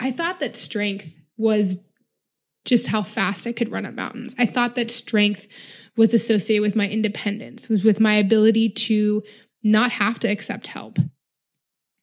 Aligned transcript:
I 0.00 0.10
thought 0.10 0.40
that 0.40 0.56
strength 0.56 1.14
was 1.36 1.82
just 2.64 2.88
how 2.88 3.02
fast 3.02 3.46
I 3.46 3.52
could 3.52 3.70
run 3.70 3.86
up 3.86 3.94
mountains. 3.94 4.34
I 4.38 4.46
thought 4.46 4.74
that 4.76 4.90
strength 4.90 5.48
was 5.96 6.14
associated 6.14 6.62
with 6.62 6.76
my 6.76 6.88
independence, 6.88 7.68
was 7.68 7.84
with 7.84 8.00
my 8.00 8.14
ability 8.14 8.68
to 8.70 9.22
not 9.62 9.90
have 9.90 10.18
to 10.20 10.28
accept 10.28 10.68
help. 10.68 10.98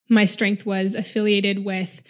My 0.09 0.25
strength 0.25 0.65
was 0.65 0.93
affiliated 0.95 1.63
with 1.63 2.01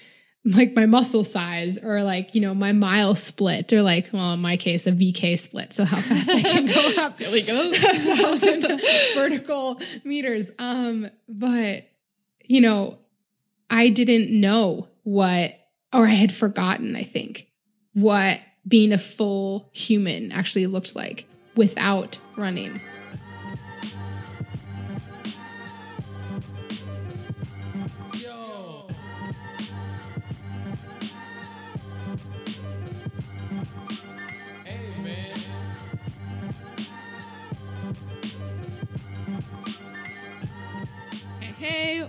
like 0.45 0.75
my 0.75 0.85
muscle 0.85 1.23
size 1.23 1.77
or 1.83 2.03
like, 2.03 2.35
you 2.35 2.41
know, 2.41 2.53
my 2.53 2.71
mile 2.71 3.15
split 3.15 3.73
or 3.73 3.81
like, 3.81 4.09
well, 4.13 4.33
in 4.33 4.39
my 4.41 4.57
case, 4.57 4.85
a 4.85 4.91
VK 4.91 5.39
split. 5.39 5.73
So 5.73 5.85
how 5.85 5.97
fast 5.97 6.29
I 6.29 6.41
can 6.41 6.65
go 6.67 7.03
up 7.03 7.19
Really 7.19 7.41
go. 7.41 7.73
thousand 7.73 8.63
vertical 9.15 9.79
meters. 10.03 10.51
Um, 10.59 11.09
but 11.27 11.87
you 12.45 12.61
know, 12.61 12.99
I 13.69 13.89
didn't 13.89 14.29
know 14.39 14.87
what, 15.03 15.59
or 15.95 16.05
I 16.05 16.11
had 16.11 16.33
forgotten, 16.33 16.95
I 16.95 17.03
think, 17.03 17.47
what 17.93 18.39
being 18.67 18.91
a 18.91 18.97
full 18.97 19.69
human 19.73 20.31
actually 20.31 20.67
looked 20.67 20.95
like 20.95 21.25
without 21.55 22.19
running. 22.35 22.81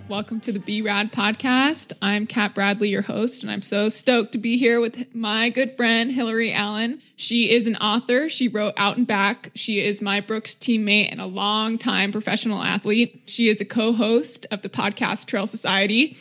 Welcome 0.09 0.39
to 0.43 0.53
the 0.53 0.61
B 0.61 0.83
Rad 0.83 1.11
podcast. 1.11 1.93
I'm 2.01 2.29
Cat 2.29 2.55
Bradley, 2.55 2.91
your 2.91 3.03
host, 3.03 3.43
and 3.43 3.51
I'm 3.51 3.61
so 3.61 3.89
stoked 3.89 4.33
to 4.33 4.39
be 4.39 4.57
here 4.57 4.81
with 4.81 5.13
my 5.13 5.51
good 5.51 5.77
friend 5.77 6.13
Hillary 6.13 6.53
Allen. 6.53 7.03
She 7.17 7.51
is 7.51 7.67
an 7.67 7.75
author. 7.75 8.29
She 8.29 8.47
wrote 8.47 8.75
Out 8.77 8.99
and 8.99 9.07
Back. 9.07 9.51
She 9.57 9.85
is 9.85 10.01
my 10.01 10.21
Brooks 10.21 10.55
teammate 10.55 11.11
and 11.11 11.21
a 11.21 11.27
longtime 11.27 12.13
professional 12.13 12.63
athlete. 12.63 13.25
She 13.27 13.49
is 13.49 13.61
a 13.61 13.65
co 13.65 13.93
host 13.93 14.47
of 14.53 14.63
the 14.63 14.69
podcast 14.69 15.27
Trail 15.27 15.49
Society, 15.49 16.17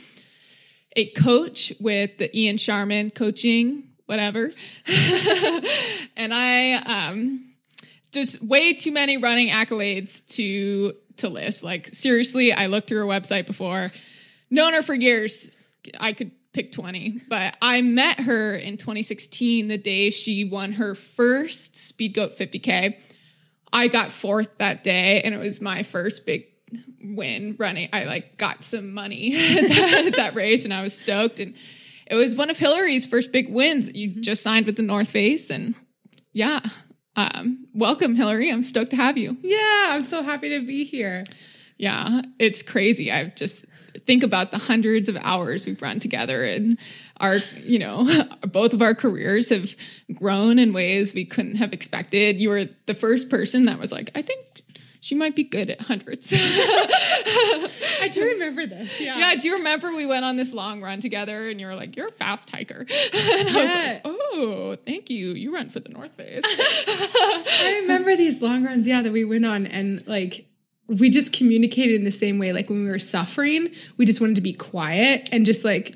a 0.95 1.11
coach 1.11 1.71
with 1.79 2.17
the 2.17 2.35
Ian 2.35 2.57
Sharman 2.57 3.11
coaching, 3.11 3.83
whatever. 4.07 4.49
and 6.17 6.33
I, 6.33 6.73
um, 6.73 7.53
just 8.11 8.41
way 8.41 8.73
too 8.73 8.91
many 8.91 9.17
running 9.17 9.49
accolades 9.49 10.25
to 10.37 10.95
to 11.17 11.29
list. 11.29 11.63
Like 11.63 11.93
seriously, 11.93 12.53
I 12.53 12.67
looked 12.67 12.87
through 12.87 12.99
her 12.99 13.05
website 13.05 13.47
before. 13.47 13.91
Known 14.49 14.73
her 14.73 14.81
for 14.81 14.93
years. 14.93 15.51
I 15.99 16.13
could 16.13 16.31
pick 16.53 16.71
20, 16.71 17.21
but 17.27 17.57
I 17.61 17.81
met 17.81 18.21
her 18.21 18.55
in 18.55 18.77
2016 18.77 19.67
the 19.67 19.77
day 19.77 20.09
she 20.09 20.45
won 20.45 20.71
her 20.73 20.95
first 20.95 21.75
Speed 21.75 22.13
Goat 22.13 22.37
50K. 22.37 22.97
I 23.73 23.87
got 23.89 24.11
fourth 24.11 24.57
that 24.59 24.83
day 24.83 25.21
and 25.21 25.35
it 25.35 25.37
was 25.37 25.61
my 25.61 25.83
first 25.83 26.25
big 26.25 26.45
win 27.03 27.55
running. 27.59 27.89
I 27.91 28.05
like 28.05 28.37
got 28.37 28.63
some 28.63 28.93
money 28.93 29.33
that, 29.35 30.13
that 30.15 30.35
race 30.35 30.63
and 30.63 30.73
I 30.73 30.81
was 30.81 30.97
stoked 30.97 31.39
and 31.39 31.55
it 32.07 32.15
was 32.15 32.35
one 32.35 32.49
of 32.49 32.57
Hillary's 32.57 33.05
first 33.05 33.31
big 33.31 33.51
wins. 33.51 33.93
You 33.93 34.11
mm-hmm. 34.11 34.21
just 34.21 34.41
signed 34.41 34.65
with 34.65 34.77
the 34.77 34.83
North 34.83 35.09
Face 35.09 35.49
and 35.49 35.75
yeah, 36.31 36.61
um, 37.15 37.65
welcome, 37.73 38.15
Hillary. 38.15 38.51
I'm 38.51 38.63
stoked 38.63 38.91
to 38.91 38.97
have 38.97 39.17
you. 39.17 39.37
Yeah, 39.41 39.87
I'm 39.89 40.03
so 40.03 40.21
happy 40.21 40.49
to 40.49 40.65
be 40.65 40.83
here. 40.83 41.23
Yeah, 41.77 42.21
it's 42.39 42.63
crazy. 42.63 43.11
I 43.11 43.25
just 43.25 43.65
think 44.05 44.23
about 44.23 44.51
the 44.51 44.57
hundreds 44.57 45.09
of 45.09 45.17
hours 45.17 45.65
we've 45.65 45.81
run 45.81 45.99
together 45.99 46.43
and 46.43 46.77
our, 47.19 47.37
you 47.63 47.79
know, 47.79 48.07
both 48.51 48.73
of 48.73 48.81
our 48.81 48.93
careers 48.93 49.49
have 49.49 49.75
grown 50.13 50.59
in 50.59 50.73
ways 50.73 51.13
we 51.13 51.25
couldn't 51.25 51.55
have 51.55 51.73
expected. 51.73 52.39
You 52.39 52.49
were 52.49 52.65
the 52.85 52.93
first 52.93 53.29
person 53.29 53.63
that 53.63 53.79
was 53.79 53.91
like, 53.91 54.09
I 54.15 54.21
think 54.21 54.44
she 55.05 55.13
might 55.13 55.35
be 55.35 55.43
good 55.43 55.69
at 55.69 55.79
hundreds. 55.81 56.33
I 56.35 58.09
do 58.11 58.23
remember 58.23 58.65
this. 58.65 58.99
Yeah. 58.99 59.19
yeah, 59.19 59.35
do 59.35 59.47
you 59.47 59.57
remember 59.57 59.93
we 59.93 60.07
went 60.07 60.25
on 60.25 60.35
this 60.35 60.51
long 60.51 60.81
run 60.81 60.99
together 60.99 61.47
and 61.47 61.61
you 61.61 61.67
were 61.67 61.75
like, 61.75 61.95
you're 61.95 62.07
a 62.07 62.11
fast 62.11 62.49
hiker. 62.49 62.87
And 63.13 63.49
I 63.49 63.61
was 63.61 63.75
like, 63.75 64.01
oh, 64.03 64.75
thank 64.83 65.11
you. 65.11 65.33
You 65.33 65.53
run 65.53 65.69
for 65.69 65.79
the 65.79 65.89
North 65.89 66.15
Face. 66.15 66.43
I 66.47 67.81
remember 67.83 68.15
these 68.15 68.41
long 68.41 68.63
runs, 68.63 68.87
yeah, 68.87 69.03
that 69.03 69.13
we 69.13 69.25
went 69.25 69.45
on 69.45 69.67
and 69.67 70.05
like 70.07 70.47
we 70.87 71.11
just 71.11 71.33
communicated 71.33 71.93
in 71.93 72.03
the 72.03 72.11
same 72.11 72.39
way. 72.39 72.51
Like 72.51 72.71
when 72.71 72.83
we 72.83 72.89
were 72.89 72.97
suffering, 72.97 73.75
we 73.97 74.07
just 74.07 74.21
wanted 74.21 74.37
to 74.37 74.41
be 74.41 74.53
quiet 74.53 75.29
and 75.31 75.45
just 75.45 75.63
like 75.63 75.93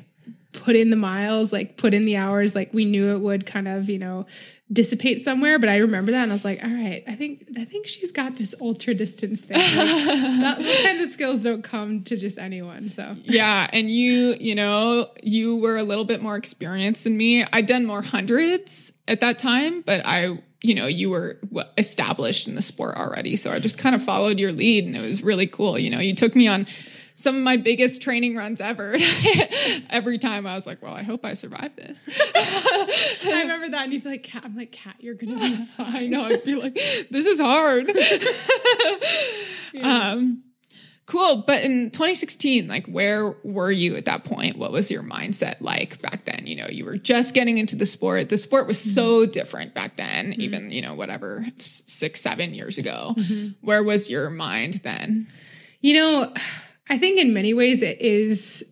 put 0.52 0.76
in 0.76 0.90
the 0.90 0.96
miles, 0.96 1.54
like 1.54 1.78
put 1.78 1.94
in 1.94 2.06
the 2.06 2.16
hours, 2.16 2.56
like 2.56 2.74
we 2.74 2.86
knew 2.86 3.14
it 3.14 3.20
would 3.20 3.46
kind 3.46 3.68
of, 3.68 3.90
you 3.90 4.00
know, 4.00 4.26
dissipate 4.72 5.22
somewhere. 5.22 5.60
But 5.60 5.70
I 5.70 5.78
remember 5.78 6.12
that 6.12 6.24
and 6.24 6.32
I 6.32 6.36
was 6.36 6.46
like, 6.46 6.64
all 6.64 6.70
right, 6.70 7.04
I 7.08 7.14
think 7.14 7.48
I 7.58 7.66
think 7.66 7.88
she's 7.88 8.12
got 8.12 8.38
this 8.38 8.56
ultra 8.60 8.94
distance 8.94 9.42
thing. 9.42 9.58
Like, 9.58 9.66
that, 9.76 10.58
those 10.58 10.82
kinds 10.82 11.02
of 11.04 11.10
skills 11.10 11.44
don't 11.44 11.64
come 11.64 12.04
to 12.04 12.18
just 12.18 12.38
anyone. 12.38 12.90
So 12.90 13.16
Yeah, 13.24 13.68
and 13.72 13.90
you, 13.90 14.36
you 14.40 14.56
know, 14.56 15.10
you 15.22 15.58
were 15.58 15.78
a 15.78 15.84
little 15.84 16.06
bit 16.06 16.22
more 16.22 16.36
experienced 16.36 17.04
than 17.04 17.18
me. 17.18 17.46
I'd 17.54 17.66
done 17.66 17.86
more 17.86 18.02
hundreds 18.02 18.94
at 19.08 19.22
that 19.22 19.38
time, 19.38 19.82
but 19.82 20.06
I, 20.06 20.42
you 20.62 20.76
know, 20.76 20.88
you 20.88 21.10
were 21.10 21.40
established 21.78 22.48
in 22.48 22.56
the 22.56 22.62
sport 22.62 22.98
already. 22.98 23.36
So 23.36 23.52
I 23.52 23.60
just 23.60 23.80
kind 23.80 23.96
of 23.96 24.04
followed 24.04 24.40
your 24.40 24.52
lead 24.52 24.86
and 24.86 24.96
it 24.96 25.02
was 25.02 25.24
really 25.24 25.48
cool. 25.48 25.80
You 25.80 25.90
know, 25.90 26.00
you 26.00 26.14
took 26.14 26.36
me 26.36 26.48
on 26.48 26.68
some 27.20 27.36
of 27.36 27.42
my 27.42 27.58
biggest 27.58 28.02
training 28.02 28.38
runs 28.38 28.62
ever. 28.62 28.96
Every 29.90 30.18
time 30.18 30.48
I 30.48 30.56
was 30.56 30.66
like, 30.66 30.82
well, 30.82 30.94
I 30.94 31.04
hope 31.04 31.26
I 31.26 31.34
survive 31.34 31.76
this. 31.76 32.08
I 32.36 33.42
remember 33.42 33.68
that 33.70 33.84
and 33.84 33.94
you 33.94 34.00
feel 34.00 34.14
like 34.14 34.24
Cat, 34.24 34.46
I'm 34.46 34.56
like, 34.56 34.72
Cat, 34.72 34.96
you're 35.02 35.16
gonna 35.16 35.36
be 35.36 35.56
fine. 35.78 35.96
I 35.96 36.08
know, 36.08 36.24
I'd 36.24 36.46
be 36.46 36.56
like, 36.56 36.76
this 36.76 37.28
is 37.28 37.42
hard. 37.42 37.92
Um, 39.84 40.44
cool. 41.08 41.44
But 41.46 41.66
in 41.66 41.92
2016, 41.92 42.70
like, 42.70 42.88
where 42.88 43.36
were 43.44 43.72
you 43.72 43.98
at 43.98 44.06
that 44.06 44.24
point? 44.24 44.58
What 44.58 44.72
was 44.72 44.90
your 44.90 45.04
mindset 45.04 45.58
like 45.60 46.02
back 46.02 46.24
then? 46.24 46.48
You 46.48 46.56
know, 46.56 46.68
you 46.70 46.86
were 46.86 46.98
just 46.98 47.36
getting 47.36 47.58
into 47.58 47.76
the 47.76 47.86
sport. 47.86 48.30
The 48.30 48.38
sport 48.38 48.66
was 48.66 48.80
mm-hmm. 48.80 48.92
so 48.92 49.26
different 49.26 49.74
back 49.74 49.98
then, 49.98 50.32
mm-hmm. 50.32 50.42
even, 50.42 50.72
you 50.72 50.82
know, 50.82 50.94
whatever, 50.94 51.46
six, 51.58 52.22
seven 52.22 52.54
years 52.54 52.78
ago. 52.78 53.14
Mm-hmm. 53.18 53.50
Where 53.60 53.84
was 53.84 54.10
your 54.10 54.30
mind 54.30 54.76
then? 54.76 55.28
You 55.82 55.94
know, 55.96 56.34
I 56.90 56.98
think 56.98 57.20
in 57.20 57.34
many 57.34 57.54
ways 57.54 57.82
it 57.82 58.02
is. 58.02 58.66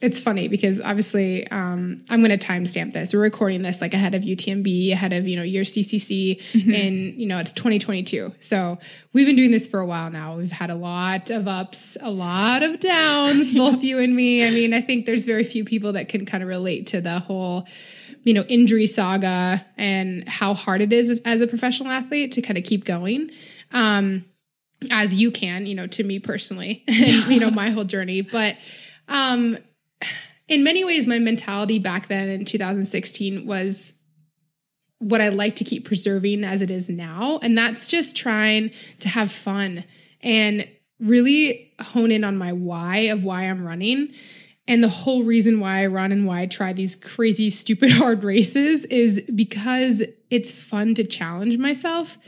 It's 0.00 0.18
funny 0.18 0.48
because 0.48 0.80
obviously 0.80 1.46
um, 1.48 1.98
I'm 2.08 2.24
going 2.24 2.36
to 2.36 2.46
timestamp 2.46 2.92
this. 2.94 3.12
We're 3.12 3.20
recording 3.20 3.60
this 3.60 3.82
like 3.82 3.92
ahead 3.92 4.14
of 4.14 4.22
UTMB, 4.22 4.92
ahead 4.92 5.12
of 5.12 5.28
you 5.28 5.36
know 5.36 5.42
your 5.42 5.62
CCC, 5.62 6.40
and 6.74 7.20
you 7.20 7.26
know 7.26 7.36
it's 7.36 7.52
2022. 7.52 8.32
So 8.40 8.78
we've 9.12 9.26
been 9.26 9.36
doing 9.36 9.50
this 9.50 9.68
for 9.68 9.78
a 9.78 9.84
while 9.84 10.10
now. 10.10 10.38
We've 10.38 10.50
had 10.50 10.70
a 10.70 10.74
lot 10.74 11.28
of 11.28 11.46
ups, 11.46 11.98
a 12.00 12.10
lot 12.10 12.62
of 12.62 12.80
downs, 12.80 13.52
both 13.56 13.84
you 13.84 13.98
and 13.98 14.16
me. 14.16 14.46
I 14.46 14.50
mean, 14.50 14.72
I 14.72 14.80
think 14.80 15.04
there's 15.04 15.26
very 15.26 15.44
few 15.44 15.64
people 15.64 15.92
that 15.92 16.08
can 16.08 16.24
kind 16.24 16.42
of 16.42 16.48
relate 16.48 16.86
to 16.88 17.02
the 17.02 17.18
whole 17.18 17.68
you 18.24 18.32
know 18.32 18.44
injury 18.48 18.86
saga 18.86 19.64
and 19.76 20.26
how 20.26 20.54
hard 20.54 20.80
it 20.80 20.94
is 20.94 21.10
as, 21.10 21.20
as 21.26 21.42
a 21.42 21.46
professional 21.46 21.92
athlete 21.92 22.32
to 22.32 22.42
kind 22.42 22.56
of 22.56 22.64
keep 22.64 22.86
going. 22.86 23.30
Um, 23.72 24.24
as 24.90 25.14
you 25.14 25.30
can, 25.30 25.66
you 25.66 25.74
know, 25.74 25.86
to 25.88 26.04
me 26.04 26.18
personally, 26.18 26.84
and 26.88 27.26
you 27.26 27.40
know, 27.40 27.50
my 27.50 27.70
whole 27.70 27.84
journey. 27.84 28.22
But 28.22 28.56
um 29.08 29.58
in 30.48 30.64
many 30.64 30.84
ways, 30.84 31.06
my 31.06 31.20
mentality 31.20 31.78
back 31.78 32.08
then 32.08 32.28
in 32.28 32.44
2016 32.44 33.46
was 33.46 33.94
what 34.98 35.20
I 35.20 35.28
like 35.28 35.56
to 35.56 35.64
keep 35.64 35.86
preserving 35.86 36.44
as 36.44 36.60
it 36.60 36.70
is 36.70 36.90
now. 36.90 37.38
And 37.40 37.56
that's 37.56 37.86
just 37.86 38.16
trying 38.16 38.72
to 38.98 39.08
have 39.08 39.30
fun 39.30 39.84
and 40.20 40.68
really 40.98 41.72
hone 41.80 42.10
in 42.10 42.24
on 42.24 42.36
my 42.36 42.52
why 42.52 42.98
of 43.08 43.24
why 43.24 43.44
I'm 43.44 43.64
running. 43.64 44.12
And 44.68 44.82
the 44.82 44.88
whole 44.88 45.22
reason 45.22 45.60
why 45.60 45.82
I 45.82 45.86
run 45.86 46.12
and 46.12 46.26
why 46.26 46.40
I 46.40 46.46
try 46.46 46.72
these 46.72 46.96
crazy, 46.96 47.48
stupid, 47.48 47.90
hard 47.92 48.24
races 48.24 48.84
is 48.86 49.22
because 49.34 50.02
it's 50.30 50.52
fun 50.52 50.94
to 50.96 51.04
challenge 51.04 51.58
myself 51.58 52.18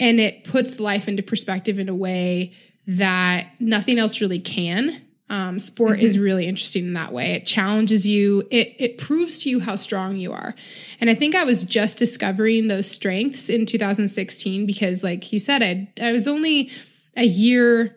and 0.00 0.18
it 0.18 0.42
puts 0.44 0.80
life 0.80 1.06
into 1.06 1.22
perspective 1.22 1.78
in 1.78 1.88
a 1.88 1.94
way 1.94 2.52
that 2.88 3.48
nothing 3.60 3.98
else 3.98 4.20
really 4.20 4.40
can. 4.40 5.00
Um, 5.28 5.60
sport 5.60 6.00
is 6.00 6.18
really 6.18 6.46
interesting 6.48 6.86
in 6.86 6.94
that 6.94 7.12
way. 7.12 7.34
It 7.34 7.46
challenges 7.46 8.04
you. 8.04 8.42
It 8.50 8.74
it 8.80 8.98
proves 8.98 9.38
to 9.44 9.50
you 9.50 9.60
how 9.60 9.76
strong 9.76 10.16
you 10.16 10.32
are. 10.32 10.56
And 11.00 11.08
I 11.08 11.14
think 11.14 11.36
I 11.36 11.44
was 11.44 11.62
just 11.62 11.98
discovering 11.98 12.66
those 12.66 12.90
strengths 12.90 13.48
in 13.48 13.64
2016 13.64 14.66
because, 14.66 15.04
like 15.04 15.32
you 15.32 15.38
said, 15.38 15.62
I 15.62 15.88
I 16.04 16.10
was 16.10 16.26
only 16.26 16.72
a 17.16 17.24
year 17.24 17.96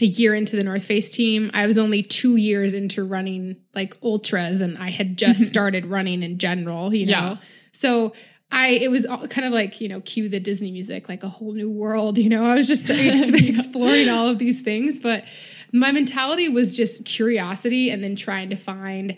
a 0.00 0.06
year 0.06 0.34
into 0.34 0.56
the 0.56 0.64
North 0.64 0.86
Face 0.86 1.10
team. 1.10 1.50
I 1.52 1.66
was 1.66 1.76
only 1.76 2.02
two 2.02 2.36
years 2.36 2.72
into 2.72 3.04
running 3.04 3.56
like 3.74 3.94
ultras, 4.02 4.62
and 4.62 4.78
I 4.78 4.88
had 4.88 5.18
just 5.18 5.42
started 5.48 5.84
running 5.84 6.22
in 6.22 6.38
general. 6.38 6.94
You 6.94 7.06
know, 7.06 7.10
Yeah. 7.12 7.36
so 7.72 8.14
I 8.50 8.68
it 8.70 8.90
was 8.90 9.06
all 9.06 9.26
kind 9.28 9.46
of 9.46 9.52
like 9.52 9.80
you 9.80 9.88
know 9.88 10.00
cue 10.00 10.28
the 10.28 10.40
Disney 10.40 10.70
music, 10.72 11.08
like 11.08 11.22
a 11.22 11.28
whole 11.28 11.52
new 11.52 11.70
world. 11.70 12.18
You 12.18 12.28
know, 12.28 12.44
I 12.46 12.54
was 12.54 12.66
just 12.66 12.88
exploring 12.90 14.08
all 14.08 14.28
of 14.28 14.38
these 14.38 14.62
things, 14.62 14.98
but 14.98 15.24
my 15.72 15.92
mentality 15.92 16.48
was 16.48 16.76
just 16.76 17.04
curiosity 17.04 17.90
and 17.90 18.02
then 18.02 18.16
trying 18.16 18.50
to 18.50 18.56
find 18.56 19.16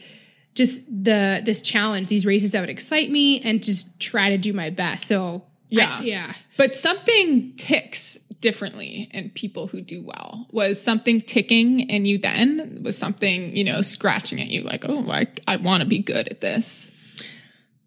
just 0.54 0.84
the 0.86 1.40
this 1.44 1.62
challenge, 1.62 2.08
these 2.08 2.26
races 2.26 2.52
that 2.52 2.60
would 2.60 2.70
excite 2.70 3.10
me, 3.10 3.40
and 3.40 3.62
just 3.62 4.00
try 4.00 4.30
to 4.30 4.38
do 4.38 4.52
my 4.52 4.70
best. 4.70 5.06
So 5.06 5.44
Yeah. 5.68 5.98
I- 6.00 6.02
yeah. 6.02 6.32
But 6.56 6.74
something 6.74 7.52
ticks 7.56 8.18
differently 8.40 9.08
in 9.12 9.30
people 9.30 9.66
who 9.68 9.80
do 9.80 10.02
well. 10.02 10.46
Was 10.50 10.82
something 10.82 11.20
ticking 11.20 11.80
in 11.88 12.04
you 12.04 12.18
then? 12.18 12.80
Was 12.82 12.96
something, 12.98 13.54
you 13.56 13.64
know, 13.64 13.80
scratching 13.82 14.40
at 14.40 14.48
you 14.48 14.62
like, 14.62 14.84
oh, 14.88 15.08
I, 15.10 15.26
I 15.46 15.56
want 15.56 15.82
to 15.82 15.88
be 15.88 15.98
good 15.98 16.26
at 16.28 16.40
this? 16.40 16.90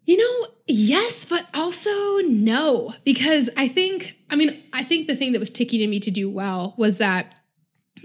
You 0.06 0.18
know, 0.18 0.48
yes, 0.66 1.24
but 1.24 1.46
also 1.54 1.90
no, 2.28 2.92
because 3.04 3.48
I 3.56 3.68
think, 3.68 4.16
I 4.30 4.36
mean, 4.36 4.62
I 4.72 4.82
think 4.82 5.06
the 5.06 5.16
thing 5.16 5.32
that 5.32 5.38
was 5.38 5.50
ticking 5.50 5.80
in 5.80 5.88
me 5.88 5.98
to 6.00 6.10
do 6.10 6.28
well 6.28 6.74
was 6.76 6.98
that 6.98 7.34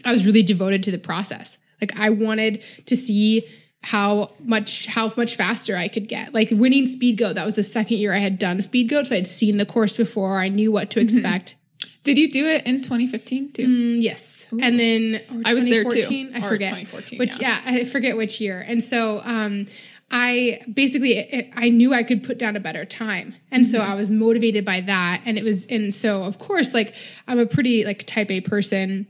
I 0.05 0.11
was 0.11 0.25
really 0.25 0.43
devoted 0.43 0.83
to 0.83 0.91
the 0.91 0.97
process. 0.97 1.57
Like 1.81 1.99
I 1.99 2.09
wanted 2.09 2.63
to 2.85 2.95
see 2.95 3.47
how 3.83 4.31
much 4.39 4.85
how 4.87 5.11
much 5.15 5.35
faster 5.35 5.75
I 5.75 5.87
could 5.87 6.07
get. 6.07 6.33
Like 6.33 6.49
winning 6.51 6.85
speed 6.85 7.17
goat, 7.17 7.35
that 7.35 7.45
was 7.45 7.55
the 7.57 7.63
second 7.63 7.97
year 7.97 8.13
I 8.13 8.17
had 8.17 8.37
done 8.39 8.61
speed 8.61 8.89
goat, 8.89 9.07
so 9.07 9.15
I'd 9.15 9.27
seen 9.27 9.57
the 9.57 9.65
course 9.65 9.95
before. 9.97 10.39
I 10.39 10.47
knew 10.49 10.71
what 10.71 10.89
to 10.91 10.99
expect. 11.01 11.55
Did 12.03 12.17
you 12.17 12.31
do 12.31 12.45
it 12.47 12.65
in 12.65 12.77
2015 12.81 13.51
too? 13.51 13.67
Mm, 13.67 14.01
yes, 14.01 14.47
and 14.51 14.79
then 14.79 15.21
I 15.45 15.53
was 15.53 15.65
there 15.65 15.83
too. 15.83 16.01
2014, 16.01 16.31
I 16.33 16.39
Or 16.39 16.49
forget 16.49 16.69
2014, 16.69 17.19
which. 17.19 17.41
yeah. 17.41 17.59
Yeah. 17.65 17.79
I 17.81 17.83
forget 17.83 18.15
which 18.17 18.39
year. 18.41 18.63
And 18.65 18.81
so, 18.83 19.21
um, 19.23 19.65
I 20.11 20.61
basically 20.71 21.17
it, 21.17 21.51
I 21.55 21.69
knew 21.69 21.93
I 21.93 22.03
could 22.03 22.23
put 22.23 22.39
down 22.39 22.55
a 22.55 22.59
better 22.59 22.85
time, 22.85 23.35
and 23.51 23.65
so 23.65 23.79
Mm-hmm. 23.79 23.91
I 23.91 23.95
was 23.95 24.09
motivated 24.11 24.65
by 24.65 24.81
that. 24.81 25.21
And 25.25 25.37
it 25.37 25.43
was, 25.43 25.65
and 25.67 25.93
so 25.93 26.23
of 26.23 26.39
course, 26.39 26.73
like 26.73 26.95
I'm 27.27 27.39
a 27.39 27.45
pretty 27.45 27.85
like 27.85 28.05
Type 28.05 28.31
A 28.31 28.41
person. 28.41 29.07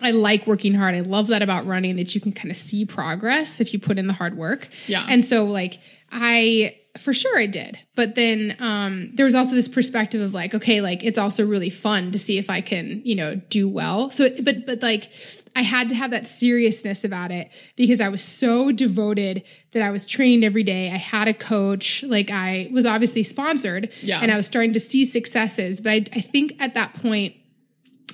I 0.00 0.12
like 0.12 0.46
working 0.46 0.74
hard. 0.74 0.94
I 0.94 1.00
love 1.00 1.26
that 1.28 1.42
about 1.42 1.66
running 1.66 1.96
that 1.96 2.14
you 2.14 2.20
can 2.20 2.32
kind 2.32 2.50
of 2.50 2.56
see 2.56 2.84
progress 2.84 3.60
if 3.60 3.72
you 3.72 3.80
put 3.80 3.98
in 3.98 4.06
the 4.06 4.12
hard 4.12 4.36
work. 4.36 4.68
Yeah. 4.86 5.04
And 5.08 5.24
so 5.24 5.44
like 5.44 5.80
I 6.12 6.77
for 6.96 7.12
sure 7.12 7.38
I 7.38 7.46
did. 7.46 7.78
But 7.94 8.14
then 8.14 8.56
um 8.60 9.10
there 9.14 9.26
was 9.26 9.34
also 9.34 9.54
this 9.54 9.68
perspective 9.68 10.20
of 10.20 10.34
like 10.34 10.54
okay, 10.54 10.80
like 10.80 11.04
it's 11.04 11.18
also 11.18 11.46
really 11.46 11.70
fun 11.70 12.10
to 12.12 12.18
see 12.18 12.38
if 12.38 12.50
I 12.50 12.60
can, 12.60 13.02
you 13.04 13.14
know, 13.14 13.34
do 13.36 13.68
well. 13.68 14.10
So 14.10 14.24
it, 14.24 14.44
but 14.44 14.66
but 14.66 14.82
like 14.82 15.10
I 15.56 15.62
had 15.62 15.88
to 15.88 15.94
have 15.96 16.12
that 16.12 16.26
seriousness 16.26 17.04
about 17.04 17.32
it 17.32 17.50
because 17.74 18.00
I 18.00 18.08
was 18.08 18.22
so 18.22 18.70
devoted 18.70 19.42
that 19.72 19.82
I 19.82 19.90
was 19.90 20.06
trained 20.06 20.44
every 20.44 20.62
day. 20.62 20.86
I 20.90 20.96
had 20.98 21.26
a 21.26 21.34
coach, 21.34 22.04
like 22.04 22.30
I 22.30 22.68
was 22.72 22.86
obviously 22.86 23.22
sponsored 23.24 23.90
Yeah. 24.02 24.20
and 24.22 24.30
I 24.30 24.36
was 24.36 24.46
starting 24.46 24.72
to 24.74 24.80
see 24.80 25.04
successes, 25.04 25.80
but 25.80 25.90
I, 25.90 26.04
I 26.14 26.20
think 26.20 26.54
at 26.60 26.74
that 26.74 26.94
point 26.94 27.34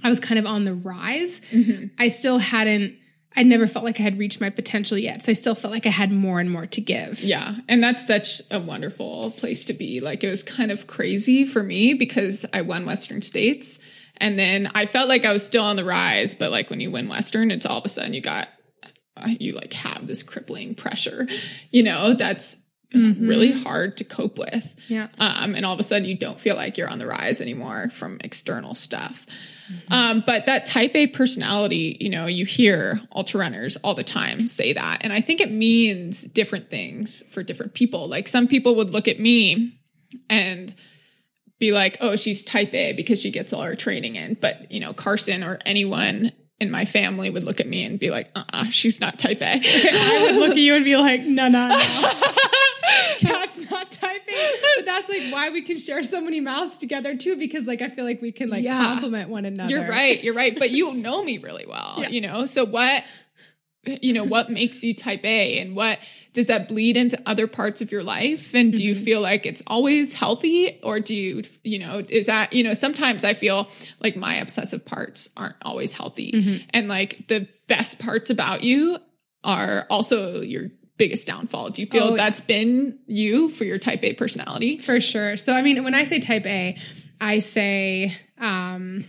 I 0.02 0.08
was 0.08 0.20
kind 0.20 0.38
of 0.38 0.46
on 0.46 0.64
the 0.64 0.74
rise. 0.74 1.40
I 1.98 2.08
still 2.08 2.38
hadn't, 2.38 2.96
I 3.36 3.42
never 3.42 3.66
felt 3.66 3.84
like 3.84 3.98
I 3.98 4.02
had 4.04 4.18
reached 4.18 4.40
my 4.40 4.50
potential 4.50 4.96
yet. 4.96 5.22
So 5.22 5.30
I 5.30 5.34
still 5.34 5.54
felt 5.54 5.72
like 5.72 5.86
I 5.86 5.90
had 5.90 6.12
more 6.12 6.40
and 6.40 6.50
more 6.50 6.66
to 6.66 6.80
give. 6.80 7.22
Yeah. 7.22 7.54
And 7.68 7.82
that's 7.82 8.06
such 8.06 8.40
a 8.50 8.60
wonderful 8.60 9.32
place 9.32 9.64
to 9.66 9.72
be. 9.72 10.00
Like 10.00 10.22
it 10.22 10.30
was 10.30 10.42
kind 10.42 10.70
of 10.70 10.86
crazy 10.86 11.44
for 11.44 11.62
me 11.62 11.94
because 11.94 12.46
I 12.52 12.62
won 12.62 12.86
Western 12.86 13.22
States. 13.22 13.80
And 14.18 14.38
then 14.38 14.70
I 14.74 14.86
felt 14.86 15.08
like 15.08 15.24
I 15.24 15.32
was 15.32 15.44
still 15.44 15.64
on 15.64 15.76
the 15.76 15.84
rise. 15.84 16.34
But 16.34 16.52
like 16.52 16.70
when 16.70 16.80
you 16.80 16.92
win 16.92 17.08
Western, 17.08 17.50
it's 17.50 17.66
all 17.66 17.78
of 17.78 17.84
a 17.84 17.88
sudden 17.88 18.14
you 18.14 18.20
got, 18.20 18.48
uh, 19.16 19.28
you 19.40 19.52
like 19.52 19.72
have 19.72 20.06
this 20.06 20.22
crippling 20.22 20.74
pressure, 20.74 21.26
you 21.70 21.82
know, 21.82 22.14
that's 22.14 22.58
really 22.92 23.50
hard 23.50 23.96
to 23.96 24.04
cope 24.04 24.38
with. 24.38 24.76
Yeah. 24.88 25.08
Um, 25.18 25.56
and 25.56 25.66
all 25.66 25.74
of 25.74 25.80
a 25.80 25.84
sudden 25.84 26.06
you 26.06 26.16
don't 26.16 26.38
feel 26.38 26.54
like 26.54 26.78
you're 26.78 26.88
on 26.88 27.00
the 27.00 27.06
rise 27.06 27.40
anymore 27.40 27.88
from 27.88 28.18
external 28.22 28.76
stuff. 28.76 29.26
Um, 29.90 30.22
but 30.26 30.46
that 30.46 30.66
type 30.66 30.94
A 30.94 31.06
personality, 31.06 31.96
you 32.00 32.10
know, 32.10 32.26
you 32.26 32.44
hear 32.44 33.00
ultra 33.14 33.40
runners 33.40 33.76
all 33.78 33.94
the 33.94 34.04
time 34.04 34.46
say 34.46 34.74
that. 34.74 34.98
And 35.04 35.12
I 35.12 35.20
think 35.20 35.40
it 35.40 35.50
means 35.50 36.24
different 36.24 36.70
things 36.70 37.22
for 37.32 37.42
different 37.42 37.74
people. 37.74 38.08
Like 38.08 38.28
some 38.28 38.46
people 38.46 38.76
would 38.76 38.90
look 38.90 39.08
at 39.08 39.18
me 39.18 39.78
and 40.28 40.74
be 41.58 41.72
like, 41.72 41.96
oh, 42.00 42.16
she's 42.16 42.44
type 42.44 42.74
A 42.74 42.92
because 42.92 43.20
she 43.20 43.30
gets 43.30 43.52
all 43.52 43.62
her 43.62 43.74
training 43.74 44.16
in. 44.16 44.34
But, 44.34 44.70
you 44.70 44.80
know, 44.80 44.92
Carson 44.92 45.42
or 45.42 45.58
anyone 45.64 46.32
in 46.64 46.70
my 46.72 46.84
family 46.84 47.30
would 47.30 47.44
look 47.44 47.60
at 47.60 47.66
me 47.68 47.84
and 47.84 47.98
be 48.00 48.10
like, 48.10 48.28
uh 48.34 48.42
uh 48.52 48.64
she's 48.70 49.00
not 49.00 49.18
type 49.18 49.40
A. 49.40 49.60
I 49.62 50.28
would 50.32 50.40
look 50.40 50.50
at 50.52 50.56
you 50.58 50.74
and 50.74 50.84
be 50.84 50.96
like, 50.96 51.20
no, 51.22 51.48
no, 51.48 51.68
no. 51.68 51.76
That's 53.22 53.70
not 53.70 53.90
typing. 53.90 54.34
But 54.76 54.84
that's 54.86 55.08
like 55.08 55.22
why 55.32 55.50
we 55.50 55.62
can 55.62 55.78
share 55.78 56.02
so 56.02 56.20
many 56.20 56.40
mouths 56.40 56.76
together 56.78 57.16
too, 57.16 57.36
because 57.36 57.66
like 57.66 57.80
I 57.82 57.88
feel 57.88 58.04
like 58.04 58.20
we 58.20 58.32
can 58.32 58.50
like 58.50 58.62
Yeah. 58.64 58.82
compliment 58.84 59.30
one 59.30 59.44
another. 59.44 59.70
You're 59.70 59.88
right. 59.88 60.22
You're 60.22 60.34
right. 60.34 60.56
But 60.58 60.70
you 60.70 60.94
know 60.94 61.22
me 61.22 61.38
really 61.38 61.64
well, 61.66 61.96
Yeah. 61.98 62.08
you 62.08 62.20
know? 62.20 62.44
So 62.46 62.64
what, 62.64 63.04
you 63.86 64.12
know, 64.12 64.24
what 64.24 64.50
makes 64.50 64.82
you 64.84 64.94
type 64.94 65.24
A 65.24 65.58
and 65.60 65.74
what 65.76 65.98
does 66.34 66.48
that 66.48 66.68
bleed 66.68 66.96
into 66.98 67.16
other 67.24 67.46
parts 67.46 67.80
of 67.80 67.90
your 67.90 68.02
life? 68.02 68.54
And 68.54 68.72
do 68.72 68.82
Mm-hmm. 68.82 68.88
you 68.88 68.94
feel 68.94 69.20
like 69.22 69.46
it's 69.46 69.62
always 69.66 70.12
healthy 70.12 70.78
or 70.82 71.00
do 71.00 71.14
you, 71.14 71.42
you 71.62 71.78
know, 71.78 72.02
is 72.08 72.26
that, 72.26 72.52
you 72.52 72.62
know, 72.64 72.74
sometimes 72.74 73.24
I 73.24 73.32
feel 73.34 73.68
like 74.02 74.16
my 74.16 74.34
obsessive 74.34 74.84
parts 74.84 75.30
aren't 75.36 75.56
always 75.62 75.94
healthy. 75.94 76.32
Mm-hmm. 76.32 76.66
And 76.70 76.88
like 76.88 77.28
the 77.28 77.48
best 77.68 78.00
parts 78.00 78.28
about 78.30 78.62
you 78.62 78.98
are 79.42 79.86
also 79.88 80.40
your 80.42 80.70
biggest 80.96 81.26
downfall. 81.26 81.70
Do 81.70 81.82
you 81.82 81.86
feel 81.88 82.04
Oh, 82.04 82.10
yeah. 82.10 82.16
that's 82.16 82.40
been 82.40 82.98
you 83.06 83.48
for 83.48 83.64
your 83.64 83.78
type 83.78 84.02
A 84.04 84.12
personality? 84.14 84.78
For 84.78 85.00
sure. 85.00 85.36
So 85.36 85.52
I 85.54 85.62
mean, 85.62 85.82
when 85.84 85.94
I 85.94 86.04
say 86.04 86.20
type 86.20 86.46
A, 86.46 86.76
I 87.20 87.38
say 87.38 88.12
um 88.38 89.04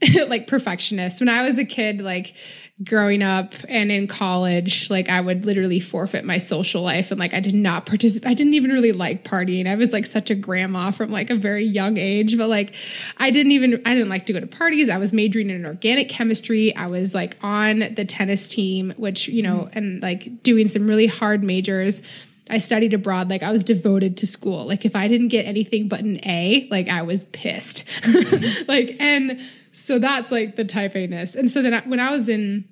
like 0.28 0.46
perfectionist. 0.46 1.20
When 1.20 1.28
I 1.28 1.42
was 1.42 1.58
a 1.58 1.64
kid, 1.64 2.00
like 2.00 2.34
growing 2.82 3.22
up 3.22 3.54
and 3.68 3.92
in 3.92 4.08
college, 4.08 4.90
like 4.90 5.08
I 5.08 5.20
would 5.20 5.46
literally 5.46 5.78
forfeit 5.78 6.24
my 6.24 6.38
social 6.38 6.82
life 6.82 7.12
and 7.12 7.20
like 7.20 7.32
I 7.32 7.40
did 7.40 7.54
not 7.54 7.86
participate. 7.86 8.28
I 8.28 8.34
didn't 8.34 8.54
even 8.54 8.72
really 8.72 8.92
like 8.92 9.22
partying. 9.22 9.68
I 9.68 9.76
was 9.76 9.92
like 9.92 10.06
such 10.06 10.30
a 10.30 10.34
grandma 10.34 10.90
from 10.90 11.12
like 11.12 11.30
a 11.30 11.36
very 11.36 11.64
young 11.64 11.96
age, 11.96 12.36
but 12.36 12.48
like 12.48 12.74
I 13.18 13.30
didn't 13.30 13.52
even 13.52 13.74
I 13.86 13.94
didn't 13.94 14.08
like 14.08 14.26
to 14.26 14.32
go 14.32 14.40
to 14.40 14.46
parties. 14.46 14.90
I 14.90 14.98
was 14.98 15.12
majoring 15.12 15.50
in 15.50 15.66
organic 15.66 16.08
chemistry. 16.08 16.74
I 16.74 16.88
was 16.88 17.14
like 17.14 17.36
on 17.42 17.78
the 17.94 18.04
tennis 18.04 18.48
team, 18.48 18.92
which, 18.96 19.28
you 19.28 19.42
know, 19.42 19.68
mm. 19.70 19.76
and 19.76 20.02
like 20.02 20.42
doing 20.42 20.66
some 20.66 20.86
really 20.86 21.06
hard 21.06 21.44
majors. 21.44 22.02
I 22.50 22.58
studied 22.58 22.92
abroad. 22.92 23.30
Like 23.30 23.42
I 23.42 23.52
was 23.52 23.64
devoted 23.64 24.18
to 24.18 24.26
school. 24.26 24.66
Like 24.66 24.84
if 24.84 24.96
I 24.96 25.08
didn't 25.08 25.28
get 25.28 25.46
anything 25.46 25.88
but 25.88 26.00
an 26.00 26.18
A, 26.26 26.68
like 26.70 26.88
I 26.88 27.02
was 27.02 27.24
pissed. 27.24 27.88
like, 28.68 28.96
and 29.00 29.40
so 29.74 29.98
that's 29.98 30.30
like 30.30 30.56
the 30.56 30.64
type 30.64 30.96
A 30.96 31.06
ness. 31.06 31.34
And 31.34 31.50
so 31.50 31.60
then 31.60 31.74
I, 31.74 31.80
when 31.80 32.00
I 32.00 32.10
was 32.10 32.28
in 32.28 32.64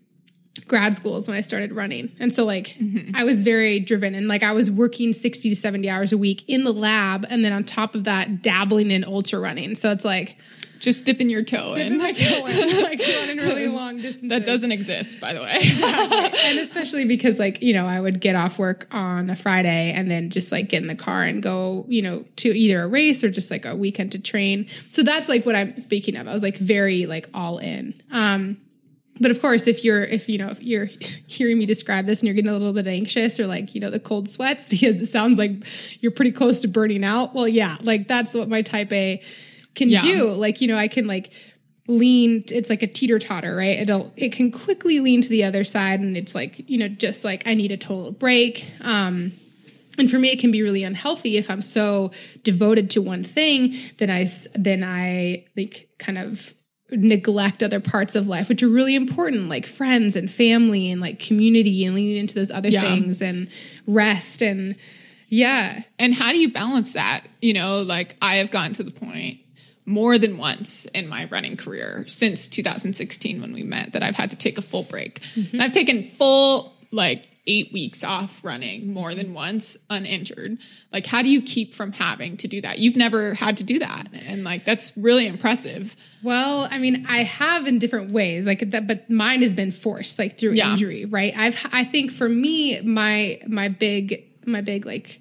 grad 0.68 0.94
school 0.94 1.16
is 1.16 1.26
when 1.26 1.36
I 1.36 1.40
started 1.40 1.72
running. 1.72 2.14
And 2.20 2.32
so 2.32 2.44
like 2.44 2.68
mm-hmm. 2.68 3.16
I 3.16 3.24
was 3.24 3.42
very 3.42 3.80
driven 3.80 4.14
and 4.14 4.28
like 4.28 4.42
I 4.42 4.52
was 4.52 4.70
working 4.70 5.12
60 5.12 5.50
to 5.50 5.56
70 5.56 5.88
hours 5.88 6.12
a 6.12 6.18
week 6.18 6.44
in 6.48 6.64
the 6.64 6.72
lab. 6.72 7.26
And 7.28 7.44
then 7.44 7.52
on 7.52 7.64
top 7.64 7.94
of 7.94 8.04
that, 8.04 8.42
dabbling 8.42 8.90
in 8.90 9.04
ultra 9.04 9.40
running. 9.40 9.74
So 9.74 9.90
it's 9.90 10.04
like 10.04 10.36
Just 10.82 11.04
dipping 11.04 11.30
your 11.30 11.44
toe 11.44 11.74
in. 11.74 11.98
my 11.98 12.12
toe 12.12 12.46
in, 12.46 12.82
like 12.82 13.00
running 13.20 13.38
really 13.38 13.68
long 13.68 13.96
distances. 13.96 14.28
That 14.28 14.44
doesn't 14.44 14.72
exist, 14.72 15.20
by 15.20 15.32
the 15.32 15.40
way. 15.40 15.52
and 16.44 16.58
especially 16.58 17.04
because 17.04 17.38
like 17.38 17.62
you 17.62 17.72
know 17.72 17.86
i 17.86 18.00
would 18.00 18.20
get 18.20 18.36
off 18.36 18.58
work 18.58 18.86
on 18.92 19.30
a 19.30 19.36
friday 19.36 19.92
and 19.92 20.10
then 20.10 20.30
just 20.30 20.52
like 20.52 20.68
get 20.68 20.82
in 20.82 20.88
the 20.88 20.94
car 20.94 21.22
and 21.22 21.42
go 21.42 21.84
you 21.88 22.02
know 22.02 22.24
to 22.36 22.48
either 22.48 22.82
a 22.82 22.88
race 22.88 23.22
or 23.24 23.30
just 23.30 23.50
like 23.50 23.64
a 23.64 23.74
weekend 23.74 24.12
to 24.12 24.18
train 24.20 24.66
so 24.88 25.02
that's 25.02 25.28
like 25.28 25.44
what 25.46 25.54
i'm 25.54 25.76
speaking 25.76 26.16
of 26.16 26.28
i 26.28 26.32
was 26.32 26.42
like 26.42 26.56
very 26.56 27.06
like 27.06 27.28
all 27.34 27.58
in 27.58 27.94
um 28.10 28.56
but 29.20 29.30
of 29.30 29.40
course 29.40 29.66
if 29.66 29.84
you're 29.84 30.02
if 30.02 30.28
you 30.28 30.38
know 30.38 30.48
if 30.48 30.62
you're 30.62 30.86
hearing 31.26 31.58
me 31.58 31.66
describe 31.66 32.06
this 32.06 32.20
and 32.20 32.26
you're 32.26 32.34
getting 32.34 32.50
a 32.50 32.54
little 32.54 32.72
bit 32.72 32.86
anxious 32.86 33.38
or 33.38 33.46
like 33.46 33.74
you 33.74 33.80
know 33.80 33.90
the 33.90 34.00
cold 34.00 34.28
sweats 34.28 34.68
because 34.68 35.00
it 35.00 35.06
sounds 35.06 35.38
like 35.38 35.52
you're 36.02 36.12
pretty 36.12 36.32
close 36.32 36.60
to 36.62 36.68
burning 36.68 37.04
out 37.04 37.34
well 37.34 37.48
yeah 37.48 37.76
like 37.82 38.08
that's 38.08 38.34
what 38.34 38.48
my 38.48 38.62
type 38.62 38.92
a 38.92 39.22
can 39.74 39.88
Yeah. 39.88 40.00
do 40.02 40.28
like 40.32 40.60
you 40.60 40.68
know 40.68 40.76
i 40.76 40.88
can 40.88 41.06
like 41.06 41.32
lean 41.88 42.44
it's 42.48 42.70
like 42.70 42.82
a 42.82 42.86
teeter 42.86 43.18
totter 43.18 43.56
right 43.56 43.78
it'll 43.80 44.12
it 44.16 44.32
can 44.32 44.50
quickly 44.52 45.00
lean 45.00 45.20
to 45.22 45.28
the 45.28 45.44
other 45.44 45.64
side 45.64 46.00
and 46.00 46.16
it's 46.16 46.34
like 46.34 46.68
you 46.70 46.78
know 46.78 46.88
just 46.88 47.24
like 47.24 47.46
i 47.46 47.54
need 47.54 47.72
a 47.72 47.76
total 47.76 48.12
break 48.12 48.64
um 48.82 49.32
and 49.98 50.10
for 50.10 50.18
me 50.18 50.28
it 50.28 50.38
can 50.38 50.50
be 50.52 50.62
really 50.62 50.84
unhealthy 50.84 51.36
if 51.36 51.50
i'm 51.50 51.60
so 51.62 52.10
devoted 52.44 52.88
to 52.90 53.02
one 53.02 53.24
thing 53.24 53.74
then 53.98 54.10
i 54.10 54.24
then 54.54 54.84
i 54.84 55.44
like 55.56 55.88
kind 55.98 56.18
of 56.18 56.54
neglect 56.92 57.62
other 57.62 57.80
parts 57.80 58.14
of 58.14 58.28
life 58.28 58.48
which 58.48 58.62
are 58.62 58.68
really 58.68 58.94
important 58.94 59.48
like 59.48 59.66
friends 59.66 60.14
and 60.14 60.30
family 60.30 60.90
and 60.90 61.00
like 61.00 61.18
community 61.18 61.84
and 61.84 61.94
leaning 61.94 62.16
into 62.18 62.34
those 62.34 62.50
other 62.50 62.68
Yeah. 62.68 62.82
things 62.82 63.22
and 63.22 63.48
rest 63.86 64.42
and 64.42 64.76
yeah 65.28 65.82
And 65.98 66.12
how 66.14 66.30
do 66.32 66.38
you 66.38 66.52
balance 66.52 66.92
that? 66.92 67.24
You 67.40 67.54
know, 67.54 67.80
like 67.82 68.16
I 68.20 68.36
have 68.36 68.50
gotten 68.50 68.74
to 68.74 68.82
the 68.82 68.90
point 68.90 69.38
more 69.84 70.18
than 70.18 70.38
once 70.38 70.86
in 70.86 71.08
my 71.08 71.26
running 71.30 71.56
career 71.56 72.04
since 72.06 72.46
2016 72.46 73.40
when 73.40 73.52
we 73.52 73.62
met 73.62 73.92
that 73.94 74.02
I've 74.02 74.16
had 74.16 74.30
to 74.30 74.36
take 74.36 74.58
a 74.58 74.62
full 74.62 74.84
break. 74.84 75.20
Mm-hmm. 75.34 75.56
And 75.56 75.62
I've 75.62 75.72
taken 75.72 76.04
full 76.04 76.74
like 76.90 77.26
eight 77.48 77.72
weeks 77.72 78.04
off 78.04 78.44
running 78.44 78.92
more 78.92 79.14
than 79.14 79.34
once 79.34 79.76
uninjured. 79.90 80.58
Like, 80.92 81.06
how 81.06 81.22
do 81.22 81.28
you 81.28 81.42
keep 81.42 81.74
from 81.74 81.90
having 81.90 82.36
to 82.36 82.46
do 82.46 82.60
that? 82.60 82.78
You've 82.78 82.96
never 82.96 83.34
had 83.34 83.56
to 83.56 83.64
do 83.64 83.80
that. 83.80 84.08
And 84.28 84.44
like, 84.44 84.64
that's 84.64 84.96
really 84.96 85.26
impressive. 85.26 85.96
Well, 86.22 86.68
I 86.70 86.78
mean, 86.78 87.04
I 87.08 87.24
have 87.24 87.66
in 87.66 87.80
different 87.80 88.12
ways, 88.12 88.46
like 88.46 88.70
that, 88.70 88.86
but 88.86 89.10
mine 89.10 89.42
has 89.42 89.54
been 89.54 89.72
forced, 89.72 90.20
like 90.20 90.38
through 90.38 90.52
Yeah. 90.52 90.70
injury, 90.70 91.04
right? 91.04 91.36
I've, 91.36 91.60
I 91.72 91.82
think 91.82 92.12
for 92.12 92.28
me, 92.28 92.80
my, 92.82 93.40
my 93.48 93.66
big, 93.68 94.24
my 94.46 94.60
big, 94.60 94.86
like, 94.86 95.20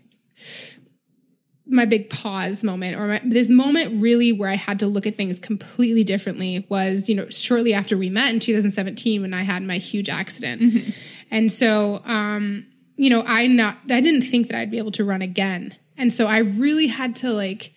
my 1.72 1.86
big 1.86 2.10
pause 2.10 2.64
moment 2.64 2.98
or 2.98 3.08
my, 3.08 3.22
this 3.24 3.50
moment 3.50 4.02
really 4.02 4.32
where 4.34 4.50
I 4.50 4.56
had 4.56 4.80
to 4.80 4.88
look 4.88 5.08
at 5.08 5.16
things 5.16 5.40
completely 5.40 6.04
differently 6.04 6.66
was, 6.70 7.08
you 7.10 7.16
know, 7.16 7.30
shortly 7.30 7.74
after 7.74 7.98
we 7.98 8.10
met 8.10 8.34
in 8.34 8.40
2017 8.40 9.22
when 9.22 9.34
I 9.34 9.44
had 9.44 9.64
my 9.64 9.78
huge 9.78 10.10
accident. 10.10 10.94
And 11.32 11.52
so, 11.52 12.02
um, 12.06 12.68
you 12.98 13.10
know, 13.10 13.24
I 13.26 13.48
not, 13.48 13.78
I 13.90 14.02
didn't 14.02 14.24
think 14.24 14.48
that 14.50 14.60
I'd 14.60 14.70
be 14.70 14.78
able 14.78 14.92
to 14.92 15.06
run 15.06 15.22
again. 15.22 15.74
And 15.98 16.12
so 16.12 16.28
I 16.28 16.40
really 16.40 16.88
had 16.88 17.16
to 17.18 17.32
like, 17.32 17.74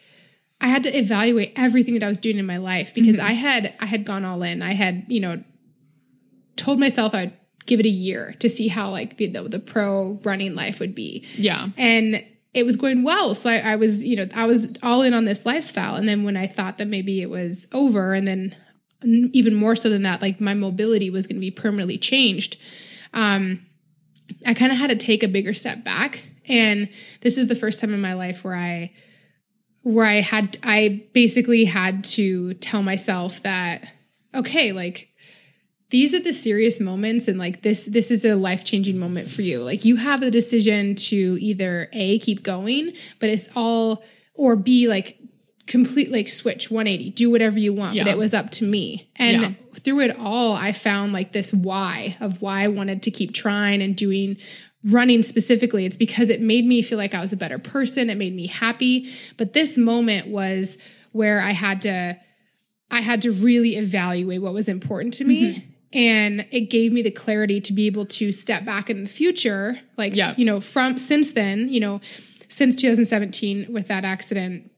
I 0.60 0.66
had 0.68 0.82
to 0.84 0.98
evaluate 0.98 1.52
everything 1.56 1.94
that 1.94 2.02
I 2.02 2.08
was 2.08 2.18
doing 2.18 2.38
in 2.38 2.46
my 2.46 2.56
life 2.58 2.94
because 2.94 3.18
I 3.18 3.32
had, 3.32 3.72
I 3.80 3.86
had 3.86 4.04
gone 4.04 4.24
all 4.24 4.42
in. 4.42 4.60
I 4.62 4.72
had, 4.72 5.04
you 5.08 5.20
know, 5.20 5.42
told 6.56 6.78
myself 6.80 7.14
I'd 7.14 7.32
give 7.66 7.80
it 7.80 7.86
a 7.86 7.90
year 7.90 8.34
to 8.40 8.48
see 8.48 8.68
how 8.68 8.90
like 8.90 9.16
the, 9.18 9.26
the, 9.26 9.42
the 9.42 9.58
pro 9.58 10.18
running 10.24 10.54
life 10.54 10.80
would 10.80 10.94
be 10.94 11.26
Yeah. 11.36 11.68
and 11.76 12.24
it 12.54 12.64
was 12.64 12.76
going 12.76 13.02
well. 13.02 13.34
So 13.34 13.50
I, 13.50 13.72
I 13.72 13.76
was, 13.76 14.04
you 14.04 14.16
know, 14.16 14.26
I 14.34 14.46
was 14.46 14.68
all 14.82 15.02
in 15.02 15.12
on 15.12 15.24
this 15.24 15.44
lifestyle. 15.44 15.96
And 15.96 16.08
then 16.08 16.22
when 16.22 16.36
I 16.36 16.46
thought 16.46 16.78
that 16.78 16.86
maybe 16.86 17.20
it 17.20 17.28
was 17.28 17.66
over, 17.72 18.14
and 18.14 18.26
then 18.26 18.56
even 19.32 19.54
more 19.54 19.76
so 19.76 19.90
than 19.90 20.02
that, 20.02 20.22
like 20.22 20.40
my 20.40 20.54
mobility 20.54 21.10
was 21.10 21.26
going 21.26 21.36
to 21.36 21.40
be 21.40 21.50
permanently 21.50 21.98
changed, 21.98 22.56
um, 23.12 23.66
I 24.46 24.54
kind 24.54 24.72
of 24.72 24.78
had 24.78 24.90
to 24.90 24.96
take 24.96 25.22
a 25.22 25.28
bigger 25.28 25.52
step 25.52 25.84
back. 25.84 26.26
And 26.48 26.88
this 27.20 27.36
is 27.36 27.48
the 27.48 27.54
first 27.54 27.80
time 27.80 27.92
in 27.92 28.00
my 28.00 28.14
life 28.14 28.44
where 28.44 28.54
I, 28.54 28.92
where 29.82 30.06
I 30.06 30.20
had, 30.20 30.56
I 30.62 31.06
basically 31.12 31.64
had 31.64 32.04
to 32.04 32.54
tell 32.54 32.82
myself 32.82 33.42
that, 33.42 33.92
okay, 34.34 34.72
like 34.72 35.08
these 35.94 36.12
are 36.12 36.18
the 36.18 36.32
serious 36.32 36.80
moments 36.80 37.28
and 37.28 37.38
like 37.38 37.62
this 37.62 37.86
this 37.86 38.10
is 38.10 38.24
a 38.24 38.34
life-changing 38.34 38.98
moment 38.98 39.28
for 39.28 39.42
you 39.42 39.62
like 39.62 39.84
you 39.84 39.94
have 39.94 40.20
the 40.20 40.28
decision 40.28 40.96
to 40.96 41.38
either 41.40 41.88
a 41.92 42.18
keep 42.18 42.42
going 42.42 42.92
but 43.20 43.28
it's 43.28 43.48
all 43.54 44.02
or 44.34 44.56
b 44.56 44.88
like 44.88 45.16
complete 45.68 46.10
like 46.10 46.28
switch 46.28 46.68
180 46.68 47.10
do 47.10 47.30
whatever 47.30 47.60
you 47.60 47.72
want 47.72 47.96
but 47.96 48.08
it 48.08 48.18
was 48.18 48.34
up 48.34 48.50
to 48.50 48.64
me 48.64 49.08
and 49.20 49.40
Yeah. 49.42 49.50
through 49.74 50.00
it 50.00 50.18
all 50.18 50.54
i 50.56 50.72
found 50.72 51.12
like 51.12 51.30
this 51.30 51.54
why 51.54 52.16
of 52.18 52.42
why 52.42 52.62
i 52.64 52.68
wanted 52.68 53.04
to 53.04 53.12
keep 53.12 53.32
trying 53.32 53.80
and 53.80 53.94
doing 53.94 54.36
running 54.86 55.22
specifically 55.22 55.86
it's 55.86 55.96
because 55.96 56.28
it 56.28 56.40
made 56.40 56.66
me 56.66 56.82
feel 56.82 56.98
like 56.98 57.14
i 57.14 57.20
was 57.20 57.32
a 57.32 57.36
better 57.36 57.60
person 57.60 58.10
it 58.10 58.16
made 58.16 58.34
me 58.34 58.48
happy 58.48 59.08
but 59.36 59.52
this 59.52 59.78
moment 59.78 60.26
was 60.26 60.76
where 61.12 61.40
i 61.40 61.52
had 61.52 61.82
to 61.82 62.16
I 62.90 63.00
had 63.00 63.22
to 63.22 63.32
really 63.32 63.76
evaluate 63.76 64.40
what 64.42 64.52
was 64.52 64.68
important 64.68 65.14
to 65.14 65.24
me. 65.24 65.54
Mm-hmm. 65.54 65.70
And 65.94 66.46
it 66.50 66.70
gave 66.70 66.92
me 66.92 67.02
the 67.02 67.10
clarity 67.10 67.60
to 67.62 67.72
be 67.72 67.86
able 67.86 68.06
to 68.06 68.32
step 68.32 68.64
back 68.64 68.90
in 68.90 69.04
the 69.04 69.08
future. 69.10 69.78
Like, 69.96 70.16
Yeah. 70.16 70.34
you 70.36 70.44
know, 70.44 70.60
from 70.60 70.98
since 70.98 71.32
then, 71.32 71.68
you 71.72 71.80
know, 71.80 72.00
since 72.48 72.76
2017 72.76 73.66
with 73.72 73.88
that 73.88 74.04
accident, 74.04 74.70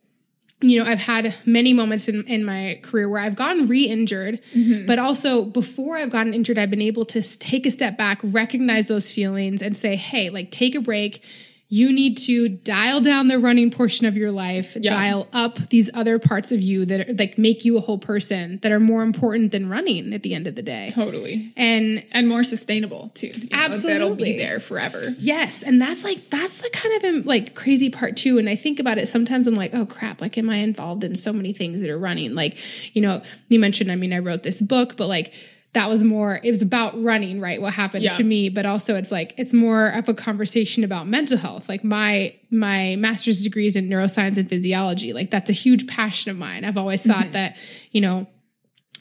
you 0.63 0.79
know, 0.83 0.89
I've 0.91 1.01
had 1.03 1.35
many 1.45 1.75
moments 1.75 2.09
in, 2.09 2.23
in 2.27 2.43
my 2.45 2.81
career 2.83 3.09
where 3.09 3.21
I've 3.21 3.37
gotten 3.37 3.67
re 3.67 3.85
injured, 3.85 4.41
Mm-hmm. 4.57 4.87
but 4.87 4.99
also 4.99 5.45
before 5.45 5.99
I've 5.99 6.09
gotten 6.11 6.33
injured, 6.33 6.59
I've 6.59 6.71
been 6.71 6.81
able 6.83 7.05
to 7.07 7.21
take 7.39 7.67
a 7.67 7.71
step 7.71 7.99
back, 7.99 8.21
recognize 8.23 8.89
those 8.89 9.13
feelings, 9.13 9.61
and 9.61 9.77
say, 9.77 9.97
hey, 9.97 10.31
like, 10.31 10.51
take 10.51 10.75
a 10.75 10.81
break. 10.81 11.23
You 11.69 11.93
need 11.93 12.17
to 12.19 12.49
dial 12.49 13.01
down 13.01 13.27
the 13.27 13.41
running 13.41 13.73
portion 13.73 14.07
of 14.07 14.17
your 14.17 14.31
life, 14.31 14.77
Yeah. 14.81 14.93
dial 14.93 15.27
up 15.33 15.57
these 15.71 15.91
other 15.95 16.21
parts 16.21 16.53
of 16.53 16.61
you 16.61 16.85
that 16.85 17.09
are, 17.09 17.13
like 17.15 17.39
make 17.39 17.65
you 17.65 17.77
a 17.77 17.81
whole 17.81 17.99
person 17.99 18.61
that 18.63 18.71
are 18.71 18.79
more 18.79 19.03
important 19.03 19.51
than 19.51 19.69
running 19.69 20.15
at 20.15 20.23
the 20.23 20.33
end 20.33 20.47
of 20.47 20.55
the 20.55 20.63
day. 20.63 20.91
Totally. 20.93 21.53
And 21.57 22.05
And 22.13 22.29
more 22.29 22.45
sustainable 22.45 23.11
too. 23.15 23.27
You 23.29 23.33
know, 23.35 23.49
That'll 23.51 23.65
Absolutely. 23.65 24.33
be 24.35 24.39
there 24.39 24.61
forever. 24.61 25.17
Yes, 25.19 25.65
and 25.65 25.81
that's 25.83 26.05
like 26.05 26.31
that's 26.31 26.59
the 26.59 26.71
kind 26.71 26.97
of 26.97 27.05
um, 27.17 27.23
like 27.25 27.55
crazy 27.57 27.91
part 27.91 28.17
too. 28.17 28.39
And 28.39 28.49
I 28.49 28.55
think 28.55 28.79
about 28.79 28.99
it 28.99 29.07
sometimes. 29.09 29.49
I'm 29.49 29.55
like, 29.57 29.75
oh 29.75 29.87
crap! 29.87 30.21
Like, 30.21 30.39
am 30.39 30.49
I 30.49 30.59
involved 30.59 31.03
in 31.03 31.17
so 31.17 31.33
many 31.33 31.53
things 31.53 31.81
that 31.81 31.91
are 31.91 31.99
running? 31.99 32.37
Like, 32.37 32.95
you 32.95 33.03
know, 33.03 33.23
you 33.49 33.59
mentioned. 33.59 33.91
I 33.91 33.97
mean, 33.97 34.13
I 34.13 34.21
wrote 34.21 34.45
this 34.45 34.63
book, 34.63 34.97
but 34.97 35.09
like 35.09 35.33
that 35.77 35.91
was 35.91 36.03
more. 36.03 36.41
It 36.43 36.51
was 36.51 36.63
about 36.63 37.01
running, 37.03 37.39
right? 37.39 37.61
What 37.61 37.75
happened 37.75 38.03
Yeah. 38.03 38.13
to 38.13 38.25
me, 38.25 38.49
but 38.49 38.65
also 38.65 38.97
it's 38.97 39.13
like 39.13 39.35
it's 39.37 39.53
more 39.53 39.89
of 39.89 40.09
a 40.09 40.15
conversation 40.15 40.85
about 40.85 41.07
mental 41.07 41.37
health. 41.37 41.69
Like 41.69 41.85
my 41.85 42.35
my 42.51 42.97
master's 42.97 43.43
degree 43.43 43.67
is 43.67 43.77
in 43.77 43.87
neuroscience 43.87 44.39
and 44.39 44.49
physiology. 44.49 45.13
Like 45.13 45.31
that's 45.31 45.51
a 45.51 45.53
huge 45.53 45.87
passion 45.87 46.31
of 46.31 46.39
mine. 46.39 46.65
I've 46.65 46.79
always 46.79 47.03
thought 47.05 47.25
mm-hmm. 47.25 47.33
that 47.33 47.59
you 47.91 48.01
know 48.01 48.27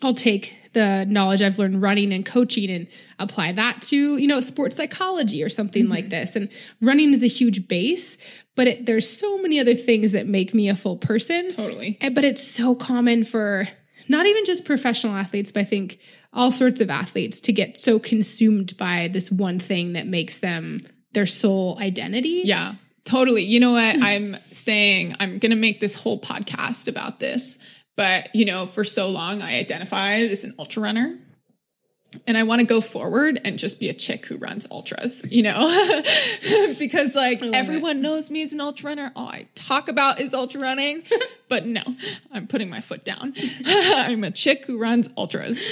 I'll 0.02 0.14
take 0.14 0.74
the 0.74 1.06
knowledge 1.08 1.42
I've 1.42 1.58
learned 1.58 1.82
running 1.82 2.12
and 2.12 2.26
coaching 2.26 2.70
and 2.70 2.88
apply 3.18 3.54
that 3.54 3.82
to, 3.84 4.18
you 4.18 4.28
know, 4.28 4.42
sports 4.42 4.76
psychology 4.76 5.42
or 5.42 5.48
something 5.48 5.88
like 5.88 6.06
mm-hmm. 6.06 6.10
this. 6.10 6.36
And 6.36 6.52
running 6.82 7.14
is 7.14 7.24
a 7.24 7.28
huge 7.28 7.70
base, 7.70 8.18
but 8.58 8.68
it, 8.68 8.86
there's 8.86 9.10
so 9.10 9.38
many 9.38 9.62
other 9.62 9.74
things 9.74 10.12
that 10.12 10.28
make 10.28 10.54
me 10.54 10.68
a 10.68 10.76
full 10.76 10.98
person. 10.98 11.48
Totally. 11.48 11.98
And- 12.02 12.14
But 12.14 12.26
it's 12.26 12.46
so 12.46 12.76
common 12.76 13.24
for 13.24 13.66
not 14.08 14.26
even 14.26 14.46
just 14.46 14.66
professional 14.66 15.14
athletes, 15.14 15.52
but 15.52 15.62
I 15.62 15.64
think 15.64 16.00
all 16.36 16.52
sorts 16.52 16.82
of 16.82 16.90
athletes 16.90 17.40
to 17.42 17.54
get 17.54 17.78
so 17.78 17.98
consumed 17.98 18.78
by 18.78 19.10
this 19.12 19.32
one 19.32 19.58
thing 19.58 19.94
that 19.94 20.06
makes 20.06 20.40
them 20.40 20.82
their 21.14 21.26
sole 21.26 21.80
identity. 21.80 22.42
Yeah, 22.44 22.76
totally. 23.06 23.44
You 23.44 23.60
know 23.62 23.72
what? 23.72 23.98
I'm 24.02 24.38
saying 24.52 25.16
I'm 25.20 25.40
going 25.40 25.52
to 25.52 25.56
make 25.56 25.80
this 25.80 25.96
whole 25.96 26.20
podcast 26.20 26.88
about 26.88 27.20
this, 27.20 27.58
but 27.96 28.36
you 28.36 28.46
know, 28.46 28.66
for 28.66 28.84
so 28.84 29.08
long 29.08 29.42
I 29.42 29.58
identified 29.60 30.30
as 30.30 30.44
an 30.44 30.54
ultra 30.60 30.84
runner. 30.84 31.18
And 32.28 32.38
I 32.38 32.44
want 32.44 32.62
to 32.62 32.66
go 32.68 32.82
forward 32.82 33.40
and 33.46 33.58
just 33.60 33.80
be 33.80 33.90
a 33.90 33.94
chick 33.94 34.26
who 34.26 34.38
runs 34.38 34.68
ultras, 34.72 35.24
you 35.30 35.44
know, 35.44 35.60
because 36.80 37.16
like 37.16 37.42
everyone 37.44 38.02
knows 38.02 38.30
me 38.32 38.42
as 38.42 38.54
an 38.54 38.62
ultra 38.62 38.90
runner. 38.90 39.12
All 39.16 39.28
I 39.28 39.48
talk 39.56 39.88
about 39.88 40.20
is 40.20 40.34
ultra 40.34 40.62
running, 40.62 41.04
but 41.50 41.66
no, 41.66 41.82
I'm 42.32 42.48
putting 42.48 42.70
my 42.70 42.82
foot 42.82 43.04
down. 43.06 43.34
I'm 43.66 44.24
a 44.24 44.32
chick 44.32 44.66
who 44.66 44.78
runs 44.78 45.10
ultras. 45.18 45.64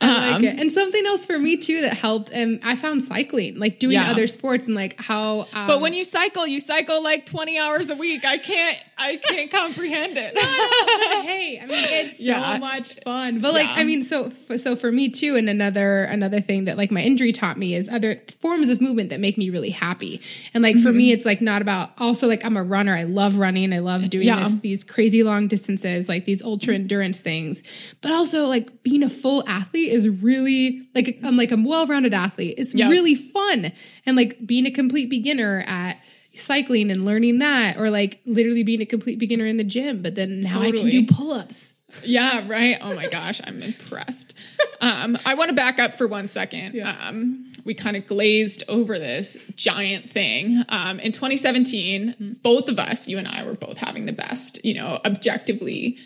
I 0.00 0.30
like 0.30 0.36
Um, 0.36 0.44
it. 0.44 0.60
And 0.60 0.70
something 0.70 1.04
else 1.06 1.26
for 1.26 1.38
me 1.38 1.56
too 1.56 1.82
that 1.82 1.94
helped, 1.94 2.30
and 2.32 2.60
I 2.64 2.76
found 2.76 3.02
cycling, 3.02 3.58
like 3.58 3.78
doing 3.78 3.94
Yeah. 3.94 4.10
other 4.10 4.26
sports 4.26 4.66
and 4.66 4.76
like 4.76 5.00
how. 5.00 5.46
Um, 5.52 5.66
But 5.66 5.80
when 5.80 5.94
you 5.94 6.04
cycle, 6.04 6.46
you 6.46 6.60
cycle 6.60 7.02
like 7.02 7.26
20 7.26 7.58
hours 7.58 7.90
a 7.90 7.94
week. 7.96 8.24
I 8.24 8.38
can't, 8.38 8.78
I 8.98 9.16
can't 9.16 9.50
comprehend 9.50 10.16
it. 10.16 10.36
hey, 10.36 11.58
I 11.62 11.66
mean, 11.66 11.76
it's 11.78 12.20
Yeah. 12.20 12.54
so 12.54 12.58
much 12.60 12.94
fun. 13.04 13.40
But 13.40 13.54
like, 13.54 13.66
Yeah. 13.68 13.74
I 13.76 13.84
mean, 13.84 14.02
so 14.02 14.30
so 14.56 14.74
for 14.76 14.90
me 14.90 15.08
too, 15.08 15.36
and 15.36 15.48
another 15.48 15.98
another 16.04 16.40
thing 16.40 16.64
that 16.64 16.76
like 16.76 16.90
my 16.90 17.00
injury 17.02 17.32
taught 17.32 17.56
me 17.58 17.74
is 17.74 17.88
other 17.88 18.20
forms 18.40 18.68
of 18.70 18.80
movement 18.80 19.10
that 19.10 19.20
make 19.20 19.38
me 19.38 19.50
really 19.50 19.70
happy. 19.70 20.20
And 20.54 20.62
like 20.62 20.76
for 20.76 20.88
Mm-hmm. 20.88 20.96
me, 20.98 21.12
it's 21.12 21.26
like 21.26 21.40
not 21.40 21.62
about. 21.62 21.90
Also, 21.98 22.26
like 22.28 22.44
I'm 22.44 22.56
a 22.56 22.62
runner. 22.62 22.94
I 22.96 23.04
love 23.04 23.36
running. 23.36 23.72
I 23.72 23.78
love 23.80 24.08
doing 24.10 24.26
Yeah. 24.26 24.42
this, 24.44 24.58
these 24.58 24.84
crazy 24.84 25.22
long 25.22 25.48
distances, 25.48 26.08
like 26.08 26.24
these 26.24 26.42
ultra 26.42 26.74
endurance 26.74 27.20
things. 27.20 27.62
But 28.00 28.12
also, 28.12 28.46
like 28.46 28.82
being 28.82 29.02
a 29.02 29.10
full 29.10 29.46
athlete 29.48 29.92
is 29.92 30.08
really 30.08 30.82
like 30.94 31.18
I'm 31.24 31.36
like 31.36 31.52
a 31.52 31.56
well 31.56 31.86
rounded 31.86 32.14
athlete. 32.14 32.54
It's 32.58 32.74
Yeah. 32.74 32.88
really 32.88 33.14
fun, 33.14 33.70
and 34.06 34.16
like 34.16 34.44
being 34.46 34.66
a 34.66 34.70
complete 34.70 35.08
beginner 35.10 35.62
at 35.66 35.98
cycling 36.40 36.90
and 36.90 37.04
learning 37.04 37.38
that 37.38 37.76
or 37.76 37.90
like 37.90 38.20
literally 38.26 38.62
being 38.62 38.80
a 38.80 38.86
complete 38.86 39.18
beginner 39.18 39.46
in 39.46 39.56
the 39.56 39.64
gym 39.64 40.02
but 40.02 40.14
then 40.14 40.40
now 40.40 40.60
I 40.60 40.72
can 40.72 40.86
do 40.86 41.06
pull-ups. 41.06 41.74
Yeah, 42.04 42.46
right. 42.46 42.76
Oh 42.80 42.94
my 42.94 43.08
gosh, 43.08 43.40
I'm 43.44 43.62
impressed. 43.62 44.34
Um, 44.80 45.18
I 45.26 45.34
want 45.34 45.48
to 45.48 45.56
back 45.56 45.80
up 45.80 45.96
for 45.96 46.06
one 46.06 46.28
second. 46.28 46.74
Yeah. 46.74 46.96
Um, 47.02 47.52
we 47.64 47.74
kind 47.74 47.96
of 47.96 48.06
glazed 48.06 48.62
over 48.68 48.96
this 48.96 49.36
giant 49.56 50.08
thing. 50.08 50.62
Um, 50.68 51.00
in 51.00 51.10
2017, 51.10 52.36
both 52.44 52.68
of 52.68 52.78
us, 52.78 53.08
you 53.08 53.18
and 53.18 53.26
I, 53.26 53.44
were 53.44 53.54
both 53.54 53.78
having 53.78 54.06
the 54.06 54.12
best, 54.12 54.64
you 54.64 54.74
know, 54.74 55.00
objectively 55.04 55.98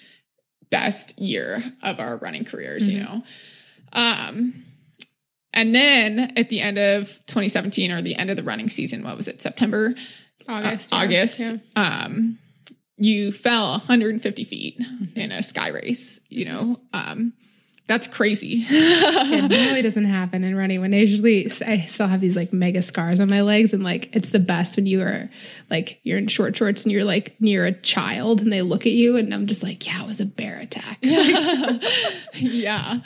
best 0.71 1.19
year 1.21 1.63
of 1.83 2.01
our 2.01 2.17
running 2.17 2.47
careers, 2.47 2.89
you 2.89 3.01
know. 3.01 3.23
Um, 3.93 4.55
and 5.53 5.75
then 5.75 6.33
at 6.39 6.49
the 6.49 6.61
end 6.61 6.79
of 6.79 7.09
2017 7.27 7.93
or 7.93 8.01
the 8.01 8.17
end 8.17 8.31
of 8.31 8.37
the 8.37 8.43
running 8.43 8.71
season, 8.71 9.05
what 9.05 9.17
was 9.17 9.29
it, 9.29 9.43
September? 9.43 9.95
August. 10.49 10.93
uh, 10.93 10.97
yeah. 10.97 11.03
August, 11.05 11.41
Yeah. 11.41 12.05
um, 12.07 12.39
you 12.99 13.33
fell 13.33 13.71
150 13.73 14.45
feet 14.45 14.79
Mm-hmm. 14.81 15.19
in 15.19 15.33
a 15.33 15.43
sky 15.43 15.69
race. 15.69 16.21
You 16.29 16.45
know, 16.47 16.81
um, 16.93 17.33
that's 17.87 18.07
crazy. 18.07 18.65
It 19.35 19.51
really 19.51 19.83
doesn't 19.83 20.05
happen 20.05 20.45
in 20.45 20.55
running 20.57 20.81
when 20.81 20.95
I 20.95 20.99
usually 20.99 21.47
I 21.67 21.79
still 21.79 22.07
have 22.07 22.21
these 22.21 22.37
like 22.37 22.53
mega 22.53 22.81
scars 22.83 23.19
on 23.19 23.29
my 23.29 23.41
legs 23.43 23.73
and 23.73 23.83
like 23.83 24.15
it's 24.15 24.29
the 24.31 24.39
best 24.39 24.77
when 24.77 24.87
you 24.87 25.03
are 25.03 25.29
like 25.71 26.01
you're 26.05 26.19
in 26.19 26.27
short 26.29 26.57
shorts 26.57 26.85
and 26.85 26.93
you're 26.93 27.05
like 27.05 27.35
near 27.41 27.65
a 27.67 27.73
child 27.73 28.41
and 28.41 28.53
they 28.53 28.63
look 28.63 28.87
at 28.87 28.93
you 28.93 29.17
and 29.17 29.33
I'm 29.35 29.47
just 29.47 29.63
like 29.63 29.85
yeah 29.87 30.03
it 30.03 30.07
was 30.07 30.21
a 30.21 30.27
bear 30.27 30.61
attack 30.61 30.99
yeah, 32.35 32.99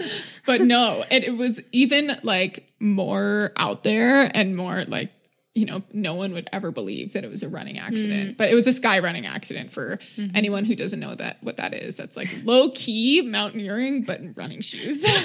but 0.46 0.60
no, 0.62 1.04
it, 1.10 1.24
it 1.24 1.36
was 1.36 1.62
even 1.72 2.16
like 2.22 2.68
more 2.80 3.52
out 3.56 3.82
there 3.82 4.30
and 4.34 4.56
more 4.56 4.84
like 4.84 5.10
you 5.56 5.64
know, 5.64 5.82
no 5.90 6.12
one 6.12 6.34
would 6.34 6.50
ever 6.52 6.70
believe 6.70 7.14
that 7.14 7.24
it 7.24 7.30
was 7.30 7.42
a 7.42 7.48
running 7.48 7.78
accident, 7.78 8.36
but 8.36 8.50
it 8.50 8.54
was 8.54 8.66
a 8.66 8.72
sky 8.74 8.98
running 8.98 9.24
accident 9.24 9.70
for 9.70 9.98
anyone 10.34 10.66
who 10.66 10.76
doesn't 10.76 11.00
know 11.00 11.14
that 11.14 11.38
what 11.42 11.56
that 11.56 11.72
is. 11.72 11.96
That's 11.96 12.14
like 12.14 12.28
low 12.44 12.68
key 12.74 13.22
mountaineering, 13.22 14.02
but 14.02 14.20
in 14.20 14.34
running 14.36 14.60
shoes. 14.60 15.04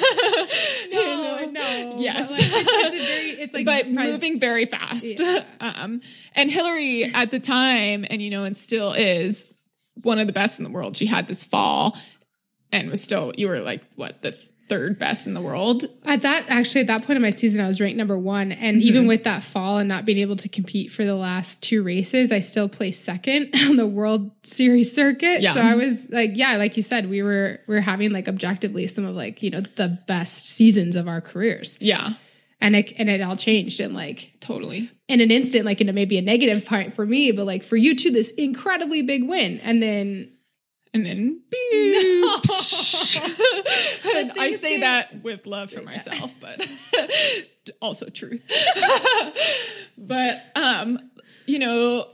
No, 0.92 1.50
no. 1.52 1.96
Yes. 1.98 2.30
But, 2.30 2.54
like, 2.54 2.66
it's, 2.66 2.94
it's 2.94 3.04
a 3.04 3.06
very, 3.06 3.44
it's 3.44 3.54
like, 3.54 3.66
but 3.66 3.90
moving 3.90 4.40
very 4.40 4.66
fast. 4.66 5.20
Yeah. 5.20 5.44
Um, 5.62 6.02
and 6.34 6.50
Hillary 6.50 7.06
at 7.06 7.30
the 7.32 7.40
time, 7.40 8.06
and 8.10 8.22
you 8.22 8.30
know, 8.30 8.44
and 8.44 8.58
still 8.58 8.94
is 8.94 9.54
one 10.02 10.20
of 10.20 10.28
the 10.28 10.34
best 10.34 10.60
in 10.60 10.66
the 10.66 10.72
world. 10.72 10.98
She 10.98 11.06
had 11.06 11.28
this 11.28 11.44
fall 11.44 11.96
and 12.72 12.90
was 12.90 13.02
still, 13.02 13.32
you 13.38 13.48
were 13.48 13.60
like, 13.60 13.84
what, 13.96 14.22
the 14.22 14.32
third 14.72 14.98
best 14.98 15.28
in 15.28 15.34
the 15.34 15.42
world? 15.42 15.84
At 16.06 16.22
that, 16.22 16.46
actually, 16.48 16.82
at 16.82 16.88
that 16.88 17.04
point 17.04 17.18
in 17.18 17.22
my 17.22 17.30
season, 17.30 17.60
I 17.64 17.68
was 17.68 17.82
ranked 17.82 17.98
number 17.98 18.18
one. 18.18 18.52
And 18.54 18.78
Mm-hmm. 18.78 18.88
even 18.88 19.08
with 19.08 19.24
that 19.26 19.44
fall 19.44 19.78
and 19.80 19.88
not 19.90 20.06
being 20.06 20.18
able 20.20 20.38
to 20.38 20.48
compete 20.50 20.92
for 20.92 21.04
the 21.04 21.16
last 21.16 21.62
two 21.62 21.84
races, 21.84 22.32
I 22.32 22.40
still 22.40 22.70
placed 22.70 23.04
second 23.04 23.54
on 23.68 23.76
the 23.76 23.86
World 23.86 24.32
Series 24.44 24.96
circuit. 24.96 25.42
Yeah. 25.42 25.54
So 25.56 25.62
I 25.62 25.76
was 25.76 26.10
like, 26.10 26.32
yeah, 26.36 26.56
like 26.56 26.78
you 26.78 26.84
said, 26.84 27.10
we 27.10 27.22
were 27.22 27.60
we 27.68 27.76
are 27.76 27.82
having 27.82 28.12
like 28.12 28.28
objectively 28.28 28.88
some 28.88 29.06
of 29.06 29.16
like 29.16 29.44
you 29.44 29.50
know 29.52 29.60
the 29.76 30.00
best 30.08 30.46
seasons 30.48 30.96
of 30.96 31.08
our 31.08 31.20
careers, 31.22 31.78
Yeah, 31.82 32.10
and 32.62 32.76
it 32.76 32.94
and 32.98 33.10
it 33.10 33.22
all 33.22 33.36
changed 33.36 33.80
in 33.82 33.94
like 33.94 34.34
totally. 34.40 34.90
in 35.10 35.20
an 35.22 35.32
instant, 35.32 35.66
like 35.66 35.82
in 35.82 35.90
a 35.90 35.94
maybe 35.94 36.18
a 36.18 36.22
negative 36.22 36.66
part 36.66 36.94
for 36.94 37.06
me, 37.06 37.32
but 37.34 37.46
like 37.46 37.64
for 37.64 37.76
you 37.76 37.94
too, 37.96 38.12
this 38.12 38.32
incredibly 38.32 39.02
big 39.02 39.28
win, 39.28 39.60
and 39.64 39.82
then 39.84 40.32
And 40.94 41.06
then, 41.06 41.42
No. 41.52 42.38
I 43.22 44.52
say 44.56 44.82
that 44.82 45.24
with 45.24 45.48
love 45.48 45.72
for 45.72 45.82
myself, 45.82 46.34
but 46.40 46.68
also 47.82 48.10
truth. 48.10 48.42
but, 49.98 50.46
um, 50.56 51.00
you 51.46 51.60
know, 51.60 52.08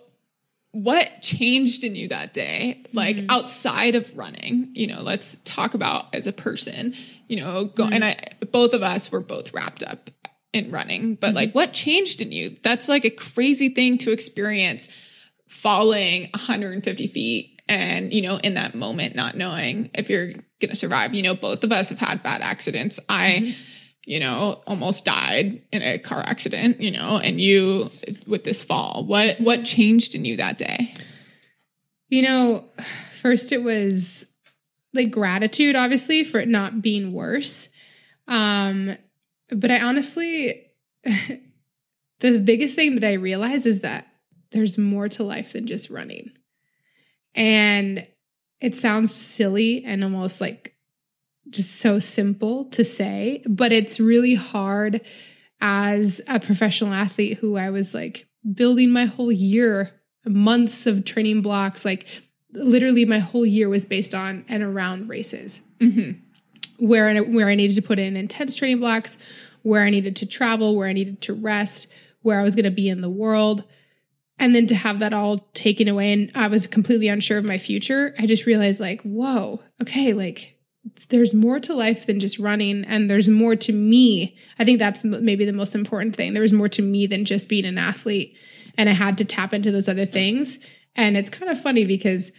what 0.72 1.22
changed 1.22 1.84
in 1.84 1.96
you 1.96 2.10
that 2.10 2.34
day, 2.34 2.84
like 2.94 3.20
outside 3.30 3.96
of 3.96 4.16
running, 4.18 4.72
you 4.74 4.88
know, 4.88 5.01
let's 5.01 5.38
talk 5.38 5.74
about 5.74 6.13
as 6.13 6.27
a 6.27 6.34
person, 6.34 6.94
you 7.27 7.39
know, 7.39 7.66
go, 7.66 7.86
and 7.86 8.04
I, 8.04 8.18
both 8.51 8.74
of 8.74 8.84
us 8.84 9.12
were 9.12 9.22
both 9.22 9.54
wrapped 9.54 9.84
up 9.84 10.10
in 10.54 10.72
running, 10.72 11.16
but 11.16 11.34
like 11.34 11.54
what 11.54 11.74
changed 11.74 12.22
in 12.22 12.32
you? 12.32 12.50
That's 12.62 12.89
like 12.89 13.06
a 13.06 13.10
crazy 13.10 13.70
thing 13.70 13.98
to 14.00 14.12
experience 14.12 14.89
falling 15.48 16.30
150 16.34 17.08
feet 17.08 17.62
and 17.70 18.13
you 18.13 18.22
know 18.22 18.38
in 18.38 18.56
that 18.56 18.75
moment 18.75 19.16
not 19.16 19.36
knowing 19.36 19.89
if 19.96 20.10
you're 20.10 20.34
gonna 20.60 20.76
survive. 20.76 21.14
You 21.14 21.24
know 21.24 21.36
both 21.36 21.64
of 21.64 21.72
us 21.72 21.90
have 21.90 22.00
had 22.00 22.24
bad 22.24 22.42
accidents. 22.42 23.00
I 23.10 23.56
you 24.06 24.20
know 24.20 24.62
almost 24.68 25.06
died 25.06 25.62
in 25.72 25.82
a 25.82 25.98
car 25.98 26.22
accident 26.26 26.80
you 26.80 26.92
know 26.92 27.18
and 27.18 27.40
you 27.40 27.92
with 28.26 28.44
this 28.44 28.64
fall. 28.64 29.06
What 29.06 29.40
what 29.40 29.66
changed 29.66 30.16
in 30.16 30.26
you 30.26 30.38
that 30.38 30.58
day? 30.58 30.94
You 32.10 32.22
know, 32.22 32.66
first 33.12 33.52
it 33.52 33.62
was 33.62 34.26
like 34.94 35.12
gratitude, 35.12 35.76
obviously, 35.76 36.24
for 36.24 36.40
it 36.40 36.48
not 36.48 36.82
being 36.82 37.14
worse. 37.14 37.70
Um, 38.28 38.96
but 39.50 39.72
I 39.72 39.82
honestly, 39.82 40.72
the 41.04 42.40
biggest 42.40 42.76
thing 42.76 42.96
that 42.96 43.08
I 43.08 43.14
realized 43.14 43.66
is 43.66 43.82
that 43.82 44.08
there's 44.52 44.78
more 44.78 45.10
to 45.10 45.24
life 45.24 45.54
than 45.54 45.68
just 45.68 45.90
running. 45.90 46.32
And 47.36 48.08
it 48.60 48.76
sounds 48.76 49.14
silly 49.14 49.84
and 49.86 50.04
almost 50.04 50.42
like 50.42 50.76
just 51.50 51.80
so 51.80 52.00
simple 52.00 52.66
to 52.66 52.84
say, 52.84 53.44
but 53.48 53.72
it's 53.72 54.00
really 54.00 54.36
hard 54.36 55.02
as 55.62 56.22
a 56.28 56.40
professional 56.40 56.94
athlete 56.94 57.38
who 57.38 57.58
I 57.58 57.70
was 57.70 57.94
like 57.94 58.28
building 58.54 58.92
my 58.92 59.06
whole 59.06 59.32
year, 59.32 59.92
months 60.26 60.88
of 60.88 61.06
training 61.06 61.42
blocks, 61.42 61.86
like 61.86 62.08
literally 62.52 63.06
my 63.06 63.20
whole 63.20 63.46
year 63.46 63.70
was 63.70 63.86
based 63.86 64.14
on 64.14 64.46
and 64.48 64.64
around 64.64 65.10
races 65.10 65.62
mm-hmm. 65.80 66.12
where 66.86 67.10
I, 67.10 67.20
where 67.22 67.48
I 67.48 67.56
needed 67.56 67.76
to 67.76 67.82
put 67.82 68.00
in 68.00 68.18
intense 68.18 68.56
training 68.56 68.80
blocks, 68.80 69.18
where 69.64 69.84
I 69.84 69.90
needed 69.90 70.16
to 70.18 70.26
travel, 70.26 70.76
where 70.76 70.88
I 70.88 70.94
needed 70.94 71.22
to 71.22 71.34
rest, 71.34 71.92
where 72.22 72.40
I 72.40 72.44
was 72.44 72.56
going 72.56 72.66
to 72.66 72.72
be 72.72 72.90
in 72.90 73.02
the 73.02 73.10
world. 73.10 73.64
And 74.39 74.53
then 74.53 74.67
to 74.67 74.75
have 74.75 75.00
that 75.00 75.13
all 75.13 75.39
taken 75.53 75.88
away 75.88 76.13
and 76.13 76.32
I 76.36 76.48
was 76.48 76.67
completely 76.67 77.08
unsure 77.08 77.38
of 77.38 77.46
my 77.46 77.58
future, 77.58 78.13
I 78.20 78.27
just 78.27 78.46
realized 78.46 78.80
like, 78.80 79.02
whoa, 79.02 79.62
okay, 79.82 80.13
like 80.13 80.60
there's 81.10 81.34
more 81.34 81.60
to 81.60 81.73
life 81.73 82.06
than 82.06 82.19
just 82.19 82.39
running 82.39 82.86
and 82.86 83.10
there's 83.10 83.28
more 83.28 83.56
to 83.56 83.73
me. 83.73 84.38
I 84.60 84.65
think 84.65 84.80
that's 84.80 85.04
maybe 85.04 85.45
the 85.45 85.54
most 85.54 85.76
important 85.76 86.15
thing. 86.15 86.34
There 86.34 86.41
was 86.41 86.54
more 86.54 86.69
to 86.69 86.82
me 86.82 87.08
than 87.08 87.26
just 87.26 87.50
being 87.50 87.65
an 87.65 87.78
athlete 87.78 88.38
and 88.78 88.88
I 88.88 88.93
had 88.93 89.17
to 89.17 89.26
tap 89.26 89.54
into 89.54 89.71
those 89.71 89.89
other 89.89 90.06
things. 90.06 90.60
And 90.95 91.17
it's 91.17 91.30
kind 91.30 91.52
of 91.52 91.60
funny 91.60 91.86
because 91.86 92.32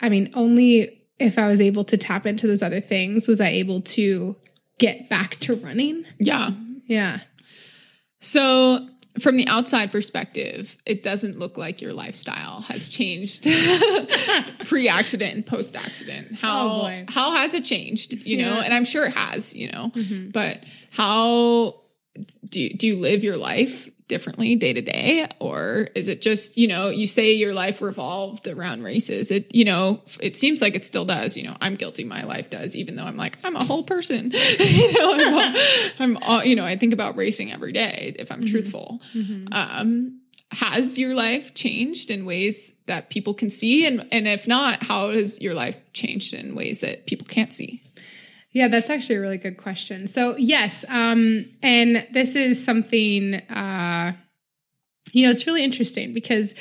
I 0.00 0.08
mean, 0.08 0.30
only 0.34 1.02
if 1.18 1.38
I 1.38 1.46
was 1.46 1.60
able 1.60 1.84
to 1.84 1.96
tap 1.96 2.26
into 2.26 2.46
those 2.46 2.62
other 2.62 2.80
things 2.80 3.26
was 3.26 3.40
I 3.40 3.48
able 3.48 3.80
to 3.82 4.36
get 4.78 5.08
back 5.08 5.36
to 5.36 5.56
running. 5.56 6.04
yeah 6.18 6.50
Yeah. 6.86 7.20
so 8.20 8.88
from 9.20 9.36
the 9.36 9.46
outside 9.48 9.90
perspective 9.92 10.76
it 10.86 11.02
doesn't 11.02 11.38
look 11.38 11.56
like 11.58 11.80
your 11.80 11.92
lifestyle 11.92 12.60
has 12.62 12.88
changed 12.88 13.44
pre-accident 14.66 15.34
and 15.34 15.46
post-accident. 15.46 16.34
How 16.38 16.68
Oh, 16.68 17.04
how 17.08 17.32
has 17.36 17.54
it 17.54 17.64
changed 17.64 18.14
you 18.26 18.38
know? 18.38 18.60
And 18.60 18.72
i'm 18.74 18.84
sure 18.84 19.06
it 19.06 19.14
has 19.14 19.54
you 19.54 19.70
know? 19.70 19.90
Mhm. 19.94 20.32
but 20.32 20.62
how 20.90 21.80
do 22.48 22.60
you, 22.60 22.70
do 22.70 22.86
you 22.86 22.96
live 22.98 23.22
your 23.24 23.36
life 23.36 23.90
differently 24.08 24.54
day 24.56 24.72
to 24.72 24.82
day? 24.82 25.26
Or 25.38 25.88
is 25.94 26.08
it 26.08 26.22
just 26.22 26.56
you 26.56 26.68
know 26.68 26.88
you 26.90 27.06
say 27.06 27.32
your 27.32 27.52
life 27.52 27.82
revolved 27.82 28.48
around 28.48 28.82
races. 28.82 29.30
It 29.30 29.54
you 29.54 29.64
know 29.64 30.00
it 30.20 30.36
seems 30.36 30.62
like 30.62 30.74
it 30.74 30.84
still 30.84 31.04
does. 31.04 31.36
You 31.36 31.44
know 31.44 31.56
i'm 31.60 31.74
guilty 31.74 32.04
my 32.04 32.22
life 32.24 32.50
does 32.50 32.76
even 32.76 32.96
though 32.96 33.04
i'm 33.04 33.16
like 33.16 33.38
i'm 33.44 33.56
a 33.56 33.64
whole 33.64 33.82
person. 33.84 34.32
You 34.60 34.92
know 34.92 35.14
i'm, 35.14 35.34
all, 35.34 35.52
I'm 35.98 36.16
all, 36.22 36.44
you 36.44 36.56
know 36.56 36.64
i 36.64 36.76
think 36.76 36.92
about 36.92 37.16
racing 37.16 37.52
every 37.52 37.72
day 37.72 38.14
if 38.18 38.30
i'm 38.30 38.44
truthful. 38.44 39.00
Mhm. 39.14 39.48
um 39.52 40.20
has 40.52 40.96
your 40.96 41.12
life 41.12 41.54
changed 41.54 42.08
in 42.10 42.24
ways 42.24 42.72
that 42.86 43.10
people 43.10 43.34
can 43.34 43.50
see? 43.50 43.84
And 43.84 44.06
and 44.12 44.28
if 44.28 44.46
not 44.46 44.84
how 44.84 45.10
has 45.10 45.40
your 45.42 45.54
life 45.54 45.80
changed 45.92 46.34
in 46.34 46.54
ways 46.54 46.82
that 46.82 47.06
people 47.06 47.26
can't 47.26 47.52
see 47.52 47.82
Yeah, 48.56 48.68
that's 48.68 48.88
actually 48.88 49.16
a 49.16 49.20
really 49.20 49.36
good 49.36 49.58
question. 49.58 50.06
So, 50.06 50.34
yes, 50.38 50.82
um, 50.88 51.44
and 51.62 52.06
this 52.12 52.34
is 52.34 52.64
something, 52.64 53.34
uh, 53.34 54.14
you 55.12 55.26
know, 55.26 55.30
it's 55.30 55.46
really 55.46 55.62
interesting 55.62 56.14
because 56.14 56.54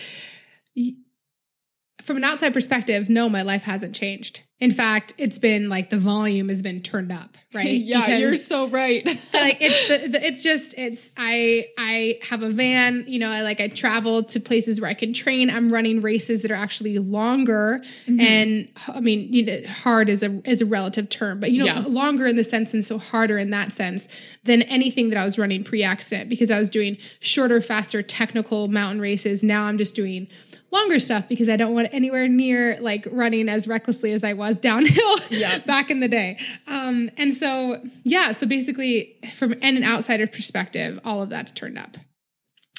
from 2.05 2.17
an 2.17 2.23
outside 2.23 2.53
perspective, 2.53 3.09
no, 3.09 3.27
my 3.29 3.41
life 3.41 3.63
hasn't 3.63 3.95
changed. 3.95 4.41
In 4.61 4.71
fact, 4.71 5.13
it's 5.17 5.37
been 5.37 5.67
like 5.67 5.89
the 5.89 5.97
volume 5.97 6.47
has 6.47 6.61
been 6.61 6.81
turned 6.81 7.11
up, 7.11 7.35
right? 7.53 7.71
yeah 7.71 7.99
Because- 8.01 8.21
you're 8.21 8.35
so 8.37 8.67
right 8.69 9.05
like 9.33 9.57
it's 9.59 9.87
the, 9.89 10.07
the, 10.07 10.25
it's 10.25 10.41
just 10.43 10.73
it's 10.77 11.11
I 11.17 11.67
I 11.77 12.19
have 12.29 12.41
a 12.41 12.49
van, 12.49 13.03
you 13.07 13.19
know, 13.19 13.29
I 13.29 13.41
like 13.41 13.59
I 13.59 13.67
travel 13.67 14.23
to 14.23 14.39
places 14.39 14.79
where 14.79 14.89
I 14.89 14.93
can 14.93 15.11
train. 15.11 15.49
I'm 15.49 15.67
running 15.73 15.99
races 15.99 16.41
that 16.43 16.51
are 16.51 16.55
actually 16.55 16.97
longer 16.99 17.81
Mm-hmm. 18.07 18.19
and 18.21 18.69
I 18.87 18.99
mean, 19.01 19.33
you 19.33 19.45
know, 19.45 19.57
hard 19.67 20.07
is 20.07 20.23
a 20.23 20.41
is 20.49 20.61
a 20.61 20.65
relative 20.65 21.09
term, 21.09 21.39
but 21.41 21.51
you 21.51 21.59
know, 21.59 21.65
Yeah. 21.65 21.83
longer 21.87 22.25
in 22.27 22.35
the 22.37 22.43
sense 22.45 22.73
and 22.73 22.83
so 22.83 22.97
harder 22.97 23.37
in 23.37 23.49
that 23.49 23.71
sense 23.73 24.07
than 24.45 24.61
anything 24.63 25.09
that 25.09 25.17
I 25.19 25.25
was 25.25 25.37
running 25.37 25.63
pre-accident 25.65 26.29
because 26.29 26.49
I 26.51 26.59
was 26.59 26.69
doing 26.69 26.97
shorter, 27.19 27.59
faster 27.61 28.01
technical 28.01 28.67
mountain 28.69 29.01
races. 29.01 29.43
Now 29.43 29.65
I'm 29.65 29.77
just 29.77 29.95
doing 29.95 30.27
longer 30.75 30.99
stuff 30.99 31.27
because 31.27 31.49
I 31.49 31.55
don't 31.55 31.73
want 31.73 31.89
anywhere 31.91 32.27
near 32.27 32.77
like 32.81 33.07
running 33.11 33.49
as 33.49 33.67
recklessly 33.67 34.11
as 34.13 34.23
I 34.23 34.33
was 34.33 34.57
downhill 34.59 35.17
Yeah. 35.31 35.57
back 35.59 35.89
in 35.89 35.99
the 36.01 36.07
day. 36.07 36.37
Um, 36.67 37.09
and 37.17 37.33
so, 37.33 37.81
yeah, 38.03 38.31
so 38.33 38.45
basically, 38.45 39.15
from 39.33 39.53
an 39.61 39.83
outsider 39.83 40.27
perspective, 40.27 40.99
all 41.05 41.21
of 41.21 41.29
that's 41.29 41.51
turned 41.51 41.77
up. 41.77 41.97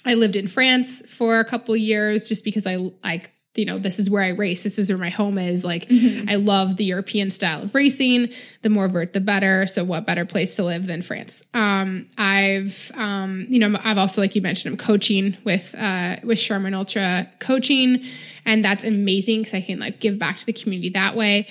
I 0.04 0.14
lived 0.14 0.36
in 0.36 0.46
France 0.46 1.02
for 1.10 1.40
a 1.40 1.44
couple 1.44 1.76
years 1.76 2.28
just 2.28 2.44
because 2.44 2.66
I 2.66 2.76
like 3.02 3.32
you 3.56 3.64
know 3.64 3.76
this 3.78 3.98
is 3.98 4.08
where 4.10 4.22
I 4.22 4.28
race. 4.30 4.62
This 4.62 4.78
is 4.78 4.90
where 4.90 4.98
my 4.98 5.10
home 5.10 5.38
is. 5.38 5.64
Like 5.64 5.86
I 6.28 6.36
love 6.36 6.76
the 6.76 6.84
European 6.84 7.30
style 7.30 7.62
of 7.62 7.74
racing. 7.74 8.30
The 8.62 8.70
more 8.70 8.88
vert, 8.88 9.12
the 9.12 9.20
better. 9.20 9.66
So 9.66 9.84
what 9.84 10.06
better 10.06 10.24
place 10.24 10.56
to 10.56 10.64
live 10.64 10.86
than 10.86 11.02
France? 11.02 11.42
Um, 11.54 12.08
I've 12.18 12.90
um, 12.94 13.46
you 13.48 13.58
know 13.58 13.78
I've 13.84 13.98
also 13.98 14.20
like 14.20 14.34
you 14.34 14.42
mentioned 14.42 14.72
I'm 14.72 14.78
coaching 14.78 15.36
with 15.44 15.74
uh, 15.78 16.16
with 16.22 16.38
Sharman 16.38 16.74
Ultra 16.74 17.30
coaching, 17.40 18.02
and 18.44 18.64
that's 18.64 18.84
amazing 18.84 19.40
because 19.40 19.54
I 19.54 19.60
can 19.60 19.78
like 19.78 20.00
give 20.00 20.18
back 20.18 20.36
to 20.36 20.46
the 20.46 20.52
community 20.52 20.90
that 20.90 21.16
way. 21.16 21.46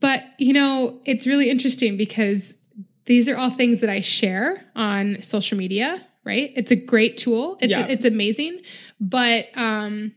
But 0.00 0.22
you 0.38 0.52
know 0.52 1.00
it's 1.04 1.26
really 1.26 1.50
interesting 1.50 1.96
because 1.96 2.54
these 3.06 3.28
are 3.28 3.36
all 3.36 3.50
things 3.50 3.80
that 3.80 3.90
I 3.90 4.00
share 4.00 4.64
on 4.74 5.20
social 5.22 5.58
media, 5.58 6.02
right? 6.24 6.52
It's 6.56 6.72
a 6.72 6.76
great 6.76 7.18
tool. 7.18 7.58
It's 7.60 7.70
Yeah. 7.70 7.86
it's 7.86 8.04
amazing, 8.06 8.60
but 9.00 9.46
um 9.56 10.12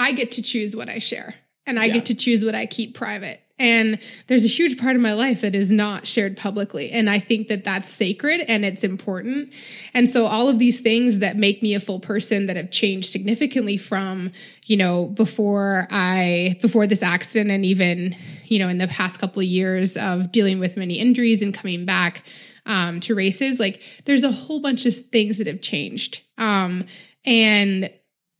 I 0.00 0.12
get 0.12 0.32
to 0.32 0.42
choose 0.42 0.74
what 0.74 0.88
I 0.88 0.98
share 0.98 1.34
and 1.66 1.78
I 1.78 1.86
Yeah. 1.86 1.94
get 1.94 2.06
to 2.06 2.14
choose 2.14 2.44
what 2.44 2.54
I 2.54 2.66
keep 2.66 2.94
private. 2.94 3.40
And 3.58 3.98
there's 4.26 4.46
a 4.46 4.48
huge 4.48 4.78
part 4.78 4.96
of 4.96 5.02
my 5.02 5.12
life 5.12 5.42
that 5.42 5.54
is 5.54 5.70
not 5.70 6.06
shared 6.06 6.38
publicly. 6.38 6.90
And 6.90 7.10
I 7.10 7.18
think 7.18 7.48
that 7.48 7.62
that's 7.62 7.90
sacred 7.90 8.40
and 8.48 8.64
it's 8.64 8.82
important. 8.82 9.52
And 9.92 10.08
so 10.08 10.24
all 10.24 10.48
of 10.48 10.58
these 10.58 10.80
things 10.80 11.18
that 11.18 11.36
make 11.36 11.62
me 11.62 11.74
a 11.74 11.80
full 11.80 12.00
person 12.00 12.46
that 12.46 12.56
have 12.56 12.70
changed 12.70 13.10
significantly 13.10 13.76
from, 13.76 14.32
you 14.64 14.78
know, 14.78 15.04
before 15.04 15.86
I, 15.90 16.56
before 16.62 16.86
this 16.86 17.02
accident 17.02 17.50
and 17.50 17.66
even, 17.66 18.16
you 18.46 18.58
know, 18.58 18.70
in 18.70 18.78
the 18.78 18.88
past 18.88 19.20
couple 19.20 19.40
of 19.40 19.46
years 19.46 19.98
of 19.98 20.32
dealing 20.32 20.58
with 20.58 20.78
many 20.78 20.94
injuries 20.98 21.42
and 21.42 21.52
coming 21.52 21.84
back 21.84 22.24
um, 22.64 22.98
to 23.00 23.14
races, 23.14 23.60
like 23.60 23.82
there's 24.06 24.22
a 24.22 24.32
whole 24.32 24.60
bunch 24.60 24.86
of 24.86 24.94
things 24.94 25.36
that 25.36 25.46
have 25.46 25.60
changed. 25.60 26.22
Um, 26.38 26.84
and 27.26 27.90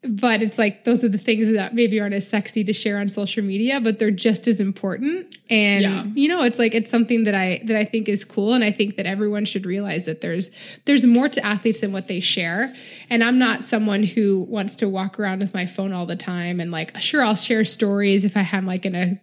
but 0.02 0.40
it's 0.40 0.58
like 0.58 0.84
those 0.84 1.04
are 1.04 1.10
the 1.10 1.18
things 1.18 1.52
that 1.52 1.74
maybe 1.74 2.00
aren't 2.00 2.14
as 2.14 2.26
sexy 2.26 2.64
to 2.64 2.72
share 2.72 2.98
on 2.98 3.06
social 3.06 3.44
media 3.44 3.80
but 3.82 3.98
they're 3.98 4.10
just 4.10 4.48
as 4.48 4.58
important. 4.58 5.36
And 5.50 5.82
yeah. 5.82 6.04
you 6.14 6.28
know 6.28 6.42
it's 6.42 6.58
like 6.58 6.74
it's 6.74 6.90
something 6.90 7.24
that 7.24 7.34
i 7.34 7.60
that 7.64 7.76
i 7.76 7.84
think 7.84 8.08
is 8.08 8.24
cool. 8.24 8.54
And 8.54 8.64
i 8.64 8.70
think 8.70 8.96
that 8.96 9.04
everyone 9.04 9.44
should 9.44 9.66
realize 9.66 10.06
that 10.06 10.22
there's 10.22 10.50
there's 10.86 11.04
more 11.04 11.28
to 11.28 11.44
athletes 11.44 11.82
than 11.82 11.92
what 11.92 12.08
they 12.08 12.20
share. 12.20 12.74
And 13.10 13.22
i'm 13.22 13.38
not 13.38 13.64
someone 13.64 14.02
who 14.02 14.46
wants 14.48 14.76
to 14.76 14.88
walk 14.88 15.20
around 15.20 15.40
with 15.40 15.52
my 15.52 15.66
phone 15.66 15.92
all 15.92 16.06
the 16.06 16.16
time 16.16 16.60
and 16.60 16.70
like 16.70 16.96
sure 16.98 17.22
i'll 17.22 17.34
share 17.34 17.64
stories 17.64 18.24
if 18.24 18.36
i 18.36 18.40
have 18.40 18.64
like 18.64 18.86
in 18.86 18.94
a 18.94 19.20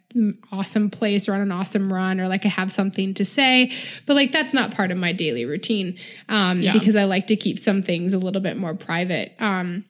awesome 0.52 0.90
place 0.90 1.28
or 1.28 1.34
on 1.34 1.42
an 1.42 1.52
awesome 1.52 1.92
run 1.92 2.20
or 2.20 2.28
like 2.28 2.46
i 2.46 2.50
have 2.50 2.72
something 2.72 3.16
to 3.16 3.26
say. 3.26 3.72
But 4.06 4.16
like 4.16 4.32
that's 4.32 4.54
not 4.54 4.76
part 4.76 4.92
of 4.92 4.98
my 5.00 5.12
daily 5.12 5.46
routine 5.46 5.98
um 6.30 6.60
yeah. 6.60 6.74
because 6.74 6.96
i 6.96 7.06
like 7.06 7.28
to 7.28 7.36
keep 7.36 7.58
some 7.58 7.82
things 7.82 8.14
a 8.14 8.20
little 8.20 8.42
bit 8.42 8.58
more 8.58 8.76
private. 8.76 9.34
Um 9.40 9.86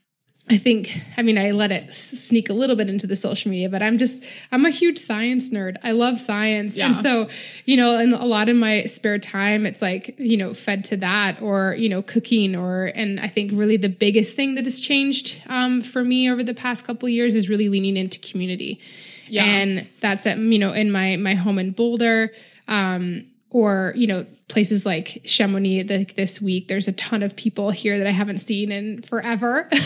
I 0.49 0.57
think, 0.57 0.97
I 1.17 1.23
mean, 1.23 1.37
I 1.37 1.51
let 1.51 1.73
it 1.73 1.93
sneak 1.93 2.49
a 2.49 2.53
little 2.53 2.77
bit 2.77 2.87
into 2.87 3.05
the 3.05 3.17
social 3.17 3.51
media, 3.51 3.69
but 3.69 3.83
I'm 3.83 3.97
just, 3.97 4.23
I'm 4.49 4.63
a 4.63 4.69
huge 4.69 4.97
science 4.97 5.49
nerd. 5.49 5.75
I 5.83 5.91
love 5.91 6.17
science. 6.17 6.77
Yeah. 6.77 6.85
And 6.85 6.95
so, 6.95 7.27
you 7.65 7.75
know, 7.75 7.97
in 7.97 8.13
a 8.13 8.25
lot 8.25 8.47
of 8.47 8.55
my 8.55 8.85
spare 8.85 9.19
time, 9.19 9.65
it's 9.65 9.81
like, 9.81 10.15
you 10.17 10.37
know, 10.37 10.53
fed 10.53 10.85
to 10.85 10.97
that 10.97 11.41
or, 11.41 11.75
you 11.77 11.89
know, 11.89 12.01
cooking 12.01 12.55
or, 12.55 12.93
and 12.95 13.19
I 13.19 13.27
think 13.27 13.51
really 13.53 13.75
the 13.75 13.89
biggest 13.89 14.37
thing 14.37 14.55
that 14.55 14.63
has 14.63 14.79
changed 14.79 15.41
um, 15.49 15.81
for 15.81 16.01
me 16.01 16.31
over 16.31 16.43
the 16.43 16.53
past 16.53 16.85
couple 16.85 17.09
years 17.09 17.35
is 17.35 17.49
really 17.49 17.67
leaning 17.67 17.97
into 17.97 18.17
community. 18.19 18.79
Yeah. 19.27 19.43
And 19.43 19.85
that's 19.99 20.25
at, 20.25 20.37
you 20.37 20.59
know, 20.59 20.71
in 20.71 20.91
my, 20.91 21.17
my 21.17 21.35
home 21.35 21.59
in 21.59 21.71
Boulder. 21.71 22.31
Um, 22.69 23.26
or 23.49 23.93
you 23.95 24.07
know 24.07 24.25
places 24.49 24.85
like 24.85 25.21
Chamonix 25.23 25.83
like 25.83 26.15
this 26.15 26.41
week 26.41 26.67
there's 26.67 26.87
a 26.87 26.91
ton 26.93 27.23
of 27.23 27.35
people 27.35 27.71
here 27.71 27.97
that 27.97 28.07
I 28.07 28.11
haven't 28.11 28.39
seen 28.39 28.71
in 28.71 29.01
forever. 29.01 29.69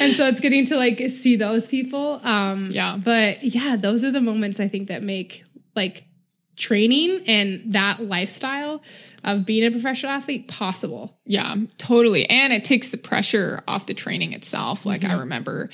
And 0.00 0.12
so 0.12 0.28
it's 0.28 0.40
getting 0.40 0.66
to 0.66 0.76
like 0.76 0.98
see 1.10 1.36
those 1.36 1.66
people. 1.66 2.20
Um 2.24 2.70
yeah. 2.70 2.96
but 2.96 3.42
yeah 3.42 3.76
those 3.76 4.04
are 4.04 4.10
the 4.10 4.20
moments 4.20 4.60
I 4.60 4.68
think 4.68 4.88
that 4.88 5.02
make 5.02 5.44
like 5.74 6.04
training 6.56 7.24
and 7.28 7.72
that 7.72 8.02
lifestyle 8.02 8.82
of 9.22 9.46
being 9.46 9.64
a 9.64 9.70
professional 9.70 10.12
athlete 10.12 10.48
possible. 10.48 11.18
Yeah 11.24 11.54
totally. 11.78 12.28
And 12.28 12.52
it 12.52 12.64
takes 12.64 12.90
the 12.90 12.98
pressure 12.98 13.62
off 13.68 13.86
the 13.86 13.94
training 13.94 14.32
itself. 14.32 14.84
Like 14.84 15.02
mm-hmm. 15.02 15.12
I 15.12 15.20
remember 15.20 15.70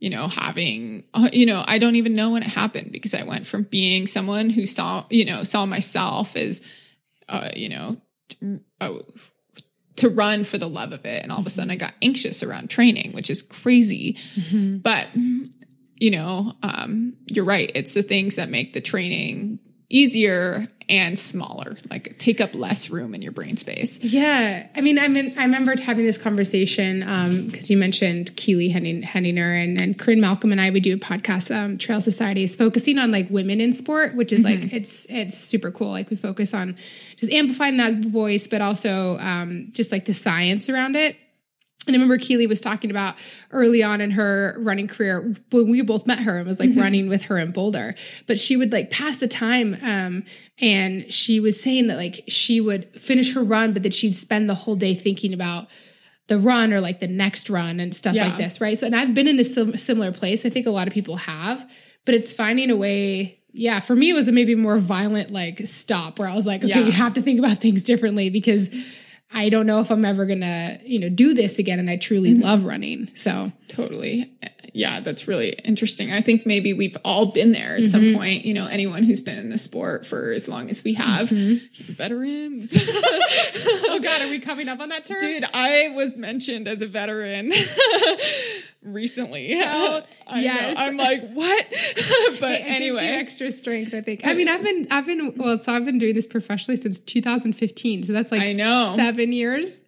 you 0.00 0.10
know, 0.10 0.28
having, 0.28 1.04
uh, 1.14 1.30
you 1.32 1.46
know, 1.46 1.64
I 1.66 1.78
don't 1.78 1.96
even 1.96 2.14
know 2.14 2.30
when 2.30 2.42
it 2.42 2.48
happened 2.48 2.92
because 2.92 3.14
I 3.14 3.22
went 3.22 3.46
from 3.46 3.62
being 3.62 4.06
someone 4.06 4.50
who 4.50 4.66
saw, 4.66 5.04
you 5.08 5.24
know, 5.24 5.44
saw 5.44 5.64
myself 5.64 6.36
as, 6.36 6.60
uh, 7.28 7.50
you 7.56 7.68
know, 7.68 7.96
uh, 8.80 8.98
to 9.96 10.08
run 10.08 10.44
for 10.44 10.58
the 10.58 10.68
love 10.68 10.92
of 10.92 11.06
it. 11.06 11.22
And 11.22 11.30
all 11.30 11.38
of 11.38 11.46
a 11.46 11.50
sudden 11.50 11.70
I 11.70 11.76
got 11.76 11.94
anxious 12.02 12.42
around 12.42 12.68
training, 12.68 13.12
which 13.12 13.30
is 13.30 13.42
crazy. 13.42 14.18
Mm-hmm. 14.36 14.78
But, 14.78 15.08
you 15.96 16.10
know, 16.10 16.52
um, 16.62 17.16
you're 17.26 17.44
right. 17.44 17.70
It's 17.74 17.94
the 17.94 18.02
things 18.02 18.36
that 18.36 18.50
make 18.50 18.72
the 18.72 18.80
training 18.80 19.60
easier 19.90 20.66
and 20.88 21.18
smaller, 21.18 21.76
like 21.90 22.18
take 22.18 22.40
up 22.40 22.54
less 22.54 22.90
room 22.90 23.14
in 23.14 23.22
your 23.22 23.32
brain 23.32 23.56
space. 23.56 24.02
Yeah. 24.04 24.68
I 24.76 24.80
mean, 24.82 24.98
I 24.98 25.08
mean, 25.08 25.32
I 25.38 25.44
remember 25.44 25.74
having 25.80 26.04
this 26.04 26.18
conversation 26.18 27.00
because 27.00 27.70
um, 27.70 27.72
you 27.72 27.76
mentioned 27.78 28.36
Keely 28.36 28.68
Henninger 28.68 29.54
and, 29.54 29.80
and 29.80 29.98
Corinne 29.98 30.20
Malcolm 30.20 30.52
and 30.52 30.60
I, 30.60 30.70
we 30.70 30.80
do 30.80 30.94
a 30.94 30.98
podcast, 30.98 31.54
um, 31.54 31.78
Trail 31.78 32.02
Society 32.02 32.44
is 32.44 32.54
focusing 32.54 32.98
on 32.98 33.10
like 33.10 33.30
women 33.30 33.60
in 33.60 33.72
sport, 33.72 34.14
which 34.14 34.32
is 34.32 34.44
mm-hmm. 34.44 34.62
like, 34.62 34.72
it's, 34.74 35.06
it's 35.10 35.38
super 35.38 35.70
cool. 35.70 35.90
Like 35.90 36.10
we 36.10 36.16
focus 36.16 36.52
on 36.52 36.76
just 37.16 37.32
amplifying 37.32 37.78
that 37.78 37.94
voice, 38.04 38.46
but 38.46 38.60
also 38.60 39.18
um, 39.18 39.68
just 39.72 39.90
like 39.90 40.04
the 40.04 40.14
science 40.14 40.68
around 40.68 40.96
it. 40.96 41.16
And 41.86 41.94
I 41.94 41.98
remember 41.98 42.18
Keely 42.18 42.46
was 42.46 42.60
talking 42.60 42.90
about 42.90 43.16
early 43.50 43.82
on 43.82 44.00
in 44.00 44.10
her 44.12 44.56
running 44.58 44.88
career 44.88 45.34
when 45.50 45.70
we 45.70 45.82
both 45.82 46.06
met 46.06 46.20
her 46.20 46.38
and 46.38 46.46
was 46.46 46.60
like 46.60 46.70
mm-hmm. 46.70 46.80
running 46.80 47.08
with 47.08 47.26
her 47.26 47.38
in 47.38 47.52
Boulder. 47.52 47.94
But 48.26 48.38
she 48.38 48.56
would 48.56 48.72
like 48.72 48.90
pass 48.90 49.18
the 49.18 49.28
time. 49.28 49.76
Um, 49.82 50.24
and 50.60 51.12
she 51.12 51.40
was 51.40 51.60
saying 51.60 51.88
that 51.88 51.96
like 51.96 52.24
she 52.28 52.60
would 52.60 52.98
finish 52.98 53.34
her 53.34 53.42
run, 53.42 53.72
but 53.72 53.82
that 53.82 53.94
she'd 53.94 54.12
spend 54.12 54.48
the 54.48 54.54
whole 54.54 54.76
day 54.76 54.94
thinking 54.94 55.34
about 55.34 55.68
the 56.26 56.38
run 56.38 56.72
or 56.72 56.80
like 56.80 57.00
the 57.00 57.08
next 57.08 57.50
run 57.50 57.80
and 57.80 57.94
stuff 57.94 58.14
yeah. 58.14 58.28
like 58.28 58.36
this. 58.36 58.60
Right. 58.60 58.78
So, 58.78 58.86
and 58.86 58.96
I've 58.96 59.14
been 59.14 59.28
in 59.28 59.38
a 59.38 59.44
sim- 59.44 59.76
similar 59.76 60.12
place. 60.12 60.46
I 60.46 60.50
think 60.50 60.66
a 60.66 60.70
lot 60.70 60.86
of 60.86 60.94
people 60.94 61.16
have, 61.16 61.70
but 62.04 62.14
it's 62.14 62.32
finding 62.32 62.70
a 62.70 62.76
way. 62.76 63.40
Yeah. 63.52 63.80
For 63.80 63.94
me, 63.94 64.10
it 64.10 64.14
was 64.14 64.26
a 64.26 64.32
maybe 64.32 64.54
more 64.54 64.78
violent 64.78 65.30
like 65.30 65.66
stop 65.66 66.18
where 66.18 66.28
I 66.28 66.34
was 66.34 66.46
like, 66.46 66.64
okay, 66.64 66.80
yeah. 66.80 66.86
you 66.86 66.92
have 66.92 67.14
to 67.14 67.22
think 67.22 67.38
about 67.38 67.58
things 67.58 67.82
differently 67.82 68.30
because 68.30 68.70
I 69.34 69.48
don't 69.48 69.66
know 69.66 69.80
if 69.80 69.90
I'm 69.90 70.04
ever 70.04 70.24
gonna, 70.24 70.78
you 70.84 70.98
know, 70.98 71.08
do 71.08 71.34
this 71.34 71.58
again. 71.58 71.78
And 71.78 71.90
I 71.90 71.96
truly 71.96 72.32
mm-hmm. 72.32 72.42
love 72.42 72.64
running. 72.64 73.10
So 73.14 73.52
totally. 73.68 74.32
Yeah, 74.72 74.98
that's 75.00 75.28
really 75.28 75.50
interesting. 75.50 76.10
I 76.10 76.20
think 76.20 76.46
maybe 76.46 76.72
we've 76.72 76.96
all 77.04 77.26
been 77.26 77.52
there 77.52 77.76
at 77.76 77.82
mm-hmm. 77.82 77.86
some 77.86 78.14
point. 78.14 78.44
You 78.44 78.54
know, 78.54 78.66
anyone 78.66 79.04
who's 79.04 79.20
been 79.20 79.38
in 79.38 79.48
the 79.48 79.58
sport 79.58 80.04
for 80.04 80.32
as 80.32 80.48
long 80.48 80.68
as 80.68 80.82
we 80.82 80.94
have, 80.94 81.28
mm-hmm. 81.28 81.92
veterans. 81.92 82.76
oh 82.80 84.00
God, 84.02 84.22
are 84.22 84.30
we 84.30 84.40
coming 84.40 84.68
up 84.68 84.80
on 84.80 84.88
that 84.88 85.04
term? 85.04 85.18
Dude, 85.20 85.44
I 85.54 85.92
was 85.94 86.16
mentioned 86.16 86.66
as 86.66 86.82
a 86.82 86.88
veteran 86.88 87.52
recently. 88.82 89.54
Oh, 89.62 90.02
yes, 90.34 90.76
I'm 90.76 90.96
like 90.96 91.30
what? 91.30 91.66
but 92.40 92.60
anyway, 92.62 93.06
extra 93.06 93.52
strength. 93.52 93.94
I 93.94 94.00
think. 94.00 94.26
I 94.26 94.34
mean, 94.34 94.48
I've 94.48 94.64
been, 94.64 94.88
I've 94.90 95.06
been, 95.06 95.34
well, 95.36 95.56
so 95.58 95.72
I've 95.72 95.84
been 95.84 95.98
doing 95.98 96.14
this 96.14 96.26
professionally 96.26 96.78
since 96.78 96.98
2015. 96.98 98.02
So 98.02 98.12
that's 98.12 98.32
like 98.32 98.42
I 98.42 98.52
know 98.54 98.92
seven 98.96 99.30
years. 99.30 99.83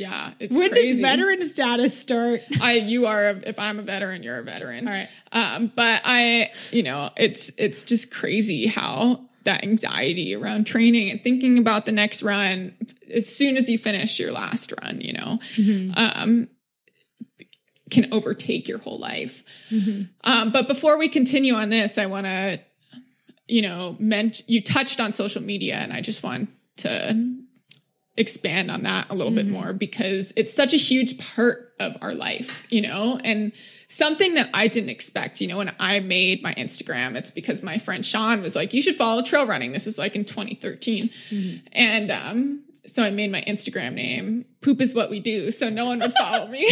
Yeah, 0.00 0.32
it's 0.40 0.56
when 0.58 0.70
crazy. 0.70 0.88
does 0.88 1.00
veteran 1.00 1.42
status 1.42 2.00
start? 2.00 2.40
I 2.62 2.76
you 2.76 3.06
are 3.06 3.38
if 3.44 3.58
I'm 3.58 3.78
a 3.78 3.82
veteran, 3.82 4.22
you're 4.22 4.38
a 4.38 4.42
veteran. 4.42 4.88
All 4.88 4.94
right. 4.94 5.08
Um, 5.30 5.70
but 5.76 6.00
I, 6.04 6.50
you 6.72 6.82
know, 6.82 7.10
it's 7.18 7.52
it's 7.58 7.84
just 7.84 8.12
crazy 8.12 8.66
how 8.66 9.26
that 9.44 9.62
anxiety 9.62 10.34
around 10.34 10.64
training 10.64 11.10
and 11.10 11.22
thinking 11.22 11.58
about 11.58 11.84
the 11.84 11.92
next 11.92 12.22
run 12.22 12.74
as 13.12 13.28
soon 13.28 13.58
as 13.58 13.68
you 13.68 13.76
finish 13.76 14.18
your 14.18 14.32
last 14.32 14.72
run, 14.80 15.02
you 15.02 15.12
know, 15.12 15.38
mm-hmm. 15.56 15.92
um, 15.96 16.48
can 17.90 18.12
overtake 18.12 18.68
your 18.68 18.78
whole 18.78 18.98
life. 18.98 19.44
Mm-hmm. 19.70 20.02
Um, 20.24 20.50
but 20.50 20.66
before 20.66 20.96
we 20.96 21.08
continue 21.08 21.54
on 21.54 21.68
this, 21.68 21.98
I 21.98 22.06
want 22.06 22.26
to, 22.26 22.60
you 23.48 23.60
know, 23.60 23.96
meant 23.98 24.48
you 24.48 24.62
touched 24.62 24.98
on 24.98 25.12
social 25.12 25.42
media, 25.42 25.74
and 25.74 25.92
I 25.92 26.00
just 26.00 26.22
want 26.22 26.48
to 26.78 27.39
expand 28.20 28.70
on 28.70 28.82
that 28.82 29.06
a 29.10 29.14
little 29.14 29.32
mm-hmm. 29.32 29.36
bit 29.36 29.48
more 29.48 29.72
because 29.72 30.32
it's 30.36 30.54
such 30.54 30.74
a 30.74 30.76
huge 30.76 31.18
part 31.34 31.72
of 31.80 31.96
our 32.02 32.14
life, 32.14 32.62
you 32.68 32.82
know, 32.82 33.18
and 33.24 33.52
something 33.88 34.34
that 34.34 34.50
I 34.54 34.68
didn't 34.68 34.90
expect, 34.90 35.40
you 35.40 35.48
know, 35.48 35.56
when 35.56 35.72
I 35.80 36.00
made 36.00 36.42
my 36.42 36.52
Instagram, 36.54 37.16
it's 37.16 37.30
because 37.30 37.62
my 37.62 37.78
friend 37.78 38.04
Sean 38.04 38.42
was 38.42 38.54
like, 38.54 38.74
you 38.74 38.82
should 38.82 38.96
follow 38.96 39.22
trail 39.22 39.46
running. 39.46 39.72
This 39.72 39.86
is 39.86 39.98
like 39.98 40.14
in 40.14 40.24
2013. 40.24 41.04
Mm-hmm. 41.04 41.66
And, 41.72 42.10
um, 42.10 42.64
so 42.86 43.02
I 43.02 43.10
made 43.10 43.30
my 43.30 43.42
Instagram 43.42 43.94
name 43.94 44.44
poop 44.62 44.80
is 44.80 44.94
what 44.94 45.10
we 45.10 45.20
do. 45.20 45.50
So 45.50 45.70
no 45.70 45.86
one 45.86 46.00
would 46.00 46.12
follow 46.12 46.48
me. 46.48 46.68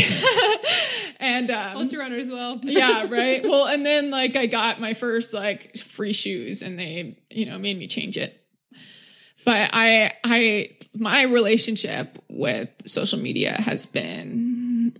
and, 1.20 1.50
um, 1.50 1.76
ultra 1.76 2.00
runner 2.00 2.16
as 2.16 2.26
well. 2.28 2.60
yeah. 2.62 3.06
Right. 3.08 3.42
Well, 3.42 3.66
and 3.66 3.86
then 3.86 4.10
like 4.10 4.36
I 4.36 4.46
got 4.46 4.80
my 4.80 4.94
first 4.94 5.32
like 5.32 5.76
free 5.78 6.12
shoes 6.12 6.62
and 6.62 6.78
they, 6.78 7.18
you 7.30 7.46
know, 7.46 7.58
made 7.58 7.78
me 7.78 7.86
change 7.86 8.16
it 8.16 8.38
but 9.48 9.70
I 9.72 10.12
I 10.24 10.76
my 10.94 11.22
relationship 11.22 12.18
with 12.28 12.70
social 12.86 13.18
media 13.18 13.52
has 13.52 13.86
been 13.86 14.94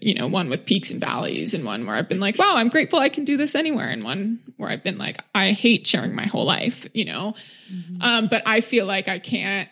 you 0.00 0.14
know 0.14 0.28
one 0.28 0.48
with 0.48 0.66
peaks 0.66 0.92
and 0.92 1.00
valleys 1.00 1.52
and 1.52 1.64
one 1.64 1.84
where 1.84 1.96
I've 1.96 2.08
been 2.08 2.20
like 2.20 2.38
wow 2.38 2.54
I'm 2.54 2.68
grateful 2.68 3.00
I 3.00 3.08
can 3.08 3.24
do 3.24 3.36
this 3.36 3.56
anywhere 3.56 3.88
and 3.88 4.04
one 4.04 4.38
where 4.56 4.70
I've 4.70 4.84
been 4.84 4.98
like 4.98 5.20
I 5.34 5.50
hate 5.50 5.84
sharing 5.84 6.14
my 6.14 6.26
whole 6.26 6.44
life 6.44 6.86
you 6.94 7.06
know 7.06 7.34
mm-hmm. 7.72 7.96
um, 8.00 8.28
but 8.28 8.44
I 8.46 8.60
feel 8.60 8.86
like 8.86 9.08
I 9.08 9.18
can't 9.18 9.68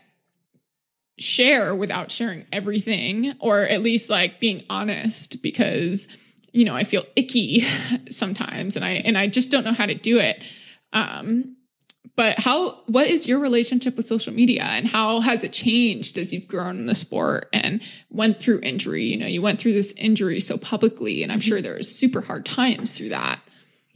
share 1.21 1.73
without 1.73 2.11
sharing 2.11 2.47
everything 2.53 3.33
or 3.39 3.61
at 3.61 3.81
least 3.81 4.11
like 4.11 4.41
being 4.41 4.65
honest 4.69 5.41
because 5.41 6.09
you 6.51 6.65
know 6.65 6.75
I 6.75 6.83
feel 6.83 7.05
icky 7.15 7.61
sometimes 8.11 8.75
and 8.75 8.85
I 8.85 9.03
and 9.05 9.17
I 9.17 9.29
just 9.29 9.53
don't 9.53 9.65
know 9.65 9.73
how 9.73 9.87
to 9.87 9.95
do 9.95 10.19
it 10.19 10.43
um 10.93 11.56
but 12.17 12.39
how 12.41 12.81
what 12.87 13.07
is 13.07 13.29
your 13.29 13.39
relationship 13.39 13.97
with 13.97 14.07
social 14.07 14.33
media 14.33 14.65
and 14.65 14.87
how 14.87 15.21
has 15.21 15.45
it 15.45 15.53
changed 15.53 16.19
as 16.19 16.33
you've 16.33 16.49
grown 16.49 16.79
in 16.79 16.87
the 16.87 16.95
sport 16.95 17.49
and 17.53 17.83
went 18.11 18.41
through 18.41 18.61
injury 18.63 19.05
you 19.05 19.17
know 19.17 19.27
you 19.27 19.43
went 19.43 19.61
through 19.61 19.73
this 19.73 19.93
injury 19.99 20.41
so 20.41 20.59
publicly 20.59 21.23
and 21.23 21.31
i'm 21.31 21.41
sure 21.41 21.61
there 21.61 21.77
was 21.77 21.95
super 21.95 22.21
hard 22.21 22.45
times 22.45 22.97
through 22.97 23.11
that 23.11 23.41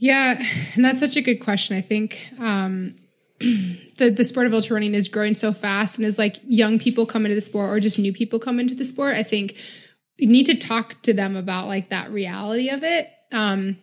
Yeah, 0.03 0.33
and 0.73 0.83
that's 0.83 0.99
such 0.99 1.15
a 1.15 1.21
good 1.21 1.37
question. 1.37 1.77
I 1.77 1.81
think 1.81 2.27
um, 2.39 2.95
the 3.39 4.09
the 4.09 4.23
sport 4.23 4.47
of 4.47 4.53
ultra 4.55 4.73
running 4.73 4.95
is 4.95 5.07
growing 5.07 5.35
so 5.35 5.53
fast, 5.53 5.99
and 5.99 6.07
as 6.07 6.17
like 6.17 6.37
young 6.43 6.79
people 6.79 7.05
come 7.05 7.23
into 7.23 7.35
the 7.35 7.41
sport 7.41 7.69
or 7.69 7.79
just 7.79 7.99
new 7.99 8.11
people 8.11 8.39
come 8.39 8.59
into 8.59 8.73
the 8.73 8.83
sport, 8.83 9.15
I 9.15 9.21
think 9.21 9.57
you 10.17 10.27
need 10.27 10.47
to 10.47 10.57
talk 10.57 10.99
to 11.03 11.13
them 11.13 11.35
about 11.35 11.67
like 11.67 11.89
that 11.89 12.09
reality 12.09 12.69
of 12.69 12.83
it. 12.83 13.11
Um, 13.31 13.77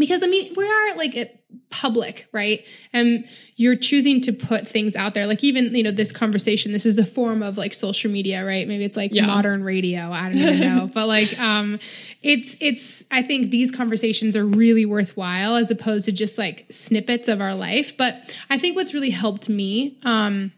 because 0.00 0.24
I 0.24 0.26
mean, 0.26 0.52
we 0.56 0.64
are 0.68 0.96
like 0.96 1.36
public, 1.70 2.26
right? 2.32 2.66
And 2.92 3.26
you're 3.56 3.76
choosing 3.76 4.20
to 4.22 4.32
put 4.32 4.66
things 4.66 4.96
out 4.96 5.14
there. 5.14 5.26
Like 5.26 5.44
even, 5.44 5.74
you 5.74 5.82
know, 5.84 5.90
this 5.92 6.10
conversation, 6.12 6.72
this 6.72 6.86
is 6.86 6.98
a 6.98 7.04
form 7.04 7.42
of 7.42 7.56
like 7.58 7.74
social 7.74 8.10
media, 8.10 8.44
right? 8.44 8.66
Maybe 8.66 8.84
it's 8.84 8.96
like 8.96 9.12
Yeah. 9.14 9.26
modern 9.26 9.62
radio. 9.62 10.10
I 10.10 10.22
don't 10.28 10.38
even 10.38 10.60
know. 10.60 10.90
but 10.94 11.06
like 11.06 11.38
um 11.38 11.78
it's 12.22 12.56
it's 12.60 13.04
I 13.10 13.22
think 13.22 13.50
these 13.50 13.70
conversations 13.70 14.36
are 14.36 14.44
really 14.46 14.86
worthwhile 14.86 15.54
as 15.56 15.70
opposed 15.70 16.06
to 16.06 16.12
just 16.12 16.38
like 16.38 16.66
snippets 16.70 17.28
of 17.28 17.40
our 17.40 17.54
life. 17.54 17.96
But 17.96 18.36
I 18.50 18.58
think 18.58 18.74
what's 18.76 18.94
really 18.94 19.10
helped 19.10 19.48
me 19.48 19.98
um 20.04 20.52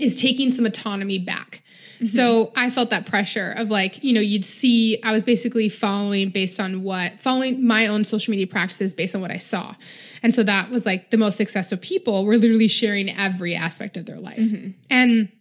is 0.00 0.20
taking 0.20 0.50
some 0.50 0.66
autonomy 0.66 1.18
back. 1.18 1.62
So 2.04 2.46
mm-hmm. 2.46 2.58
I 2.58 2.70
felt 2.70 2.90
that 2.90 3.06
pressure 3.06 3.52
of 3.56 3.70
like, 3.70 4.02
you 4.02 4.12
know, 4.12 4.20
you'd 4.20 4.44
see, 4.44 5.00
I 5.04 5.12
was 5.12 5.24
basically 5.24 5.68
following 5.68 6.30
based 6.30 6.58
on 6.58 6.82
what, 6.82 7.20
following 7.20 7.66
my 7.66 7.88
own 7.88 8.04
social 8.04 8.30
media 8.30 8.46
practices 8.46 8.94
based 8.94 9.14
on 9.14 9.20
what 9.20 9.30
I 9.30 9.36
saw. 9.36 9.74
And 10.22 10.34
so 10.34 10.42
that 10.44 10.70
was 10.70 10.86
like 10.86 11.10
the 11.10 11.18
most 11.18 11.36
successful 11.36 11.78
people 11.78 12.24
were 12.24 12.38
literally 12.38 12.68
sharing 12.68 13.10
every 13.10 13.54
aspect 13.54 13.96
of 13.96 14.06
their 14.06 14.18
life. 14.18 14.38
Mm-hmm. 14.38 14.70
And 14.88 15.32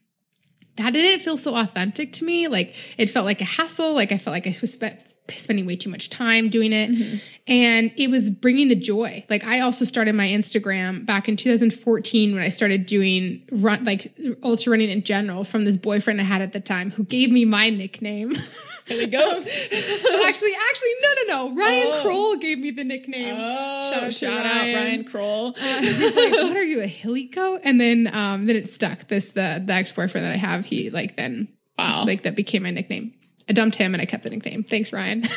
that 0.76 0.93
didn't 0.93 1.24
feel 1.24 1.38
so 1.38 1.56
authentic 1.56 2.13
to 2.13 2.26
me. 2.26 2.48
Like 2.48 2.76
it 2.98 3.10
felt 3.10 3.26
like 3.26 3.41
a 3.41 3.45
hassle. 3.45 3.93
Like 3.93 4.12
I 4.12 4.17
felt 4.17 4.34
like 4.34 4.48
I 4.48 4.54
was 4.62 4.74
spent, 4.74 5.02
spending 5.37 5.65
way 5.65 5.75
too 5.75 5.89
much 5.89 6.09
time 6.09 6.49
doing 6.49 6.71
it. 6.73 6.89
And 7.47 7.91
it 7.97 8.09
was 8.09 8.29
bringing 8.29 8.67
the 8.67 8.75
joy. 8.75 9.25
Like 9.29 9.43
I 9.43 9.61
also 9.61 9.83
started 9.85 10.13
my 10.15 10.27
Instagram 10.27 11.05
back 11.05 11.27
in 11.27 11.35
2014 11.35 12.33
when 12.35 12.43
I 12.43 12.49
started 12.49 12.85
doing 12.85 13.41
run, 13.51 13.83
like 13.83 14.13
ultra 14.43 14.71
running 14.71 14.89
in 14.89 15.03
general 15.03 15.43
from 15.43 15.63
this 15.63 15.77
boyfriend 15.77 16.21
I 16.21 16.25
had 16.25 16.41
at 16.41 16.53
the 16.53 16.59
time 16.59 16.91
who 16.91 17.03
gave 17.03 17.31
me 17.31 17.45
my 17.45 17.69
nickname. 17.69 18.33
There 18.87 18.97
we 18.97 19.05
go. 19.07 19.19
actually, 19.39 20.51
actually, 20.69 20.93
no, 21.01 21.09
no, 21.15 21.23
no. 21.49 21.55
Ryan 21.55 21.87
Oh. 21.89 22.01
Kroll 22.03 22.35
gave 22.37 22.57
me 22.59 22.71
the 22.71 22.83
nickname. 22.83 23.35
Oh, 23.37 23.89
Shout 23.91 24.13
shout, 24.13 24.33
out 24.33 24.43
to 24.43 24.49
out 24.49 24.61
Ryan. 24.61 24.75
Ryan 24.75 25.03
Kroll. 25.03 25.47
Uh, 25.49 25.77
he's 25.79 26.15
like, 26.15 26.31
"What 26.33 26.57
are 26.57 26.63
you, 26.63 26.81
a 26.81 26.87
hilly 26.87 27.25
goat?" 27.25 27.61
And 27.63 27.79
then, 27.79 28.09
um, 28.13 28.45
then 28.47 28.55
it 28.55 28.67
stuck. 28.67 29.07
This 29.07 29.29
the 29.31 29.61
the 29.63 29.73
ex 29.73 29.91
boyfriend 29.91 30.25
that 30.25 30.33
I 30.33 30.37
have. 30.37 30.65
He 30.65 30.89
like 30.89 31.15
then 31.17 31.47
Wow. 31.77 31.85
just 31.85 32.07
like 32.07 32.23
that 32.23 32.35
became 32.35 32.63
my 32.63 32.71
nickname. 32.71 33.13
I 33.49 33.53
dumped 33.53 33.75
him 33.75 33.95
and 33.95 34.01
I 34.01 34.05
kept 34.05 34.23
the 34.23 34.29
nickname. 34.29 34.63
Thanks, 34.63 34.93
Ryan. 34.93 35.23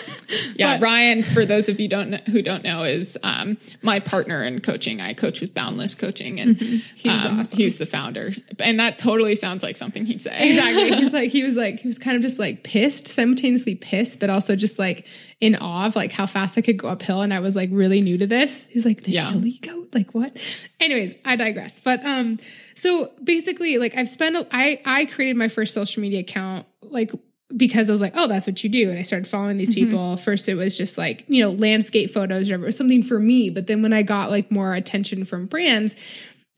Yeah, 0.56 0.76
But- 0.78 0.84
Ryan. 0.84 1.22
For 1.22 1.44
those 1.46 1.68
of 1.68 1.80
you 1.80 1.88
don't 1.88 2.10
know, 2.10 2.18
who 2.30 2.42
don't 2.42 2.62
know, 2.62 2.84
is 2.84 3.18
um, 3.22 3.56
my 3.82 4.00
partner 4.00 4.42
in 4.44 4.60
coaching. 4.60 5.00
I 5.00 5.14
coach 5.14 5.40
with 5.40 5.54
Boundless 5.54 5.94
Coaching, 5.94 6.40
and 6.40 6.56
He's 6.60 7.24
um, 7.24 7.40
awesome. 7.40 7.56
he's 7.58 7.78
the 7.78 7.86
founder. 7.86 8.32
And 8.58 8.78
that 8.80 8.98
totally 8.98 9.34
sounds 9.34 9.62
like 9.62 9.76
something 9.76 10.04
he'd 10.06 10.20
say. 10.22 10.50
exactly. 10.50 10.96
He's 10.98 11.12
like 11.12 11.30
he 11.30 11.42
was 11.42 11.56
like 11.56 11.80
he 11.80 11.88
was 11.88 11.98
kind 11.98 12.16
of 12.16 12.22
just 12.22 12.38
like 12.38 12.64
pissed, 12.64 13.08
simultaneously 13.08 13.74
pissed, 13.74 14.20
but 14.20 14.30
also 14.30 14.54
just 14.56 14.78
like 14.78 15.06
in 15.40 15.56
awe 15.56 15.86
of 15.86 15.96
like 15.96 16.12
how 16.12 16.26
fast 16.26 16.56
I 16.58 16.60
could 16.60 16.76
go 16.76 16.88
uphill. 16.88 17.22
And 17.22 17.32
I 17.32 17.40
was 17.40 17.56
like 17.56 17.70
really 17.72 18.00
new 18.02 18.18
to 18.18 18.26
this. 18.26 18.66
He's 18.70 18.84
like 18.84 19.02
the 19.04 19.12
Yeah. 19.12 19.30
hilly 19.30 19.58
goat, 19.62 19.88
like 19.94 20.14
what? 20.14 20.36
Anyways, 20.80 21.14
I 21.24 21.36
digress. 21.36 21.80
But 21.80 22.04
um, 22.04 22.38
so 22.74 23.10
basically, 23.22 23.78
like 23.78 23.96
I've 23.96 24.08
spent 24.08 24.36
I 24.52 24.80
I 24.84 25.06
created 25.06 25.36
my 25.36 25.48
first 25.48 25.72
social 25.74 26.02
media 26.02 26.20
account 26.20 26.66
like 26.82 27.12
because 27.56 27.88
I 27.88 27.92
was 27.92 28.00
like, 28.00 28.14
oh, 28.16 28.28
that's 28.28 28.46
what 28.46 28.62
you 28.64 28.70
do. 28.70 28.90
And 28.90 28.98
I 28.98 29.02
started 29.02 29.26
following 29.26 29.56
these 29.56 29.74
mm-hmm. 29.74 29.90
people. 29.90 30.16
First, 30.16 30.48
it 30.48 30.54
was 30.54 30.76
just 30.76 30.98
like, 30.98 31.24
you 31.28 31.42
know, 31.42 31.50
landscape 31.50 32.10
photos, 32.10 32.50
or 32.50 32.54
whatever. 32.54 32.72
Something 32.72 33.02
for 33.02 33.18
me. 33.18 33.50
But 33.50 33.66
then 33.66 33.82
when 33.82 33.92
I 33.92 34.02
got 34.02 34.30
like 34.30 34.50
more 34.50 34.74
attention 34.74 35.24
from 35.24 35.46
brands, 35.46 35.96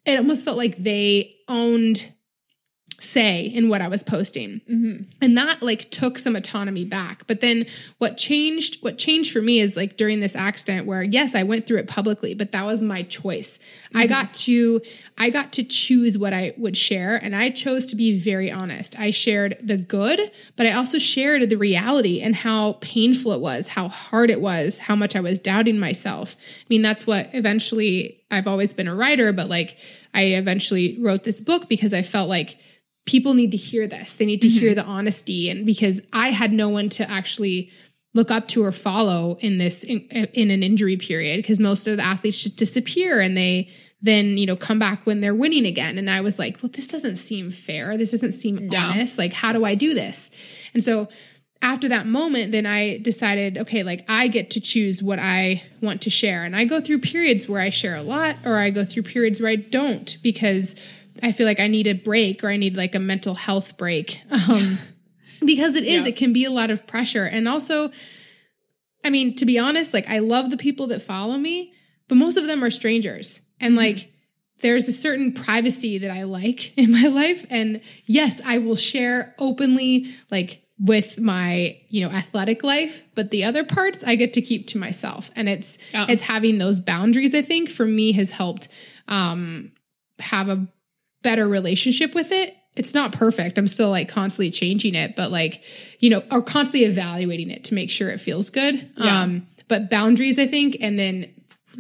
it 0.07 0.19
almost 0.19 0.45
felt 0.45 0.57
like 0.57 0.77
they 0.77 1.35
owned 1.49 2.13
say 3.01 3.47
in 3.47 3.69
what 3.69 3.81
I 3.81 3.89
was 3.89 4.03
posting. 4.03 4.61
Mm-hmm. 4.71 5.03
And 5.21 5.37
that 5.37 5.63
like 5.63 5.91
took 5.91 6.19
some 6.19 6.37
autonomy 6.37 6.85
back. 6.85 7.27
But 7.27 7.41
then 7.41 7.67
what 7.99 8.17
changed, 8.17 8.83
what 8.83 8.99
changed 8.99 9.33
for 9.33 9.43
me 9.43 9.61
is 9.61 9.77
like 9.77 9.97
during 9.97 10.21
this 10.21 10.37
accident 10.37 10.87
where 10.87 11.03
yes, 11.03 11.35
I 11.35 11.43
went 11.43 11.67
through 11.67 11.79
it 11.79 11.87
publicly, 11.87 12.35
but 12.35 12.53
that 12.53 12.65
was 12.65 12.83
my 12.83 13.03
choice. 13.03 13.59
I 13.95 14.05
mm-hmm. 14.05 14.13
got 14.13 14.35
to, 14.35 14.81
I 15.19 15.31
got 15.31 15.53
to 15.55 15.65
choose 15.65 16.19
what 16.19 16.33
I 16.33 16.55
would 16.57 16.77
share. 16.77 17.17
And 17.17 17.35
I 17.37 17.51
chose 17.51 17.87
to 17.87 17.97
be 17.97 18.19
very 18.19 18.51
honest. 18.51 18.99
I 18.99 19.11
shared 19.11 19.57
the 19.63 19.77
good, 19.77 20.31
but 20.57 20.67
I 20.67 20.73
also 20.73 20.99
shared 20.99 21.49
the 21.49 21.57
reality 21.57 22.21
and 22.21 22.35
how 22.35 22.75
painful 22.81 23.33
it 23.33 23.41
was, 23.41 23.69
how 23.69 23.89
hard 23.89 24.31
it 24.31 24.41
was, 24.41 24.79
how 24.79 24.97
much 24.97 25.17
I 25.17 25.21
was 25.21 25.41
doubting 25.41 25.79
myself. 25.79 26.37
I 26.39 26.65
mean, 26.69 26.83
that's 26.83 27.07
what 27.07 27.31
eventually 27.33 28.21
I've 28.31 28.49
always 28.49 28.75
been 28.75 28.89
a 28.89 28.95
writer, 28.95 29.33
but 29.33 29.49
like 29.49 29.79
I 30.13 30.23
eventually 30.23 30.99
wrote 31.01 31.25
this 31.25 31.41
book 31.41 31.69
because 31.69 31.93
I 31.93 32.03
felt 32.03 32.29
like 32.29 32.59
people 33.07 33.35
need 33.35 33.51
to 33.51 33.57
hear 33.57 33.87
this. 33.87 34.17
They 34.17 34.27
need 34.27 34.43
to 34.43 34.49
hear 34.49 34.71
mm-hmm. 34.71 34.81
the 34.81 34.85
honesty, 34.85 35.51
and 35.51 35.67
because 35.67 36.01
I 36.13 36.31
had 36.31 36.53
no 36.53 36.69
one 36.69 36.89
to 36.91 37.11
actually 37.11 37.71
look 38.15 38.31
up 38.31 38.47
to 38.49 38.65
or 38.65 38.73
follow 38.73 39.37
in 39.41 39.59
this 39.59 39.85
in, 39.85 40.01
in 40.33 40.51
an 40.51 40.63
injury 40.63 40.97
period, 40.97 41.39
because 41.39 41.59
most 41.59 41.87
of 41.87 41.97
the 41.97 42.03
athletes 42.03 42.43
just 42.43 42.57
disappear 42.57 43.21
and 43.21 43.37
they 43.37 43.71
then 44.03 44.39
you 44.39 44.47
know 44.47 44.57
come 44.57 44.79
back 44.79 45.05
when 45.07 45.21
they're 45.21 45.35
winning 45.35 45.67
again. 45.67 45.99
And 45.99 46.09
I 46.09 46.21
was 46.21 46.39
like, 46.39 46.63
well, 46.63 46.71
this 46.73 46.89
doesn't 46.89 47.17
seem 47.17 47.51
fair. 47.51 47.97
This 47.97 48.11
doesn't 48.13 48.33
seem 48.33 48.69
Yeah. 48.71 48.87
honest. 48.87 49.19
Like, 49.19 49.33
how 49.33 49.53
do 49.53 49.65
I 49.65 49.75
do 49.75 49.95
this? 49.95 50.31
And 50.73 50.83
so 50.83 51.09
after 51.63 51.89
that 51.89 52.07
moment, 52.07 52.53
then 52.53 52.67
I 52.67 52.99
decided, 52.99 53.57
okay, 53.57 53.83
like 53.83 54.05
I 54.07 54.29
get 54.29 54.51
to 54.51 54.61
choose 54.61 55.03
what 55.03 55.19
I 55.19 55.63
want 55.81 56.03
to 56.03 56.11
share. 56.11 56.45
And 56.45 56.55
I 56.55 56.67
go 56.67 56.81
through 56.81 56.99
periods 57.01 57.49
where 57.49 57.61
I 57.61 57.71
share 57.71 57.97
a 57.97 58.03
lot, 58.03 58.37
or 58.45 58.59
I 58.59 58.69
go 58.71 58.85
through 58.85 59.05
periods 59.05 59.41
where 59.41 59.51
I 59.51 59.57
don't 59.57 60.17
because 60.23 60.77
I 61.25 61.33
feel 61.33 61.47
like 61.47 61.59
I 61.61 61.69
need 61.69 61.87
a 61.87 61.95
break 61.95 62.45
or 62.45 62.49
I 62.49 62.57
need 62.57 62.77
like 62.77 62.95
a 62.95 62.99
mental 62.99 63.35
health 63.35 63.77
break. 63.77 64.21
Um, 64.31 64.79
because 65.45 65.75
it 65.75 65.85
is, 65.85 66.03
Yeah. 66.03 66.09
it 66.09 66.17
can 66.17 66.33
be 66.33 66.45
a 66.45 66.51
lot 66.51 66.71
of 66.71 66.87
pressure. 66.87 67.25
And 67.25 67.49
also, 67.49 67.91
I 69.05 69.11
mean, 69.11 69.35
to 69.37 69.47
be 69.47 69.59
honest, 69.59 69.95
like 69.95 70.09
I 70.09 70.19
love 70.21 70.51
the 70.51 70.57
people 70.57 70.89
that 70.89 71.03
follow 71.03 71.37
me, 71.37 71.73
but 72.09 72.17
most 72.17 72.37
of 72.37 72.47
them 72.47 72.63
are 72.63 72.71
strangers. 72.71 73.41
And 73.61 73.75
like, 73.77 74.13
there's 74.61 74.89
a 74.89 74.93
certain 74.93 75.33
privacy 75.33 75.99
that 75.99 76.11
I 76.11 76.23
like 76.25 76.77
in 76.79 76.93
my 76.93 77.09
life. 77.09 77.47
And 77.51 77.81
yes, 78.07 78.41
I 78.45 78.59
will 78.59 78.77
share 78.77 79.35
openly, 79.39 80.07
like 80.31 80.61
with 80.79 81.19
my, 81.21 81.81
you 81.89 82.05
know, 82.07 82.13
athletic 82.13 82.65
life, 82.65 83.03
but 83.15 83.31
the 83.31 83.45
other 83.45 83.65
parts 83.65 84.03
I 84.05 84.17
get 84.17 84.33
to 84.35 84.43
keep 84.43 84.67
to 84.69 84.79
myself. 84.79 85.31
And 85.37 85.49
it's, 85.49 85.79
it's 85.95 86.27
having 86.27 86.59
those 86.59 86.81
boundaries, 86.81 87.35
I 87.35 87.43
think 87.43 87.71
for 87.71 87.87
me 87.87 88.13
has 88.13 88.31
helped, 88.31 88.69
um, 89.09 89.71
have 90.19 90.49
a 90.49 90.67
better 91.25 91.49
relationship 91.49 92.15
with 92.15 92.31
it. 92.31 92.57
It's 92.77 92.95
not 92.95 93.13
perfect. 93.13 93.59
I'm 93.59 93.67
still 93.67 93.91
like 93.91 94.09
constantly 94.09 94.51
changing 94.51 94.95
it, 94.95 95.17
but 95.17 95.33
like, 95.33 95.65
you 96.01 96.11
know, 96.11 96.23
or 96.31 96.43
constantly 96.43 96.85
evaluating 96.85 97.51
it 97.51 97.65
to 97.65 97.75
make 97.75 97.91
sure 97.91 98.11
it 98.11 98.21
feels 98.21 98.51
good. 98.51 98.89
Yeah. 98.97 99.23
Um, 99.23 99.49
but 99.67 99.91
boundaries, 99.91 100.39
I 100.39 100.47
think, 100.47 100.77
and 100.81 100.97
then 100.97 101.33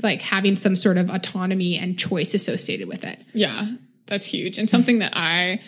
like 0.03 0.23
having 0.23 0.57
some 0.57 0.75
sort 0.75 0.99
of 0.99 1.11
autonomy 1.11 1.79
and 1.79 1.97
choice 1.99 2.35
associated 2.35 2.89
with 2.89 3.05
it. 3.07 3.21
Yeah, 3.33 3.67
that's 4.07 4.27
huge 4.27 4.59
and 4.59 4.69
something 4.69 4.99
that 5.01 5.13
I, 5.15 5.61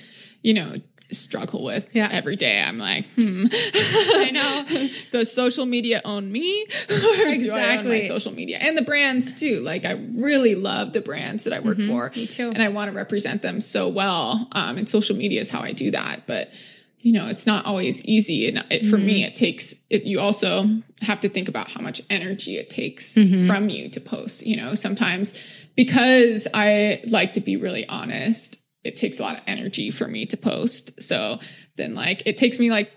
you 0.43 0.55
know, 0.55 0.77
struggle 1.13 1.63
with 1.65 1.87
Yeah. 1.93 2.09
every 2.11 2.37
day. 2.37 2.61
I'm 2.61 2.79
like, 2.79 3.05
hmm. 3.15 3.47
I 3.53 4.31
know. 4.33 4.89
Does 5.11 5.33
social 5.33 5.67
media 5.67 6.01
own 6.05 6.31
me? 6.33 6.65
or 6.91 6.91
do 6.91 6.93
I 6.93 7.27
own 7.27 7.27
my 7.27 7.33
Exactly. 7.35 8.01
social 8.03 8.33
media? 8.33 8.59
And 8.61 8.77
the 8.77 8.83
brands 8.83 9.33
too. 9.33 9.61
Like 9.61 9.85
I 9.85 9.93
really 10.19 10.55
love 10.55 10.93
the 10.93 11.01
brands 11.01 11.45
that 11.45 11.53
I 11.53 11.61
work 11.61 11.79
for. 11.79 12.11
Mm-hmm. 12.11 12.21
me 12.21 12.27
too. 12.27 12.49
And 12.51 12.63
I 12.63 12.69
want 12.69 12.91
to 12.91 12.97
represent 12.97 13.43
them 13.43 13.61
so 13.61 13.89
well. 13.89 14.49
Um, 14.53 14.79
and 14.79 14.89
social 14.89 15.17
media 15.17 15.41
is 15.41 15.51
how 15.51 15.61
I 15.61 15.73
do 15.73 15.91
that. 15.93 16.27
But 16.27 16.51
you 16.99 17.13
know, 17.13 17.29
it's 17.29 17.47
not 17.47 17.67
always 17.67 18.05
easy. 18.05 18.49
And 18.49 18.65
it, 18.69 18.85
for 18.85 18.99
me, 18.99 19.21
Mm-hmm. 19.21 19.29
it 19.29 19.37
takes, 19.37 19.77
it, 19.91 20.05
you 20.05 20.19
also 20.19 20.65
have 21.03 21.21
to 21.21 21.29
think 21.29 21.49
about 21.49 21.71
how 21.71 21.81
much 21.81 22.01
energy 22.11 22.57
it 22.57 22.69
takes 22.69 23.17
Mm-hmm. 23.17 23.47
from 23.47 23.69
you 23.69 23.89
to 23.91 24.01
post. 24.01 24.45
You 24.45 24.57
know, 24.57 24.75
sometimes 24.75 25.41
because 25.77 26.49
I 26.53 27.01
like 27.09 27.35
to 27.35 27.41
be 27.41 27.57
really 27.59 27.87
honest, 27.89 28.61
it 28.87 28.97
takes 28.97 29.19
a 29.19 29.23
lot 29.23 29.37
of 29.37 29.43
energy 29.47 29.91
for 29.91 30.07
me 30.07 30.27
to 30.27 30.37
post. 30.37 31.03
So 31.03 31.39
then, 31.77 31.95
like, 31.95 32.23
it 32.27 32.37
takes 32.37 32.59
me 32.59 32.71
like 32.71 32.91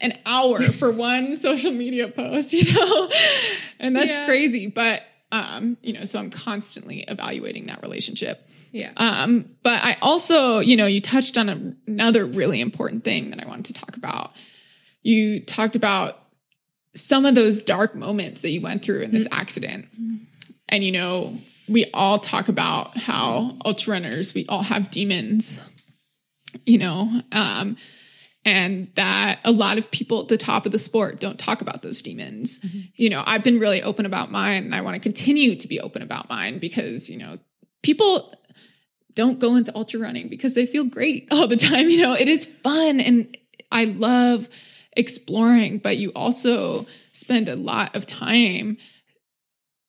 an 0.00 0.12
hour 0.26 0.60
for 0.80 0.92
one 0.92 1.38
social 1.38 1.72
media 1.72 2.08
post, 2.08 2.52
you 2.52 2.72
know, 2.74 3.08
and 3.80 3.94
that's 3.96 4.16
Yeah. 4.16 4.26
crazy. 4.26 4.66
But, 4.66 5.02
um, 5.32 5.76
you 5.82 5.92
know, 5.94 6.04
so 6.04 6.18
I'm 6.18 6.30
constantly 6.30 7.00
evaluating 7.00 7.64
that 7.66 7.82
relationship. 7.82 8.48
Yeah. 8.72 8.90
Um, 8.96 9.50
but 9.62 9.82
I 9.82 9.96
also, 10.02 10.58
you 10.58 10.76
know, 10.76 10.86
you 10.86 11.00
touched 11.00 11.38
on 11.38 11.48
a, 11.48 11.74
another 11.86 12.26
really 12.26 12.60
important 12.60 13.04
thing 13.04 13.30
that 13.30 13.42
I 13.42 13.48
wanted 13.48 13.66
to 13.66 13.72
talk 13.74 13.96
about. 13.96 14.32
You 15.02 15.40
talked 15.40 15.76
about 15.76 16.18
some 16.94 17.24
of 17.24 17.34
those 17.34 17.62
dark 17.62 17.94
moments 17.94 18.42
that 18.42 18.50
you 18.50 18.60
went 18.60 18.84
through 18.84 19.00
in 19.00 19.12
this 19.12 19.28
accident. 19.30 19.86
And, 20.68 20.82
you 20.82 20.92
know, 20.92 21.38
we 21.68 21.86
all 21.92 22.18
talk 22.18 22.48
about 22.48 22.96
how 22.96 23.56
ultra 23.64 23.94
runners, 23.94 24.34
we 24.34 24.46
all 24.48 24.62
have 24.62 24.90
demons, 24.90 25.60
you 26.64 26.78
know, 26.78 27.20
um, 27.32 27.76
and 28.44 28.88
that 28.94 29.40
a 29.44 29.50
lot 29.50 29.76
of 29.76 29.90
people 29.90 30.20
at 30.20 30.28
the 30.28 30.38
top 30.38 30.66
of 30.66 30.72
the 30.72 30.78
sport 30.78 31.18
don't 31.18 31.38
talk 31.38 31.60
about 31.60 31.82
those 31.82 32.00
demons. 32.00 32.60
Mm-hmm. 32.60 32.80
You 32.94 33.10
know, 33.10 33.22
I've 33.26 33.42
been 33.42 33.58
really 33.58 33.82
open 33.82 34.06
about 34.06 34.30
mine 34.30 34.64
and 34.64 34.74
I 34.74 34.82
want 34.82 34.94
to 34.94 35.00
continue 35.00 35.56
to 35.56 35.68
be 35.68 35.80
open 35.80 36.02
about 36.02 36.28
mine 36.28 36.58
because, 36.58 37.10
you 37.10 37.18
know, 37.18 37.34
people 37.82 38.32
don't 39.14 39.40
go 39.40 39.56
into 39.56 39.74
ultra 39.74 39.98
running 39.98 40.28
because 40.28 40.54
they 40.54 40.66
feel 40.66 40.84
great 40.84 41.28
all 41.32 41.48
the 41.48 41.56
time. 41.56 41.90
You 41.90 42.02
know, 42.02 42.14
it 42.14 42.28
is 42.28 42.46
fun 42.46 43.00
and 43.00 43.36
I 43.72 43.86
love 43.86 44.48
exploring, 44.96 45.78
but 45.78 45.96
you 45.96 46.12
also 46.14 46.86
spend 47.12 47.48
a 47.48 47.56
lot 47.56 47.96
of 47.96 48.06
time 48.06 48.78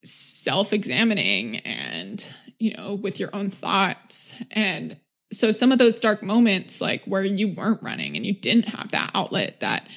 self 0.07 0.73
examining 0.73 1.57
and, 1.57 2.25
you 2.59 2.75
know, 2.75 2.95
with 2.95 3.19
your 3.19 3.29
own 3.33 3.49
thoughts. 3.49 4.41
And 4.51 4.97
so 5.31 5.51
some 5.51 5.71
of 5.71 5.77
those 5.77 5.99
dark 5.99 6.23
moments, 6.23 6.81
like 6.81 7.03
where 7.05 7.23
you 7.23 7.49
weren't 7.49 7.83
running 7.83 8.15
and 8.15 8.25
you 8.25 8.33
didn't 8.33 8.65
have 8.69 8.91
that 8.91 9.11
outlet 9.13 9.59
that 9.59 9.87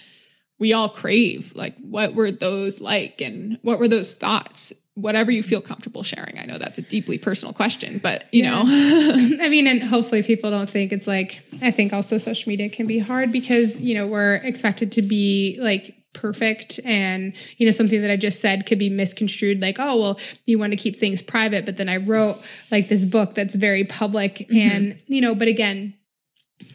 we 0.59 0.73
all 0.73 0.89
crave, 0.89 1.55
like 1.55 1.77
what 1.79 2.15
were 2.15 2.31
those 2.31 2.81
like 2.81 3.21
and 3.21 3.59
what 3.63 3.79
were 3.79 3.89
those 3.89 4.17
thoughts? 4.17 4.75
Whatever 4.95 5.31
you 5.31 5.43
feel 5.43 5.63
comfortable 5.63 6.03
sharing. 6.03 6.39
I 6.39 6.45
know 6.45 6.59
that's 6.59 6.79
a 6.79 6.83
deeply 6.83 7.17
personal 7.17 7.55
question, 7.55 7.99
but 7.99 8.27
you 8.33 8.43
yeah. 8.43 8.51
know. 8.51 8.65
I 9.41 9.49
mean, 9.49 9.67
and 9.67 9.83
hopefully 9.83 10.23
people 10.23 10.51
don't 10.51 10.69
think 10.69 10.93
it's 10.93 11.07
like, 11.07 11.43
I 11.63 11.71
think 11.71 11.93
also 11.93 12.19
social 12.19 12.51
media 12.51 12.69
can 12.69 12.87
be 12.87 12.99
hard 12.99 13.33
because, 13.33 13.81
you 13.81 13.95
know, 13.95 14.07
we're 14.07 14.35
expected 14.35 14.93
to 14.93 15.03
be 15.03 15.57
like 15.61 15.95
perfect 16.13 16.81
and 16.85 17.37
you 17.57 17.65
know 17.65 17.71
something 17.71 18.03
that 18.03 18.11
i 18.11 18.17
just 18.17 18.41
said 18.41 18.67
could 18.67 18.79
be 18.79 18.91
misconstrued 18.91 19.63
like 19.63 19.77
oh 19.79 19.97
well 19.97 20.21
you 20.47 20.59
want 20.59 20.73
to 20.73 20.77
keep 20.77 20.97
things 20.97 21.23
private 21.23 21.65
but 21.65 21.77
then 21.77 21.89
i 21.89 21.97
wrote 21.97 22.37
like 22.71 22.89
this 22.89 23.05
book 23.05 23.35
that's 23.35 23.55
very 23.55 23.85
public 23.85 24.35
mm-hmm. 24.37 24.57
and 24.57 25.03
you 25.07 25.21
know 25.21 25.35
but 25.35 25.47
again 25.47 25.95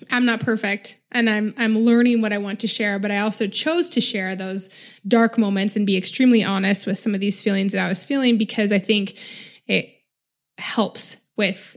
i'm 0.09 0.25
not 0.25 0.39
perfect 0.39 0.97
and 1.11 1.29
i'm 1.29 1.53
i'm 1.57 1.77
learning 1.77 2.21
what 2.21 2.31
i 2.31 2.37
want 2.37 2.61
to 2.61 2.67
share 2.67 2.97
but 2.97 3.11
i 3.11 3.19
also 3.19 3.45
chose 3.45 3.89
to 3.89 3.99
share 3.99 4.35
those 4.35 4.69
dark 5.05 5.37
moments 5.37 5.75
and 5.75 5.85
be 5.85 5.97
extremely 5.97 6.43
honest 6.43 6.87
with 6.87 6.97
some 6.97 7.13
of 7.13 7.19
these 7.19 7.41
feelings 7.41 7.73
that 7.73 7.83
i 7.83 7.89
was 7.89 8.05
feeling 8.05 8.37
because 8.37 8.71
i 8.71 8.79
think 8.79 9.17
it 9.67 9.89
helps 10.57 11.17
with 11.35 11.75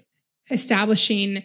establishing 0.51 1.43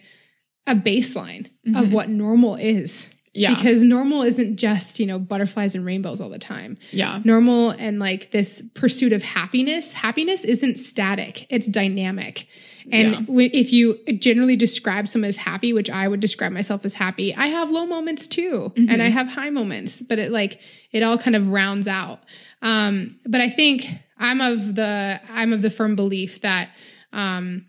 a 0.68 0.74
baseline 0.74 1.50
mm-hmm. 1.66 1.76
of 1.76 1.92
what 1.92 2.08
normal 2.08 2.54
is 2.54 3.10
yeah. 3.34 3.52
Because 3.52 3.82
normal 3.82 4.22
isn't 4.22 4.56
just, 4.56 5.00
you 5.00 5.06
know, 5.06 5.18
butterflies 5.18 5.74
and 5.74 5.84
rainbows 5.84 6.20
all 6.20 6.30
the 6.30 6.38
time. 6.38 6.76
Yeah. 6.92 7.20
Normal 7.24 7.70
and 7.70 7.98
like 7.98 8.30
this 8.30 8.62
pursuit 8.74 9.12
of 9.12 9.24
happiness, 9.24 9.92
happiness 9.92 10.44
isn't 10.44 10.76
static, 10.76 11.50
it's 11.50 11.66
dynamic. 11.68 12.46
And 12.92 13.28
yeah. 13.28 13.48
if 13.52 13.72
you 13.72 13.98
generally 14.18 14.56
describe 14.56 15.08
someone 15.08 15.30
as 15.30 15.36
happy, 15.36 15.72
which 15.72 15.90
I 15.90 16.06
would 16.06 16.20
describe 16.20 16.52
myself 16.52 16.84
as 16.84 16.94
happy, 16.94 17.34
I 17.34 17.48
have 17.48 17.70
low 17.70 17.86
moments 17.86 18.28
too. 18.28 18.72
Mm-hmm. 18.76 18.90
And 18.90 19.02
I 19.02 19.08
have 19.08 19.28
high 19.28 19.50
moments, 19.50 20.00
but 20.00 20.18
it 20.18 20.30
like, 20.30 20.60
it 20.92 21.02
all 21.02 21.18
kind 21.18 21.34
of 21.34 21.48
rounds 21.48 21.88
out. 21.88 22.20
Um, 22.62 23.18
but 23.26 23.40
I 23.40 23.48
think 23.48 23.86
I'm 24.16 24.40
of 24.40 24.74
the, 24.76 25.20
I'm 25.30 25.52
of 25.52 25.62
the 25.62 25.70
firm 25.70 25.96
belief 25.96 26.42
that, 26.42 26.70
um, 27.12 27.66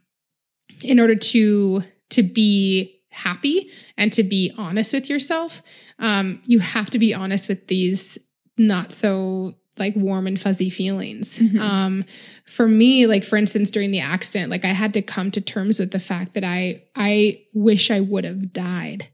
in 0.83 0.99
order 0.99 1.15
to, 1.15 1.81
to 2.09 2.21
be 2.21 2.94
happy 3.15 3.71
and 3.97 4.11
to 4.13 4.23
be 4.23 4.53
honest 4.57 4.93
with 4.93 5.09
yourself, 5.09 5.61
um, 5.99 6.41
you 6.45 6.59
have 6.59 6.89
to 6.91 6.99
be 6.99 7.13
honest 7.13 7.47
with 7.47 7.67
these 7.67 8.19
not 8.57 8.91
so 8.91 9.55
like 9.77 9.95
warm 9.95 10.27
and 10.27 10.39
fuzzy 10.39 10.69
feelings. 10.69 11.37
Mm-hmm. 11.37 11.59
Um, 11.59 12.05
for 12.45 12.67
me, 12.67 13.07
like 13.07 13.23
for 13.23 13.35
instance, 13.35 13.71
during 13.71 13.91
the 13.91 13.99
accident, 13.99 14.49
like 14.49 14.65
I 14.65 14.69
had 14.69 14.93
to 14.93 15.01
come 15.01 15.31
to 15.31 15.41
terms 15.41 15.79
with 15.79 15.91
the 15.91 15.99
fact 15.99 16.33
that 16.35 16.43
I 16.43 16.83
I 16.95 17.43
wish 17.53 17.91
I 17.91 17.99
would 17.99 18.23
have 18.23 18.53
died. 18.53 19.09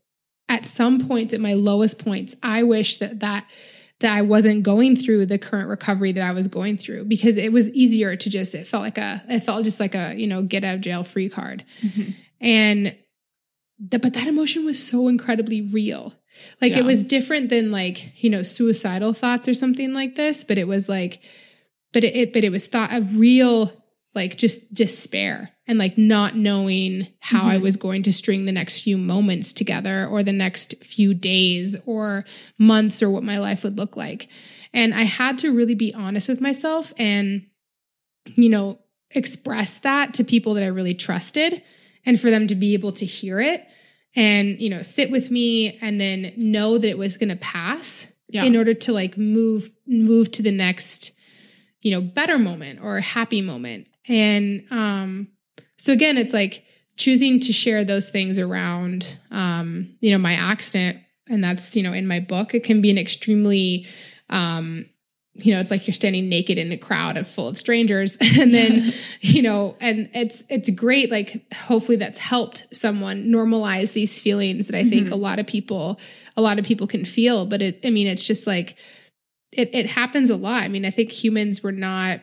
At 0.49 0.65
some 0.65 1.07
point, 1.07 1.33
at 1.33 1.39
my 1.39 1.53
lowest 1.53 2.03
points, 2.03 2.35
I 2.43 2.63
wish 2.63 2.97
that 2.97 3.21
that 3.21 3.49
that 4.01 4.15
I 4.15 4.21
wasn't 4.21 4.63
going 4.63 4.95
through 4.95 5.27
the 5.27 5.37
current 5.37 5.69
recovery 5.69 6.11
that 6.11 6.23
I 6.23 6.31
was 6.31 6.47
going 6.47 6.77
through 6.77 7.05
because 7.05 7.37
it 7.37 7.53
was 7.53 7.71
easier 7.71 8.15
to 8.15 8.29
just 8.29 8.53
it 8.53 8.67
felt 8.67 8.83
like 8.83 8.97
a 8.97 9.23
it 9.29 9.39
felt 9.39 9.63
just 9.63 9.79
like 9.79 9.95
a 9.95 10.13
you 10.15 10.27
know 10.27 10.43
get 10.43 10.63
out 10.63 10.75
of 10.75 10.81
jail 10.81 11.03
free 11.03 11.29
card. 11.29 11.63
Mm-hmm. 11.81 12.11
And 12.41 12.95
that, 13.89 14.01
but 14.01 14.13
that 14.13 14.27
emotion 14.27 14.65
was 14.65 14.85
so 14.85 15.07
incredibly 15.07 15.61
real. 15.61 16.13
Like 16.61 16.71
yeah. 16.73 16.79
it 16.79 16.85
was 16.85 17.03
different 17.03 17.49
than 17.49 17.71
like, 17.71 18.23
you 18.23 18.29
know, 18.29 18.43
suicidal 18.43 19.13
thoughts 19.13 19.47
or 19.47 19.53
something 19.53 19.93
like 19.93 20.15
this, 20.15 20.43
but 20.43 20.57
it 20.57 20.67
was 20.67 20.87
like, 20.87 21.21
but 21.91 22.03
it, 22.03 22.15
it 22.15 22.33
but 22.33 22.43
it 22.43 22.51
was 22.51 22.67
thought 22.67 22.93
of 22.93 23.19
real 23.19 23.71
like 24.13 24.37
just 24.37 24.73
despair 24.73 25.49
and 25.67 25.79
like 25.79 25.97
not 25.97 26.35
knowing 26.35 27.07
how 27.19 27.39
mm-hmm. 27.39 27.49
I 27.49 27.57
was 27.57 27.77
going 27.77 28.03
to 28.03 28.11
string 28.11 28.45
the 28.45 28.51
next 28.51 28.81
few 28.81 28.97
moments 28.97 29.53
together 29.53 30.05
or 30.05 30.21
the 30.21 30.33
next 30.33 30.83
few 30.83 31.13
days 31.13 31.77
or 31.85 32.25
months 32.57 33.01
or 33.01 33.09
what 33.09 33.23
my 33.23 33.39
life 33.39 33.63
would 33.63 33.77
look 33.77 33.95
like. 33.95 34.27
And 34.73 34.93
I 34.93 35.03
had 35.03 35.37
to 35.39 35.53
really 35.53 35.75
be 35.75 35.93
honest 35.93 36.29
with 36.29 36.41
myself 36.41 36.93
and, 36.97 37.45
you 38.35 38.49
know, 38.49 38.79
express 39.11 39.79
that 39.79 40.13
to 40.15 40.23
people 40.23 40.53
that 40.55 40.63
I 40.63 40.67
really 40.67 40.93
trusted 40.93 41.61
and 42.05 42.19
for 42.19 42.29
them 42.29 42.47
to 42.47 42.55
be 42.55 42.73
able 42.73 42.91
to 42.91 43.05
hear 43.05 43.39
it 43.39 43.67
and 44.15 44.59
you 44.59 44.69
know 44.69 44.81
sit 44.81 45.11
with 45.11 45.31
me 45.31 45.77
and 45.81 45.99
then 45.99 46.33
know 46.35 46.77
that 46.77 46.89
it 46.89 46.97
was 46.97 47.17
going 47.17 47.29
to 47.29 47.35
pass 47.37 48.11
yeah. 48.29 48.43
in 48.43 48.55
order 48.55 48.73
to 48.73 48.93
like 48.93 49.17
move 49.17 49.69
move 49.87 50.31
to 50.31 50.41
the 50.41 50.51
next 50.51 51.11
you 51.81 51.91
know 51.91 52.01
better 52.01 52.37
moment 52.37 52.79
or 52.81 52.99
happy 52.99 53.41
moment 53.41 53.87
and 54.07 54.63
um 54.71 55.27
so 55.77 55.93
again 55.93 56.17
it's 56.17 56.33
like 56.33 56.65
choosing 56.97 57.39
to 57.39 57.53
share 57.53 57.83
those 57.83 58.09
things 58.09 58.37
around 58.37 59.17
um 59.31 59.95
you 60.01 60.11
know 60.11 60.17
my 60.17 60.33
accident 60.33 60.97
and 61.29 61.43
that's 61.43 61.75
you 61.75 61.83
know 61.83 61.93
in 61.93 62.07
my 62.07 62.19
book 62.19 62.53
it 62.53 62.63
can 62.63 62.81
be 62.81 62.89
an 62.89 62.97
extremely 62.97 63.85
um 64.29 64.85
you 65.35 65.53
know 65.53 65.61
it's 65.61 65.71
like 65.71 65.87
you're 65.87 65.93
standing 65.93 66.27
naked 66.27 66.57
in 66.57 66.71
a 66.71 66.77
crowd 66.77 67.17
of 67.17 67.27
full 67.27 67.47
of 67.47 67.57
strangers. 67.57 68.17
And 68.39 68.53
then 68.53 68.91
you 69.21 69.41
know 69.41 69.75
and 69.79 70.09
it's 70.13 70.43
it's 70.49 70.69
great 70.69 71.11
like 71.11 71.53
hopefully 71.53 71.97
that's 71.97 72.19
helped 72.19 72.67
someone 72.73 73.25
normalize 73.25 73.93
these 73.93 74.19
feelings 74.19 74.67
that 74.67 74.75
i 74.75 74.83
think 74.83 75.05
mm-hmm. 75.05 75.13
a 75.13 75.17
lot 75.17 75.39
of 75.39 75.47
people 75.47 75.99
a 76.37 76.41
lot 76.41 76.59
of 76.59 76.65
people 76.65 76.87
can 76.87 77.05
feel. 77.05 77.45
But 77.45 77.61
it 77.61 77.85
i 77.85 77.89
mean 77.89 78.07
it's 78.07 78.25
just 78.25 78.47
like 78.47 78.77
it 79.51 79.73
it 79.73 79.87
happens 79.87 80.29
a 80.29 80.37
lot. 80.37 80.63
I 80.63 80.67
mean 80.67 80.85
i 80.85 80.89
think 80.89 81.11
humans 81.11 81.63
were 81.63 81.71
not 81.71 82.21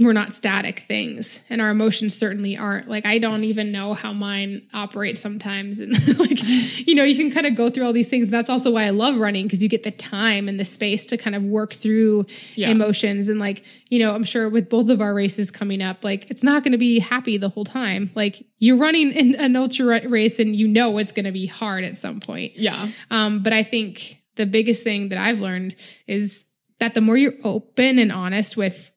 we're 0.00 0.14
not 0.14 0.32
static 0.32 0.78
things 0.78 1.40
and 1.50 1.60
our 1.60 1.68
emotions 1.68 2.16
certainly 2.16 2.56
aren't. 2.56 2.88
Like 2.88 3.04
i 3.04 3.18
don't 3.18 3.44
even 3.44 3.72
know 3.72 3.92
how 3.92 4.12
mine 4.12 4.66
operates 4.72 5.20
sometimes 5.20 5.80
and 5.80 5.92
like 6.18 6.42
you 6.86 6.94
know 6.94 7.04
you 7.04 7.14
can 7.14 7.30
kind 7.30 7.46
of 7.46 7.54
go 7.54 7.68
through 7.68 7.84
all 7.84 7.92
these 7.92 8.08
things. 8.08 8.28
And 8.28 8.34
that's 8.34 8.48
also 8.48 8.70
why 8.70 8.84
i 8.84 8.90
love 8.90 9.18
running 9.18 9.44
because 9.44 9.62
you 9.62 9.68
get 9.68 9.82
the 9.82 9.90
time 9.90 10.48
and 10.48 10.58
the 10.58 10.64
space 10.64 11.04
to 11.06 11.18
kind 11.18 11.36
of 11.36 11.42
work 11.42 11.74
through 11.74 12.26
yeah. 12.54 12.70
emotions. 12.70 13.28
And 13.28 13.38
like 13.38 13.64
you 13.90 13.98
know 13.98 14.14
i'm 14.14 14.24
sure 14.24 14.48
with 14.48 14.70
both 14.70 14.88
of 14.88 15.02
our 15.02 15.12
races 15.12 15.50
coming 15.50 15.82
up 15.82 16.04
like 16.04 16.30
it's 16.30 16.42
not 16.42 16.62
going 16.62 16.72
to 16.72 16.78
be 16.78 16.98
happy 16.98 17.36
the 17.36 17.50
whole 17.50 17.64
time. 17.64 18.10
Like 18.14 18.46
you're 18.58 18.78
running 18.78 19.12
in 19.12 19.34
an 19.34 19.56
ultra 19.56 20.08
race 20.08 20.38
and 20.38 20.56
you 20.56 20.68
know 20.68 20.96
it's 20.98 21.12
going 21.12 21.26
to 21.26 21.32
be 21.32 21.46
hard 21.46 21.84
at 21.84 21.98
some 21.98 22.20
point. 22.20 22.52
Yeah. 22.56 22.88
Um 23.10 23.42
but 23.42 23.52
i 23.52 23.62
think 23.62 24.22
the 24.36 24.46
biggest 24.46 24.82
thing 24.82 25.10
that 25.10 25.18
i've 25.18 25.40
learned 25.40 25.76
is 26.06 26.46
that 26.80 26.94
the 26.94 27.00
more 27.02 27.16
you're 27.16 27.34
open 27.44 27.98
and 27.98 28.10
honest 28.10 28.56
with 28.56 28.90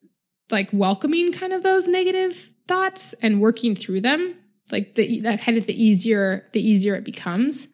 like 0.51 0.69
welcoming 0.71 1.33
kind 1.33 1.53
of 1.53 1.63
those 1.63 1.87
negative 1.87 2.51
thoughts 2.67 3.13
and 3.21 3.41
working 3.41 3.75
through 3.75 4.01
them 4.01 4.35
like 4.71 4.95
the 4.95 5.21
that 5.21 5.41
kind 5.41 5.57
of 5.57 5.67
the 5.67 5.83
easier 5.83 6.47
the 6.53 6.61
easier 6.61 6.95
it 6.95 7.03
becomes. 7.03 7.67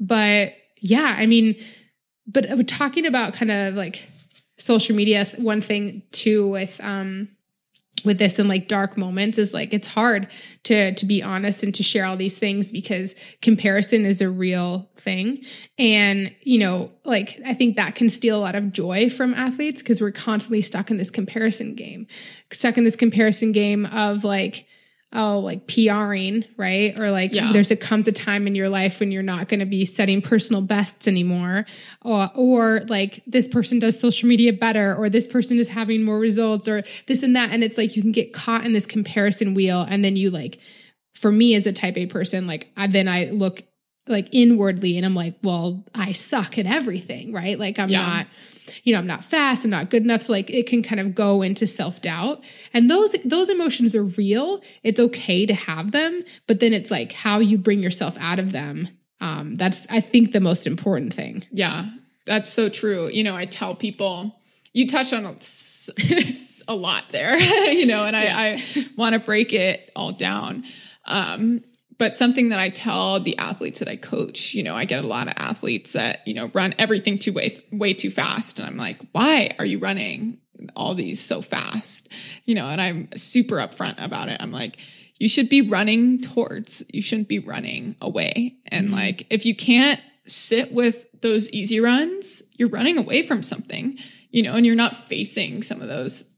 But 0.00 0.54
yeah 0.82 1.14
i 1.16 1.24
mean 1.24 1.56
but 2.26 2.68
talking 2.68 3.06
about 3.06 3.32
kind 3.32 3.50
of 3.50 3.74
like 3.74 4.06
social 4.58 4.94
media 4.94 5.24
one 5.38 5.60
thing 5.60 6.02
too 6.10 6.48
with 6.48 6.80
um 6.82 7.28
with 8.04 8.18
this 8.18 8.38
and 8.38 8.48
like 8.48 8.68
dark 8.68 8.96
moments 8.96 9.38
is 9.38 9.54
like 9.54 9.72
it's 9.72 9.86
hard 9.86 10.28
to 10.64 10.94
to 10.94 11.06
be 11.06 11.22
honest 11.22 11.62
and 11.62 11.74
to 11.74 11.82
share 11.82 12.04
all 12.04 12.16
these 12.16 12.38
things 12.38 12.72
because 12.72 13.14
comparison 13.42 14.04
is 14.04 14.20
a 14.20 14.30
real 14.30 14.88
thing. 14.96 15.44
And 15.78 16.34
you 16.42 16.58
know 16.58 16.90
like 17.04 17.40
i 17.44 17.54
think 17.54 17.76
that 17.76 17.94
can 17.94 18.08
steal 18.08 18.36
a 18.36 18.40
lot 18.40 18.54
of 18.54 18.72
joy 18.72 19.08
from 19.08 19.34
athletes 19.34 19.82
because 19.82 20.00
we're 20.00 20.12
constantly 20.12 20.60
stuck 20.60 20.90
in 20.90 20.96
this 20.96 21.10
comparison 21.10 21.74
game 21.74 22.06
stuck 22.50 22.78
in 22.78 22.84
this 22.84 22.96
comparison 22.96 23.52
game 23.52 23.86
of 23.86 24.24
like 24.24 24.66
oh, 25.12 25.38
like 25.40 25.66
PRing, 25.66 26.44
right? 26.56 26.98
Or 26.98 27.10
like 27.10 27.32
yeah. 27.32 27.52
there's 27.52 27.70
a 27.70 27.76
comes 27.76 28.08
a 28.08 28.12
time 28.12 28.46
in 28.46 28.54
your 28.54 28.68
life 28.68 29.00
when 29.00 29.12
you're 29.12 29.22
not 29.22 29.48
going 29.48 29.60
to 29.60 29.66
be 29.66 29.84
setting 29.84 30.22
personal 30.22 30.62
bests 30.62 31.06
anymore. 31.06 31.66
Or, 32.02 32.30
or 32.34 32.80
like 32.88 33.22
this 33.26 33.48
person 33.48 33.78
does 33.78 33.98
social 33.98 34.28
media 34.28 34.52
better, 34.52 34.94
or 34.94 35.08
this 35.08 35.26
person 35.26 35.58
is 35.58 35.68
having 35.68 36.04
more 36.04 36.18
results, 36.18 36.68
or 36.68 36.82
this 37.06 37.22
and 37.22 37.36
that. 37.36 37.50
And 37.50 37.62
it's 37.62 37.78
like 37.78 37.96
you 37.96 38.02
can 38.02 38.12
get 38.12 38.32
caught 38.32 38.64
in 38.64 38.72
this 38.72 38.86
comparison 38.86 39.54
wheel. 39.54 39.86
And 39.88 40.04
then 40.04 40.16
you 40.16 40.30
like, 40.30 40.58
for 41.14 41.30
me 41.30 41.54
as 41.54 41.66
a 41.66 41.72
type 41.72 41.96
A 41.96 42.06
person, 42.06 42.46
like 42.46 42.70
I, 42.76 42.86
then 42.86 43.08
I 43.08 43.26
look 43.26 43.62
like 44.08 44.28
inwardly 44.32 44.96
and 44.96 45.06
I'm 45.06 45.14
like, 45.14 45.36
well, 45.42 45.84
I 45.94 46.12
suck 46.12 46.58
at 46.58 46.66
everything, 46.66 47.32
right? 47.32 47.58
Like 47.58 47.78
I'm 47.78 47.88
yeah. 47.88 48.06
not 48.06 48.26
you 48.82 48.92
know, 48.92 48.98
I'm 48.98 49.06
not 49.06 49.24
fast, 49.24 49.64
I'm 49.64 49.70
not 49.70 49.90
good 49.90 50.02
enough. 50.02 50.22
So 50.22 50.32
like 50.32 50.50
it 50.50 50.66
can 50.66 50.82
kind 50.82 51.00
of 51.00 51.14
go 51.14 51.42
into 51.42 51.66
self-doubt. 51.66 52.42
And 52.74 52.90
those 52.90 53.12
those 53.24 53.48
emotions 53.48 53.94
are 53.94 54.04
real. 54.04 54.62
It's 54.82 55.00
okay 55.00 55.46
to 55.46 55.54
have 55.54 55.92
them, 55.92 56.24
but 56.46 56.60
then 56.60 56.72
it's 56.72 56.90
like 56.90 57.12
how 57.12 57.38
you 57.38 57.58
bring 57.58 57.80
yourself 57.80 58.16
out 58.20 58.38
of 58.38 58.52
them 58.52 58.88
Um, 59.20 59.54
that's 59.54 59.86
I 59.88 60.00
think 60.00 60.32
the 60.32 60.40
most 60.40 60.66
important 60.66 61.14
thing. 61.14 61.44
Yeah, 61.52 61.86
that's 62.26 62.52
so 62.52 62.68
true. 62.68 63.08
You 63.08 63.22
know, 63.22 63.36
I 63.36 63.44
tell 63.44 63.74
people 63.76 64.36
you 64.72 64.88
touched 64.88 65.12
on 65.12 65.24
a, 65.26 66.74
lot 66.74 67.04
there, 67.10 67.38
you 67.72 67.86
know, 67.86 68.04
and. 68.04 68.16
I, 68.16 68.54
I 68.54 68.62
want 68.96 69.12
to 69.12 69.20
break 69.20 69.52
it 69.52 69.90
all 69.94 70.12
down. 70.12 70.64
Um, 71.04 71.62
but 72.02 72.16
something 72.16 72.48
that 72.48 72.58
I 72.58 72.68
tell 72.68 73.20
the 73.20 73.38
athletes 73.38 73.78
that 73.78 73.86
I 73.86 73.94
coach, 73.94 74.54
you 74.54 74.64
know, 74.64 74.74
I 74.74 74.86
get 74.86 75.04
a 75.04 75.06
lot 75.06 75.28
of 75.28 75.34
athletes 75.36 75.92
that, 75.92 76.26
you 76.26 76.34
know, 76.34 76.50
run 76.52 76.74
everything 76.76 77.16
too 77.16 77.32
way, 77.32 77.60
way 77.70 77.94
too 77.94 78.10
fast. 78.10 78.58
And 78.58 78.66
I'm 78.66 78.76
like, 78.76 79.00
why 79.12 79.54
are 79.60 79.64
you 79.64 79.78
running 79.78 80.38
all 80.74 80.96
these 80.96 81.20
so 81.20 81.40
fast? 81.40 82.12
You 82.44 82.56
know, 82.56 82.66
and 82.66 82.80
I'm 82.80 83.08
super 83.14 83.58
upfront 83.58 84.04
about 84.04 84.28
it. 84.28 84.42
I'm 84.42 84.50
like, 84.50 84.78
you 85.20 85.28
should 85.28 85.48
be 85.48 85.62
running 85.62 86.20
towards, 86.20 86.84
you 86.92 87.02
shouldn't 87.02 87.28
be 87.28 87.38
running 87.38 87.94
away. 88.00 88.56
And 88.66 88.86
mm-hmm. 88.86 88.96
like, 88.96 89.26
if 89.30 89.46
you 89.46 89.54
can't 89.54 90.00
sit 90.26 90.72
with 90.72 91.06
those 91.20 91.48
easy 91.50 91.78
runs, 91.78 92.42
you're 92.56 92.68
running 92.68 92.98
away 92.98 93.22
from 93.22 93.44
something, 93.44 93.96
you 94.32 94.42
know, 94.42 94.54
and 94.54 94.66
you're 94.66 94.74
not 94.74 94.96
facing 94.96 95.62
some 95.62 95.80
of 95.80 95.86
those, 95.86 96.28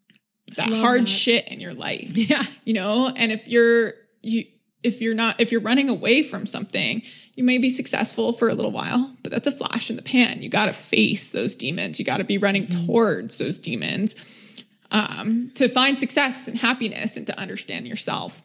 that 0.58 0.74
hard 0.74 1.04
that. 1.04 1.08
shit 1.08 1.48
in 1.48 1.58
your 1.58 1.72
life. 1.72 2.12
Yeah. 2.14 2.44
You 2.66 2.74
know, 2.74 3.08
and 3.08 3.32
if 3.32 3.48
you're, 3.48 3.94
you, 4.20 4.44
if 4.84 5.00
you're 5.00 5.14
not 5.14 5.40
if 5.40 5.50
you're 5.50 5.60
running 5.60 5.88
away 5.88 6.22
from 6.22 6.46
something 6.46 7.02
you 7.34 7.42
may 7.42 7.58
be 7.58 7.70
successful 7.70 8.32
for 8.32 8.48
a 8.48 8.54
little 8.54 8.70
while 8.70 9.14
but 9.22 9.32
that's 9.32 9.48
a 9.48 9.52
flash 9.52 9.90
in 9.90 9.96
the 9.96 10.02
pan. 10.02 10.42
You 10.42 10.48
got 10.48 10.66
to 10.66 10.72
face 10.72 11.30
those 11.30 11.56
demons. 11.56 11.98
You 11.98 12.04
got 12.04 12.18
to 12.18 12.24
be 12.24 12.38
running 12.38 12.66
mm-hmm. 12.66 12.86
towards 12.86 13.38
those 13.38 13.58
demons 13.58 14.14
um, 14.92 15.50
to 15.54 15.68
find 15.68 15.98
success 15.98 16.46
and 16.46 16.56
happiness 16.56 17.16
and 17.16 17.26
to 17.26 17.40
understand 17.40 17.88
yourself. 17.88 18.42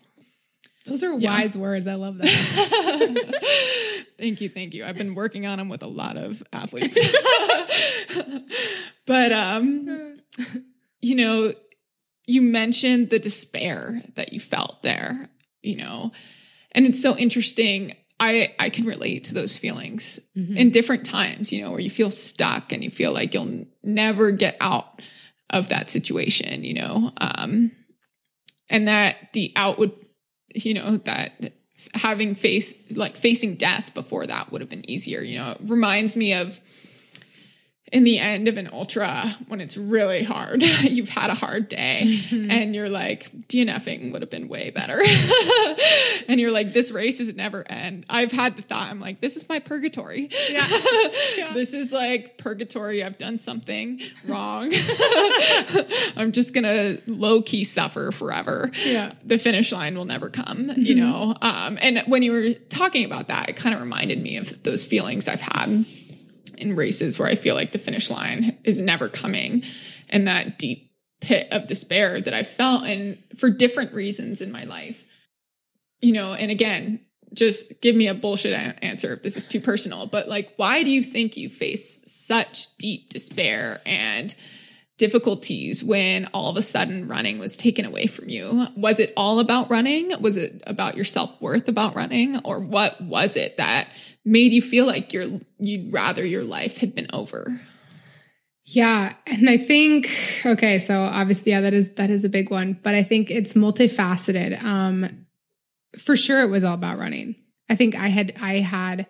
Those 0.85 1.03
are 1.03 1.13
yeah. 1.13 1.37
wise 1.37 1.55
words. 1.55 1.87
I 1.87 1.95
love 1.95 2.17
that. 2.17 2.25
Thank 4.17 4.41
you 4.41 4.49
thank 4.49 4.73
you. 4.73 4.83
I've 4.83 4.97
been 4.97 5.15
working 5.15 5.45
on 5.45 5.59
them 5.59 5.69
with 5.69 5.81
a 5.81 5.87
lot 5.87 6.17
of 6.17 6.43
athletes. 6.51 6.99
But 9.05 9.31
um 9.31 10.17
you 11.01 11.15
know 11.15 11.53
you 12.27 12.43
mentioned 12.43 13.09
the 13.09 13.17
despair 13.17 13.99
that 14.15 14.33
you 14.33 14.39
felt 14.39 14.83
there 14.83 15.29
you 15.62 15.76
know? 15.76 16.12
And 16.72 16.86
it's 16.86 17.01
so 17.01 17.18
interesting. 17.18 17.95
I 18.20 18.53
i 18.60 18.70
can 18.70 18.86
relate 18.86 19.26
to 19.26 19.34
those 19.34 19.57
feelings 19.57 20.20
mm-hmm. 20.36 20.57
in 20.57 20.72
different 20.72 21.05
times 21.05 21.53
you 21.53 21.64
know 21.64 21.72
where 21.72 21.80
you 21.80 21.89
feel 21.89 22.12
stuck 22.12 22.74
and 22.74 22.84
you 22.84 22.89
feel 22.89 23.14
like 23.14 23.34
you'll 23.34 23.66
never 23.82 24.32
get 24.32 24.57
out 24.60 25.01
of 25.49 25.70
that 25.70 25.89
situation 25.89 26.66
you 26.66 26.74
know? 26.74 27.12
Um 27.18 27.72
and 28.70 28.89
that 28.89 29.32
the 29.34 29.53
out 29.55 29.80
would 29.80 29.93
you 30.53 30.74
know 30.74 30.97
that 30.97 31.53
having 31.93 32.36
face 32.36 32.74
like 32.91 33.16
facing 33.16 33.55
death 33.55 33.93
before 33.93 34.28
that 34.28 34.51
would 34.51 34.60
have 34.60 34.70
been 34.70 34.89
easier 34.89 35.22
you 35.22 35.38
know? 35.38 35.51
It 35.51 35.57
reminds 35.62 36.18
me 36.18 36.34
of 36.34 36.60
in 37.91 38.03
the 38.03 38.19
end 38.19 38.47
of 38.47 38.57
an 38.57 38.69
ultra 38.71 39.25
when 39.47 39.61
it's 39.61 39.77
really 39.77 40.23
hard 40.23 40.61
you've 40.81 41.09
had 41.09 41.29
a 41.29 41.33
hard 41.33 41.67
day 41.67 42.01
mm-hmm. 42.05 42.51
and 42.51 42.75
you're 42.75 42.89
like 42.89 43.31
dnfing 43.47 44.11
would 44.11 44.21
have 44.21 44.29
been 44.29 44.47
way 44.47 44.69
better. 44.69 45.01
And 46.27 46.39
you're 46.39 46.51
like 46.51 46.73
this 46.73 46.91
race 46.91 47.19
is 47.19 47.33
never 47.35 47.65
end. 47.67 48.05
I've 48.07 48.31
had 48.31 48.55
the 48.55 48.61
thought 48.61 48.91
i'm 48.91 48.99
like 48.99 49.19
this 49.19 49.35
is 49.35 49.49
my 49.49 49.59
purgatory. 49.59 50.29
Yeah. 50.49 50.67
yeah. 51.37 51.53
this 51.53 51.73
is 51.73 51.91
like 51.91 52.37
purgatory. 52.37 53.03
I've 53.03 53.17
done 53.17 53.39
something 53.39 53.99
wrong. 54.27 54.71
I'm 56.15 56.31
just 56.31 56.53
gonna 56.53 56.97
low-key 57.07 57.63
suffer 57.63 58.11
forever. 58.11 58.69
Yeah. 58.85 59.13
The 59.25 59.39
finish 59.39 59.71
line 59.71 59.95
will 59.95 60.05
never 60.05 60.29
come 60.29 60.65
mm-hmm. 60.67 60.81
you 60.81 60.95
know? 60.95 61.33
Um, 61.41 61.79
and 61.81 61.99
when 62.05 62.21
you 62.21 62.31
were 62.31 62.53
talking 62.69 63.05
about 63.05 63.29
that 63.29 63.49
it 63.49 63.55
kind 63.55 63.73
of 63.73 63.81
reminded 63.81 64.21
me 64.21 64.37
of 64.37 64.61
those 64.63 64.83
feelings 64.83 65.27
i've 65.27 65.41
had 65.41 65.85
in 66.60 66.76
races 66.76 67.18
where 67.18 67.28
I 67.28 67.36
feel 67.36 67.55
like 67.55 67.72
the 67.72 67.80
finish 67.80 68.10
line 68.10 68.57
is 68.64 68.82
never 68.82 69.10
coming 69.10 69.64
and 70.10 70.28
that 70.28 70.57
deep 70.57 70.91
pit 71.22 71.47
of 71.51 71.68
despair 71.68 72.20
that 72.20 72.34
I 72.34 72.43
felt 72.43 72.86
and 72.86 73.18
for 73.38 73.49
different 73.49 73.93
reasons 73.93 74.41
in 74.41 74.51
my 74.51 74.64
life. 74.64 75.05
You 76.01 76.14
know, 76.14 76.34
and 76.34 76.49
again, 76.49 77.01
just 77.34 77.82
give 77.82 77.95
me 77.95 78.07
a 78.07 78.14
bullshit 78.14 78.53
answer 78.82 79.14
if 79.14 79.24
this 79.24 79.38
is 79.38 79.45
too 79.45 79.62
personal, 79.62 80.07
but 80.07 80.28
like, 80.28 80.53
why 80.55 80.84
do 80.84 80.89
you 80.89 81.03
think 81.03 81.38
you 81.38 81.49
face 81.49 82.01
such 82.05 82.76
deep 82.78 83.10
despair 83.10 83.82
and 83.86 84.36
difficulties 84.97 85.84
when 85.84 86.28
all 86.34 86.49
of 86.51 86.57
a 86.57 86.62
sudden 86.62 87.07
running 87.07 87.39
was 87.39 87.57
taken 87.57 87.86
away 87.86 88.07
from 88.07 88.30
you? 88.30 88.66
Was 88.76 88.99
it 88.99 89.14
all 89.18 89.39
about 89.39 89.70
running? 89.70 90.12
Was 90.22 90.38
it 90.38 90.62
about 90.68 90.95
your 90.95 91.05
self 91.05 91.39
worth 91.41 91.70
about 91.70 91.95
running? 91.95 92.39
Or 92.39 92.60
what 92.60 92.99
was 93.01 93.38
it 93.38 93.57
that 93.57 93.89
made 94.26 94.51
you 94.51 94.61
feel 94.61 94.86
like 94.86 95.13
you're 95.13 95.39
you'd 95.59 95.93
rather 95.93 96.26
your 96.26 96.43
life 96.43 96.78
had 96.78 96.95
been 96.95 97.07
over? 97.13 97.59
Yeah, 98.63 99.13
and 99.26 99.49
I 99.49 99.57
think 99.57 100.09
okay, 100.45 100.78
so 100.78 101.01
obviously 101.01 101.51
yeah, 101.51 101.61
that 101.61 101.74
is 101.74 101.95
that 101.95 102.09
is 102.09 102.24
a 102.24 102.30
big 102.30 102.51
one, 102.51 102.80
but 102.84 102.93
I 102.93 103.03
think 103.03 103.32
it's 103.32 103.53
multifaceted. 103.53 104.61
Um 104.63 105.26
for 105.97 106.15
sure 106.15 106.41
it 106.41 106.49
was 106.49 106.63
all 106.63 106.76
about 106.76 106.99
running. 106.99 107.36
I 107.70 107.76
think 107.76 107.95
I 107.95 108.09
had 108.09 108.34
I 108.41 108.59
had 108.59 109.07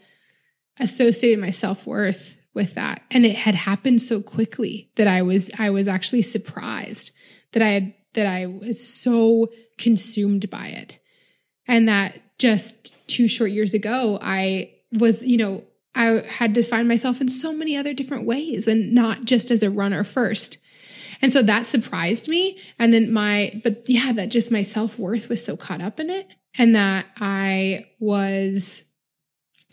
associated 0.79 1.39
my 1.39 1.49
self-worth 1.49 2.37
with 2.53 2.75
that 2.75 3.03
and 3.11 3.25
it 3.25 3.35
had 3.35 3.55
happened 3.55 4.01
so 4.01 4.21
quickly 4.21 4.91
that 4.95 5.07
I 5.07 5.21
was 5.23 5.51
I 5.59 5.69
was 5.71 5.87
actually 5.87 6.21
surprised 6.21 7.11
that 7.51 7.61
I 7.61 7.67
had 7.67 7.93
that 8.13 8.25
I 8.25 8.45
was 8.47 8.85
so 8.85 9.49
consumed 9.77 10.49
by 10.49 10.67
it. 10.67 10.99
And 11.67 11.87
that 11.87 12.19
just 12.39 12.95
2 13.07 13.27
short 13.27 13.51
years 13.51 13.73
ago 13.73 14.17
I 14.21 14.73
was, 14.93 15.25
you 15.25 15.37
know, 15.37 15.63
I 15.95 16.23
had 16.27 16.55
to 16.55 16.63
find 16.63 16.87
myself 16.87 17.21
in 17.21 17.29
so 17.29 17.53
many 17.53 17.75
other 17.75 17.93
different 17.93 18.25
ways 18.25 18.67
and 18.67 18.93
not 18.93 19.25
just 19.25 19.51
as 19.51 19.63
a 19.63 19.71
runner 19.71 20.03
first. 20.03 20.59
And 21.21 21.31
so 21.31 21.41
that 21.41 21.65
surprised 21.65 22.27
me. 22.27 22.59
And 22.77 22.93
then 22.93 23.11
my, 23.11 23.51
but 23.63 23.83
yeah, 23.87 24.11
that 24.13 24.29
just 24.29 24.51
my 24.51 24.61
self 24.61 24.97
worth 24.97 25.29
was 25.29 25.43
so 25.43 25.57
caught 25.57 25.81
up 25.81 25.99
in 25.99 26.09
it. 26.09 26.27
And 26.57 26.75
that 26.75 27.05
I 27.17 27.87
was, 27.99 28.83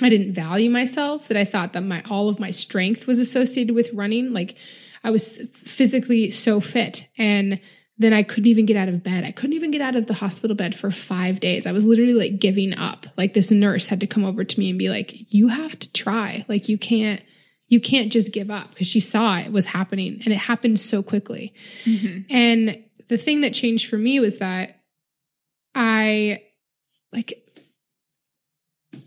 I 0.02 0.08
didn't 0.08 0.34
value 0.34 0.70
myself, 0.70 1.28
that 1.28 1.36
I 1.36 1.44
thought 1.44 1.72
that 1.72 1.82
my, 1.82 2.02
all 2.10 2.28
of 2.28 2.40
my 2.40 2.50
strength 2.50 3.06
was 3.06 3.18
associated 3.18 3.74
with 3.74 3.92
running. 3.94 4.32
Like 4.32 4.56
I 5.04 5.10
was 5.10 5.40
physically 5.52 6.30
so 6.30 6.60
fit 6.60 7.08
and 7.16 7.60
then 7.98 8.12
I 8.12 8.22
couldn't 8.22 8.48
even 8.48 8.66
get 8.66 8.76
out 8.76 8.88
of 8.88 9.02
bed. 9.02 9.24
I 9.24 9.30
couldn't 9.30 9.54
even 9.54 9.70
get 9.70 9.80
out 9.80 9.96
of 9.96 10.06
the 10.06 10.14
hospital 10.14 10.54
bed 10.54 10.74
for 10.74 10.90
five 10.90 11.40
days. 11.40 11.66
I 11.66 11.72
was 11.72 11.86
literally 11.86 12.12
like 12.12 12.38
giving 12.38 12.76
up. 12.76 13.06
Like 13.16 13.32
this 13.32 13.50
nurse 13.50 13.88
had 13.88 14.00
to 14.00 14.06
come 14.06 14.24
over 14.24 14.44
to 14.44 14.60
me 14.60 14.70
and 14.70 14.78
be 14.78 14.90
like, 14.90 15.32
you 15.32 15.48
have 15.48 15.78
to 15.78 15.92
try. 15.92 16.44
Like 16.46 16.68
you 16.68 16.76
can't, 16.76 17.22
you 17.68 17.80
can't 17.80 18.12
just 18.12 18.32
give 18.32 18.50
up 18.50 18.70
because 18.70 18.86
she 18.86 19.00
saw 19.00 19.38
it 19.38 19.50
was 19.50 19.66
happening 19.66 20.20
and 20.24 20.32
it 20.32 20.38
happened 20.38 20.78
so 20.78 21.02
quickly. 21.02 21.54
Mm-hmm. 21.84 22.20
And 22.30 22.84
the 23.08 23.16
thing 23.16 23.40
that 23.40 23.54
changed 23.54 23.88
for 23.88 23.96
me 23.96 24.20
was 24.20 24.38
that 24.38 24.82
I 25.74 26.42
like, 27.12 27.42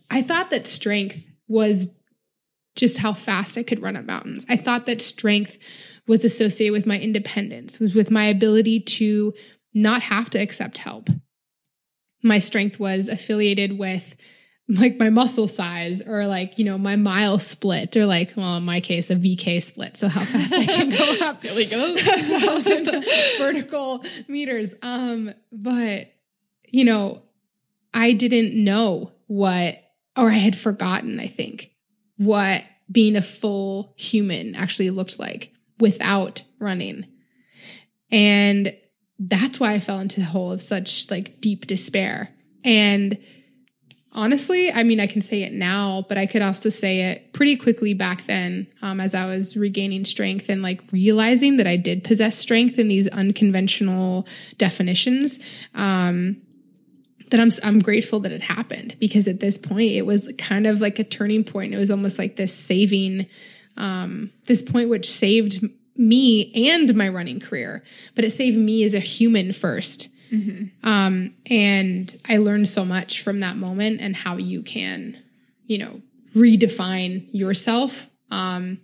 I 0.09 0.23
thought 0.23 0.49
that 0.49 0.65
strength 0.65 1.23
was 1.47 1.93
just 2.75 2.97
how 2.97 3.13
fast 3.13 3.57
I 3.57 3.63
could 3.63 3.81
run 3.81 3.97
up 3.97 4.05
mountains. 4.05 4.45
I 4.49 4.55
thought 4.55 4.87
that 4.87 5.01
strength 5.01 5.59
was 6.09 6.25
associated 6.25 6.73
with 6.73 6.87
my 6.87 6.99
independence, 6.99 7.79
was 7.79 7.93
with 7.93 8.09
my 8.09 8.25
ability 8.25 8.79
to 8.79 9.31
not 9.75 10.01
have 10.01 10.27
to 10.31 10.39
accept 10.39 10.79
help. 10.79 11.07
My 12.23 12.39
strength 12.39 12.79
was 12.79 13.07
affiliated 13.07 13.77
with 13.77 14.15
like 14.67 14.97
my 14.97 15.11
muscle 15.11 15.47
size 15.47 16.01
or 16.01 16.25
like, 16.25 16.57
you 16.57 16.65
know, 16.65 16.79
my 16.79 16.95
mile 16.95 17.37
split 17.37 17.95
or 17.95 18.07
like, 18.07 18.33
well, 18.35 18.57
in 18.57 18.63
my 18.63 18.81
case, 18.81 19.11
a 19.11 19.15
VK 19.15 19.61
split. 19.61 19.97
So 19.97 20.07
how 20.07 20.21
fast 20.21 20.51
I 20.51 20.65
can 20.65 20.89
go 20.89 21.27
up. 21.27 21.43
Here 21.43 21.55
we 21.55 21.67
go. 21.67 21.95
thousand 21.95 22.87
vertical 23.37 24.03
meters. 24.27 24.73
Um, 24.81 25.31
but 25.51 26.11
you 26.69 26.85
know, 26.85 27.21
I 27.93 28.13
didn't 28.13 28.55
know 28.55 29.11
what, 29.27 29.79
or 30.17 30.31
I 30.31 30.37
had 30.37 30.57
forgotten, 30.57 31.19
I 31.19 31.27
think, 31.27 31.71
what 32.17 32.63
being 32.91 33.15
a 33.15 33.21
full 33.21 33.93
human 33.95 34.55
actually 34.55 34.89
looked 34.89 35.19
like 35.19 35.53
without 35.79 36.43
running. 36.59 37.05
And 38.11 38.73
that's 39.19 39.59
why 39.59 39.73
I 39.73 39.79
fell 39.79 39.99
into 39.99 40.21
the 40.21 40.25
hole 40.25 40.51
of 40.51 40.61
such 40.61 41.11
like 41.11 41.41
deep 41.41 41.67
despair. 41.67 42.29
And 42.63 43.17
honestly, 44.11 44.71
I 44.71 44.83
mean, 44.83 44.99
I 44.99 45.07
can 45.07 45.21
say 45.21 45.43
it 45.43 45.53
now, 45.53 46.05
but 46.07 46.17
I 46.17 46.25
could 46.25 46.41
also 46.41 46.69
say 46.69 47.01
it 47.01 47.33
pretty 47.33 47.55
quickly 47.57 47.93
back 47.93 48.23
then 48.23 48.67
um, 48.81 48.99
as 48.99 49.13
I 49.13 49.25
was 49.25 49.57
regaining 49.57 50.05
strength 50.05 50.49
and 50.49 50.61
like 50.61 50.81
realizing 50.91 51.57
that 51.57 51.67
I 51.67 51.75
did 51.75 52.03
possess 52.03 52.37
strength 52.37 52.79
in 52.79 52.87
these 52.87 53.07
unconventional 53.09 54.27
definitions. 54.57 55.39
Um, 55.75 56.41
that 57.29 57.39
I'm 57.39 57.51
I'm 57.63 57.79
grateful 57.79 58.21
that 58.21 58.31
it 58.31 58.41
happened 58.41 58.95
because 58.99 59.27
at 59.27 59.39
this 59.39 59.59
point 59.59 59.91
it 59.91 60.03
was 60.03 60.33
kind 60.39 60.65
of 60.65 60.81
like 60.81 60.97
a 60.97 61.03
turning 61.03 61.43
point. 61.43 61.75
It 61.75 61.77
was 61.77 61.91
almost 61.91 62.17
like 62.17 62.35
this 62.35 62.53
saving 62.53 63.27
um, 63.77 64.31
this 64.45 64.61
point 64.61 64.89
which 64.89 65.09
saved 65.09 65.63
me 65.95 66.69
and 66.69 66.95
my 66.95 67.09
running 67.09 67.39
career, 67.39 67.83
but 68.15 68.23
it 68.23 68.31
saved 68.31 68.57
me 68.57 68.83
as 68.83 68.93
a 68.93 68.99
human 68.99 69.49
1st 69.49 70.07
mm-hmm. 70.31 70.87
um, 70.87 71.35
and 71.49 72.15
I 72.27 72.37
learned 72.37 72.69
so 72.69 72.85
much 72.85 73.21
from 73.21 73.39
that 73.39 73.57
moment 73.57 74.01
and 74.01 74.15
how 74.15 74.37
you 74.37 74.63
can, 74.63 75.21
you 75.65 75.77
know, 75.77 76.01
redefine 76.35 77.27
yourself. 77.33 78.07
Um, 78.31 78.79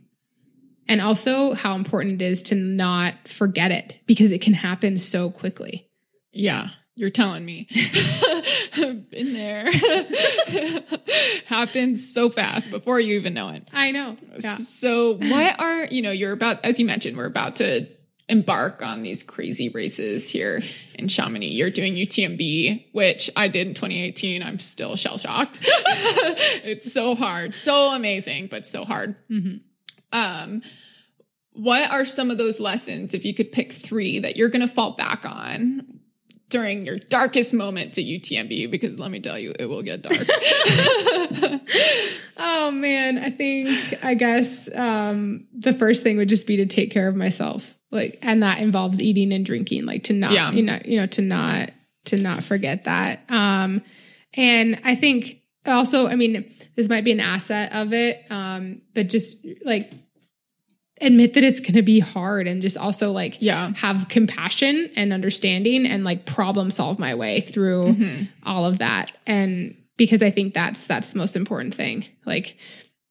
and 0.87 1.01
also 1.01 1.53
how 1.53 1.75
important 1.75 2.21
it 2.21 2.25
is 2.25 2.43
to 2.43 2.55
not 2.55 3.27
forget 3.27 3.71
it 3.71 3.99
because 4.05 4.31
it 4.31 4.41
can 4.41 4.53
happen 4.53 4.97
so 4.97 5.29
quickly. 5.29 5.89
Yeah, 6.31 6.69
you're 6.95 7.09
telling 7.09 7.43
me. 7.45 7.67
Been 8.75 9.33
there. 9.33 9.65
Happens 11.47 12.13
so 12.13 12.29
fast 12.29 12.71
before 12.71 12.99
you 12.99 13.15
even 13.15 13.33
know 13.33 13.49
it. 13.49 13.69
I 13.73 13.91
know. 13.91 14.15
Yeah. 14.33 14.39
So, 14.39 15.15
what 15.15 15.61
are, 15.61 15.85
you 15.85 16.01
know, 16.01 16.11
you're 16.11 16.33
about, 16.33 16.63
as 16.65 16.79
you 16.79 16.85
mentioned, 16.85 17.17
we're 17.17 17.25
about 17.25 17.57
to 17.57 17.87
embark 18.27 18.83
on 18.83 19.03
these 19.03 19.21
crazy 19.21 19.69
races 19.69 20.29
here 20.31 20.59
in 20.97 21.07
Chamonix. 21.07 21.51
You're 21.51 21.69
doing 21.69 21.93
UTMB, 21.95 22.85
which 22.91 23.29
I 23.35 23.47
did 23.47 23.67
in 23.67 23.73
2018. 23.73 24.41
I'm 24.41 24.59
still 24.59 24.95
shell 24.95 25.17
shocked. 25.17 25.59
it's 25.63 26.91
so 26.91 27.15
hard, 27.15 27.53
so 27.53 27.91
amazing, 27.91 28.47
but 28.47 28.65
so 28.65 28.83
hard. 28.83 29.15
Mhm. 29.29 29.61
Um, 30.11 30.61
what 31.53 31.89
are 31.91 32.03
some 32.03 32.31
of 32.31 32.37
those 32.37 32.59
lessons, 32.59 33.13
if 33.13 33.25
you 33.25 33.33
could 33.33 33.51
pick 33.51 33.71
three, 33.71 34.19
that 34.19 34.37
you're 34.37 34.49
going 34.49 34.67
to 34.67 34.73
fall 34.73 34.91
back 34.91 35.25
on 35.25 35.94
during 36.49 36.85
your 36.85 36.97
darkest 36.97 37.53
moment 37.53 37.93
to 37.93 38.01
UTMB? 38.03 38.69
Because 38.71 38.99
let 38.99 39.11
me 39.11 39.19
tell 39.19 39.37
you, 39.39 39.53
it 39.59 39.65
will 39.65 39.81
get 39.83 40.01
dark. 40.01 40.15
Oh 42.37 42.69
man, 42.71 43.17
I 43.17 43.29
think 43.29 43.69
I 44.03 44.13
guess 44.13 44.73
um, 44.75 45.47
the 45.53 45.71
first 45.73 46.03
thing 46.03 46.17
would 46.17 46.29
just 46.29 46.47
be 46.47 46.57
to 46.57 46.65
take 46.65 46.91
care 46.91 47.07
of 47.07 47.15
myself, 47.15 47.77
like, 47.91 48.19
and 48.23 48.43
that 48.43 48.59
involves 48.59 49.01
eating 49.01 49.31
and 49.33 49.45
drinking, 49.45 49.85
like 49.85 50.03
to 50.03 50.13
not, 50.13 50.31
Yeah. 50.31 50.51
you 50.51 50.61
know, 50.63 50.79
you 50.83 50.99
know, 50.99 51.05
to 51.07 51.21
not 51.21 51.71
to 52.05 52.21
not 52.21 52.43
forget 52.43 52.83
that. 52.83 53.21
Um, 53.29 53.81
and 54.33 54.79
I 54.83 54.95
think 54.95 55.41
also, 55.65 56.07
I 56.07 56.15
mean, 56.15 56.53
this 56.75 56.89
might 56.89 57.05
be 57.05 57.11
an 57.13 57.19
asset 57.21 57.73
of 57.73 57.93
it, 57.93 58.23
um, 58.29 58.81
but 58.93 59.07
just 59.09 59.45
like 59.63 59.91
admit 61.01 61.33
that 61.33 61.43
it's 61.43 61.59
going 61.59 61.73
to 61.73 61.81
be 61.81 61.99
hard, 61.99 62.47
and 62.47 62.61
just 62.61 62.77
also 62.77 63.11
like 63.11 63.37
yeah. 63.41 63.73
have 63.75 64.07
compassion 64.07 64.89
and 64.95 65.11
understanding 65.11 65.85
and 65.85 66.03
like 66.03 66.25
problem 66.25 66.71
solve 66.71 66.99
my 66.99 67.15
way 67.15 67.41
through 67.41 67.93
Mhm. 67.93 68.27
all 68.43 68.65
of 68.65 68.77
that 68.79 69.11
and 69.27 69.75
because 69.97 70.21
i 70.23 70.29
think 70.29 70.53
that's 70.53 70.87
that's 70.87 71.11
the 71.13 71.17
most 71.19 71.35
important 71.35 71.73
thing 71.73 72.05
like 72.25 72.57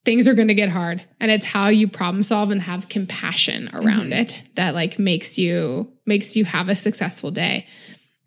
things 0.05 0.27
are 0.29 0.35
going 0.35 0.49
to 0.49 0.55
get 0.55 0.69
hard 0.71 1.03
and 1.21 1.31
it's 1.31 1.47
how 1.47 1.69
you 1.69 1.89
problem 1.89 2.23
solve 2.23 2.51
and 2.51 2.61
have 2.63 2.89
compassion 2.89 3.71
around 3.75 4.11
Mhm. 4.13 4.21
it 4.23 4.43
that 4.55 4.75
like 4.75 4.99
makes 4.99 5.37
you 5.39 5.91
makes 6.07 6.37
you 6.37 6.45
have 6.47 6.69
a 6.71 6.77
successful 6.77 7.31
day 7.31 7.67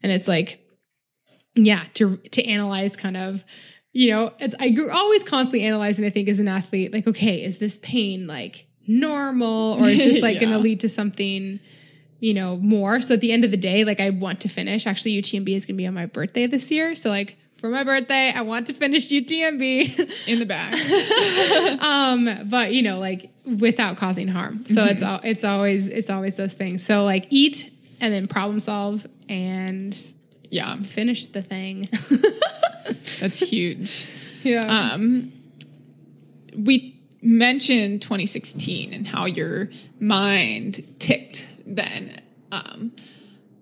and 0.04 0.12
it's 0.12 0.28
like 0.28 0.60
yeah 1.56 1.84
to 1.96 2.18
to 2.32 2.44
analyze 2.46 2.96
kind 2.96 3.18
of 3.18 3.44
you 3.94 4.12
know 4.12 4.34
it's 4.40 4.54
I, 4.60 4.66
you're 4.66 4.92
always 4.92 5.24
constantly 5.24 5.64
analyzing 5.64 6.06
i 6.06 6.10
think 6.12 6.30
as 6.30 6.40
an 6.40 6.48
athlete 6.48 6.94
like 6.94 7.08
okay 7.08 7.44
is 7.44 7.58
this 7.58 7.80
pain 7.80 8.28
like 8.28 8.67
normal 8.88 9.74
or 9.80 9.88
is 9.88 9.98
this 9.98 10.22
like 10.22 10.40
going 10.40 10.52
to 10.52 10.58
lead 10.58 10.80
to 10.82 10.90
something 10.90 11.60
you 12.20 12.34
know 12.34 12.58
more? 12.58 13.02
So 13.02 13.14
at 13.16 13.22
the 13.22 13.32
end 13.32 13.46
of 13.46 13.52
the 13.52 13.58
day 13.58 13.84
like 13.84 14.00
i 14.00 14.10
want 14.10 14.42
to 14.42 14.50
finish. 14.50 14.88
Actually 14.88 15.22
utmb 15.22 15.50
is 15.50 15.66
going 15.66 15.76
to 15.76 15.82
be 15.82 15.88
on 15.88 15.94
my 15.94 16.06
birthday 16.06 16.48
this 16.48 16.72
year. 16.72 16.96
So 16.96 17.10
like 17.10 17.38
for 17.58 17.70
my 17.70 17.84
birthday 17.84 18.32
i 18.34 18.42
want 18.42 18.68
to 18.68 18.74
finish 18.74 19.10
utmb 19.10 20.28
In 20.28 20.40
the 20.40 20.46
back. 20.46 20.74
um 21.84 22.50
but 22.50 22.74
you 22.74 22.82
know 22.82 23.00
like 23.00 23.32
without 23.46 23.98
causing 23.98 24.28
harm. 24.28 24.66
So 24.68 24.86
it's 24.86 25.04
all 25.04 25.20
it's 25.24 25.44
always 25.44 25.88
it's 25.88 26.10
always 26.10 26.36
those 26.36 26.54
things. 26.54 26.84
So 26.84 27.04
like 27.04 27.28
eat 27.30 27.72
and 28.00 28.14
then 28.14 28.28
problem 28.28 28.60
solve 28.60 29.08
and 29.30 29.98
yeah. 30.50 30.78
finish 30.78 31.28
the 31.28 31.42
thing. 31.42 31.90
That's 33.20 33.40
huge. 33.40 34.28
yeah. 34.44 34.92
Um, 34.92 35.32
we 36.56 36.97
mentioned 37.22 38.02
2016 38.02 38.94
and 38.94 39.08
how 39.08 39.26
your 39.26 39.70
mind 40.00 41.00
ticked 41.00 41.48
then. 41.66 42.22
Um, 42.52 42.94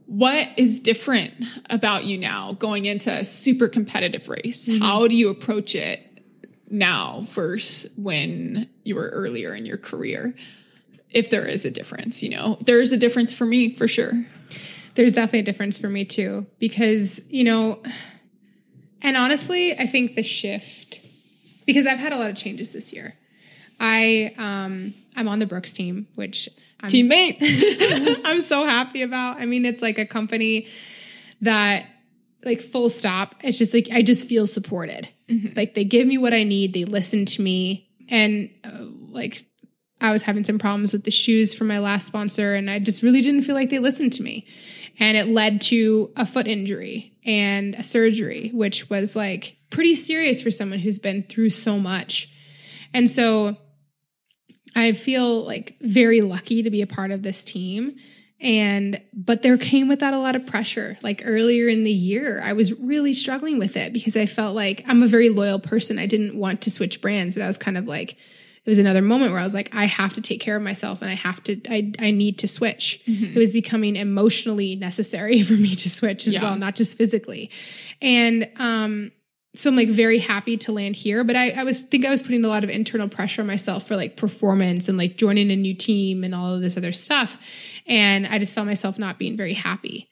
what 0.08 0.48
is 0.58 0.80
different 0.82 1.34
about 1.70 2.06
you 2.06 2.18
now 2.18 2.54
going 2.54 2.86
into 2.86 3.12
a 3.12 3.26
super 3.26 3.68
competitive 3.68 4.30
race? 4.30 4.70
How 4.80 5.08
do 5.08 5.16
you 5.16 5.30
approach 5.30 5.74
it 5.76 6.00
now 6.70 7.22
versus 7.24 7.92
when 7.98 8.70
you 8.84 8.96
were 8.96 9.10
earlier 9.10 9.56
in 9.56 9.66
your 9.66 9.78
career? 9.78 10.36
If 11.10 11.30
there 11.30 11.46
is 11.46 11.66
a 11.66 11.72
difference, 11.72 12.22
you 12.22 12.30
know, 12.30 12.58
there 12.66 12.82
is 12.82 12.92
a 12.92 12.98
difference 12.98 13.34
for 13.34 13.46
me 13.46 13.74
for 13.74 13.88
sure. 13.88 14.12
there's 14.96 15.14
definitely 15.14 15.40
a 15.40 15.44
difference 15.44 15.78
for 15.78 15.90
me 15.90 16.06
too 16.06 16.46
because 16.60 17.22
you 17.30 17.44
know 17.44 17.82
and 19.04 19.16
honestly 19.18 19.74
i 19.78 19.86
think 19.86 20.16
the 20.16 20.24
shift 20.24 21.02
because 21.66 21.86
i've 21.86 22.00
had 22.00 22.14
a 22.14 22.18
lot 22.18 22.30
of 22.30 22.36
changes 22.38 22.74
this 22.74 22.94
year 22.94 23.14
i 23.80 24.34
um 24.38 24.94
i'm 25.16 25.28
on 25.28 25.40
the 25.40 25.46
brooks 25.46 25.72
team 25.72 26.08
which 26.16 26.50
i'm 26.82 26.90
Teammates. 26.90 28.20
i'm 28.26 28.42
so 28.42 28.66
happy 28.66 29.02
about. 29.02 29.42
I 29.42 29.46
mean 29.46 29.66
it's 29.66 29.82
like 29.82 29.98
a 29.98 30.06
company 30.06 30.68
that 31.42 31.88
like 32.44 32.62
full 32.62 32.90
stop. 32.90 33.36
It's 33.44 33.58
just 33.58 33.74
like 33.74 33.90
i 33.92 34.02
just 34.02 34.28
feel 34.28 34.48
supported. 34.48 35.10
Like 35.56 35.74
they 35.74 35.84
give 35.84 36.08
me 36.08 36.18
what 36.18 36.34
i 36.34 36.44
need. 36.44 36.74
They 36.74 36.86
listen 36.86 37.26
to 37.26 37.42
me. 37.42 37.90
And 38.10 38.50
uh, 38.64 38.86
like 39.10 39.44
i 40.02 40.12
was 40.12 40.24
having 40.24 40.44
some 40.44 40.60
problems 40.60 40.94
with 40.94 41.04
the 41.04 41.12
shoes 41.12 41.54
for 41.54 41.64
my 41.64 41.80
last 41.80 42.06
sponsor 42.06 42.54
and 42.54 42.70
i 42.70 42.80
just 42.80 43.02
really 43.02 43.22
didn't 43.22 43.44
feel 43.44 43.56
like 43.56 43.70
they 43.70 43.80
listened 43.80 44.14
to 44.14 44.24
me. 44.24 44.46
And 45.00 45.18
it 45.18 45.28
led 45.28 45.62
to 45.62 46.12
a 46.16 46.26
foot 46.26 46.48
injury 46.48 47.18
and 47.26 47.76
a 47.76 47.84
surgery 47.84 48.52
which 48.54 48.90
was 48.90 49.16
like 49.16 49.58
pretty 49.72 49.96
serious 49.96 50.42
for 50.42 50.52
someone 50.52 50.80
who's 50.80 51.00
been 51.00 51.24
through 51.24 51.50
so 51.50 51.78
much. 51.80 52.30
And 52.94 53.10
so 53.10 53.58
I 54.76 54.92
feel 54.94 55.44
like 55.44 55.78
very 55.82 56.22
lucky 56.22 56.64
to 56.64 56.70
be 56.70 56.82
a 56.82 56.88
part 56.88 57.12
of 57.12 57.24
this 57.24 57.44
team. 57.44 57.96
And, 58.42 59.02
but 59.14 59.42
there 59.44 59.58
came 59.58 59.88
with 59.88 60.00
that 60.02 60.14
a 60.14 60.20
lot 60.20 60.36
of 60.36 60.46
pressure. 60.46 60.98
Like 61.02 61.24
earlier 61.26 61.70
in 61.70 61.84
the 61.86 61.92
year, 61.92 62.42
I 62.44 62.54
was 62.54 62.78
really 62.80 63.14
struggling 63.14 63.58
with 63.58 63.78
it 63.78 63.94
because 63.94 64.18
I 64.18 64.26
felt 64.26 64.56
like 64.56 64.84
I'm 64.88 65.02
a 65.02 65.08
very 65.08 65.30
loyal 65.30 65.58
person. 65.60 65.98
I 65.98 66.06
didn't 66.06 66.36
want 66.38 66.62
to 66.64 66.70
switch 66.72 67.02
brands, 67.02 67.34
but 67.34 67.44
I 67.44 67.48
was 67.48 67.58
kind 67.58 67.78
of 67.78 67.88
like, 67.88 68.12
it 68.14 68.70
was 68.70 68.78
another 68.80 69.02
moment 69.02 69.32
where 69.32 69.40
I 69.40 69.44
was 69.44 69.54
like, 69.54 69.74
I 69.74 69.86
have 69.86 70.14
to 70.14 70.22
take 70.22 70.42
care 70.42 70.58
of 70.58 70.64
myself 70.64 71.02
and 71.02 71.10
I 71.10 71.14
have 71.14 71.42
to, 71.44 71.60
I, 71.70 71.94
I 72.00 72.12
need 72.12 72.40
to 72.40 72.48
switch. 72.48 73.00
It 73.08 73.38
was 73.38 73.54
becoming 73.54 73.96
emotionally 73.96 74.76
necessary 74.76 75.42
for 75.44 75.54
me 75.54 75.74
to 75.76 75.90
switch 75.90 76.28
as 76.28 76.34
Yeah. 76.34 76.44
well, 76.44 76.56
not 76.58 76.76
just 76.76 76.98
physically. 76.98 77.52
And, 78.02 78.50
um, 78.58 79.12
so 79.56 79.70
I'm 79.70 79.76
like 79.76 79.90
very 79.90 80.20
happy 80.20 80.58
to 80.58 80.72
land 80.72 80.96
here, 80.96 81.24
but 81.24 81.36
I, 81.36 81.52
I 81.52 81.64
was 81.64 81.80
think 81.80 82.06
I 82.06 82.10
was 82.10 82.22
putting 82.22 82.44
a 82.46 82.48
lot 82.48 82.64
of 82.64 82.70
internal 82.70 83.08
pressure 83.08 83.42
on 83.42 83.48
myself 83.48 83.88
for 83.88 83.96
like 83.96 84.18
performance 84.18 84.90
and 84.90 84.98
like 84.98 85.18
joining 85.18 85.52
a 85.52 85.56
new 85.56 85.74
team 85.74 86.24
and 86.24 86.36
all 86.36 86.56
of 86.56 86.62
this 86.62 86.78
other 86.78 86.92
stuff. 86.92 87.82
And 87.88 88.26
I 88.28 88.40
just 88.40 88.54
felt 88.54 88.68
myself 88.68 89.00
not 89.00 89.20
being 89.20 89.38
very 89.38 89.54
happy. 89.54 90.10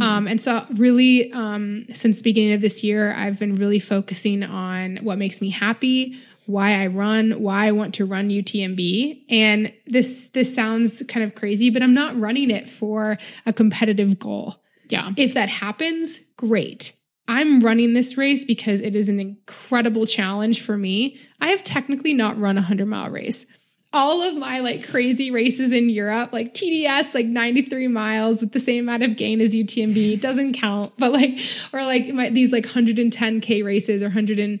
Um, 0.00 0.26
and 0.26 0.40
so 0.40 0.66
really, 0.74 1.32
um, 1.32 1.86
since 1.92 2.18
the 2.18 2.24
beginning 2.24 2.54
of 2.54 2.60
this 2.60 2.82
year, 2.82 3.12
I've 3.12 3.38
been 3.38 3.54
really 3.54 3.78
focusing 3.78 4.42
on 4.42 4.96
what 4.98 5.16
makes 5.16 5.40
me 5.40 5.50
happy, 5.50 6.16
why 6.46 6.82
I 6.82 6.88
run, 6.88 7.32
why 7.40 7.66
I 7.66 7.72
want 7.72 7.94
to 7.94 8.04
run 8.04 8.28
UTMB. 8.28 9.24
And 9.30 9.72
this, 9.86 10.28
this 10.32 10.52
sounds 10.52 11.04
kind 11.08 11.24
of 11.24 11.34
crazy, 11.36 11.70
but 11.70 11.82
I'm 11.82 11.94
not 11.94 12.18
running 12.18 12.50
it 12.50 12.68
for 12.68 13.18
a 13.46 13.52
competitive 13.52 14.18
goal. 14.18 14.56
yeah. 14.88 15.12
If 15.16 15.34
that 15.34 15.48
happens, 15.48 16.20
great. 16.36 16.92
I'm 17.28 17.60
running 17.60 17.92
this 17.92 18.16
race 18.16 18.44
because 18.44 18.80
it 18.80 18.94
is 18.94 19.08
an 19.08 19.18
incredible 19.18 20.06
challenge 20.06 20.62
for 20.62 20.76
me. 20.76 21.18
I 21.40 21.48
have 21.48 21.64
technically 21.64 22.14
not 22.14 22.38
run 22.38 22.56
a 22.56 22.60
100 22.60 22.86
mile 22.86 23.10
race. 23.10 23.46
All 23.92 24.22
of 24.22 24.36
my 24.36 24.60
like 24.60 24.86
crazy 24.86 25.30
races 25.30 25.72
in 25.72 25.88
Europe, 25.88 26.32
like 26.32 26.54
TDS, 26.54 27.14
like 27.14 27.26
93 27.26 27.88
miles 27.88 28.40
with 28.40 28.52
the 28.52 28.60
same 28.60 28.84
amount 28.84 29.02
of 29.02 29.16
gain 29.16 29.40
as 29.40 29.54
UTMB, 29.54 30.20
doesn't 30.20 30.52
count. 30.52 30.92
But 30.98 31.12
like, 31.12 31.38
or 31.72 31.82
like 31.84 32.12
my, 32.12 32.28
these 32.28 32.52
like 32.52 32.66
110K 32.66 33.64
races 33.64 34.02
or 34.02 34.06
100 34.06 34.38
and 34.38 34.60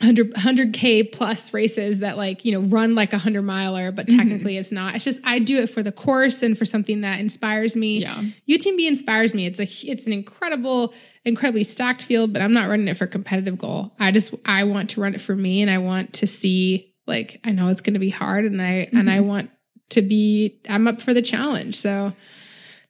100 0.00 0.34
100k 0.34 1.10
plus 1.10 1.54
races 1.54 2.00
that 2.00 2.16
like 2.16 2.44
you 2.44 2.52
know 2.52 2.60
run 2.68 2.94
like 2.94 3.12
a 3.12 3.16
100 3.16 3.42
miler 3.42 3.90
but 3.90 4.06
mm-hmm. 4.06 4.18
technically 4.18 4.58
it's 4.58 4.72
not. 4.72 4.94
It's 4.94 5.04
just 5.04 5.26
i 5.26 5.38
do 5.38 5.58
it 5.58 5.68
for 5.68 5.82
the 5.82 5.92
course 5.92 6.42
and 6.42 6.56
for 6.56 6.64
something 6.64 7.00
that 7.00 7.20
inspires 7.20 7.76
me. 7.76 7.98
Yeah. 7.98 8.22
utmb 8.48 8.86
inspires 8.86 9.34
me. 9.34 9.46
It's 9.46 9.58
a 9.58 9.90
it's 9.90 10.06
an 10.06 10.12
incredible 10.12 10.94
incredibly 11.24 11.64
stacked 11.64 12.02
field 12.02 12.32
but 12.32 12.40
i'm 12.40 12.52
not 12.52 12.68
running 12.68 12.86
it 12.88 12.96
for 12.96 13.04
a 13.04 13.08
competitive 13.08 13.58
goal. 13.58 13.94
I 13.98 14.10
just 14.10 14.34
i 14.46 14.64
want 14.64 14.90
to 14.90 15.00
run 15.00 15.14
it 15.14 15.20
for 15.20 15.34
me 15.34 15.62
and 15.62 15.70
i 15.70 15.78
want 15.78 16.14
to 16.14 16.26
see 16.26 16.94
like 17.06 17.40
i 17.44 17.52
know 17.52 17.68
it's 17.68 17.80
going 17.80 17.94
to 17.94 18.00
be 18.00 18.10
hard 18.10 18.44
and 18.44 18.60
i 18.60 18.88
and 18.92 19.10
i 19.10 19.18
mm-hmm. 19.18 19.28
want 19.28 19.50
to 19.90 20.02
be 20.02 20.60
i'm 20.68 20.86
up 20.88 21.00
for 21.00 21.14
the 21.14 21.22
challenge. 21.22 21.74
So 21.74 22.12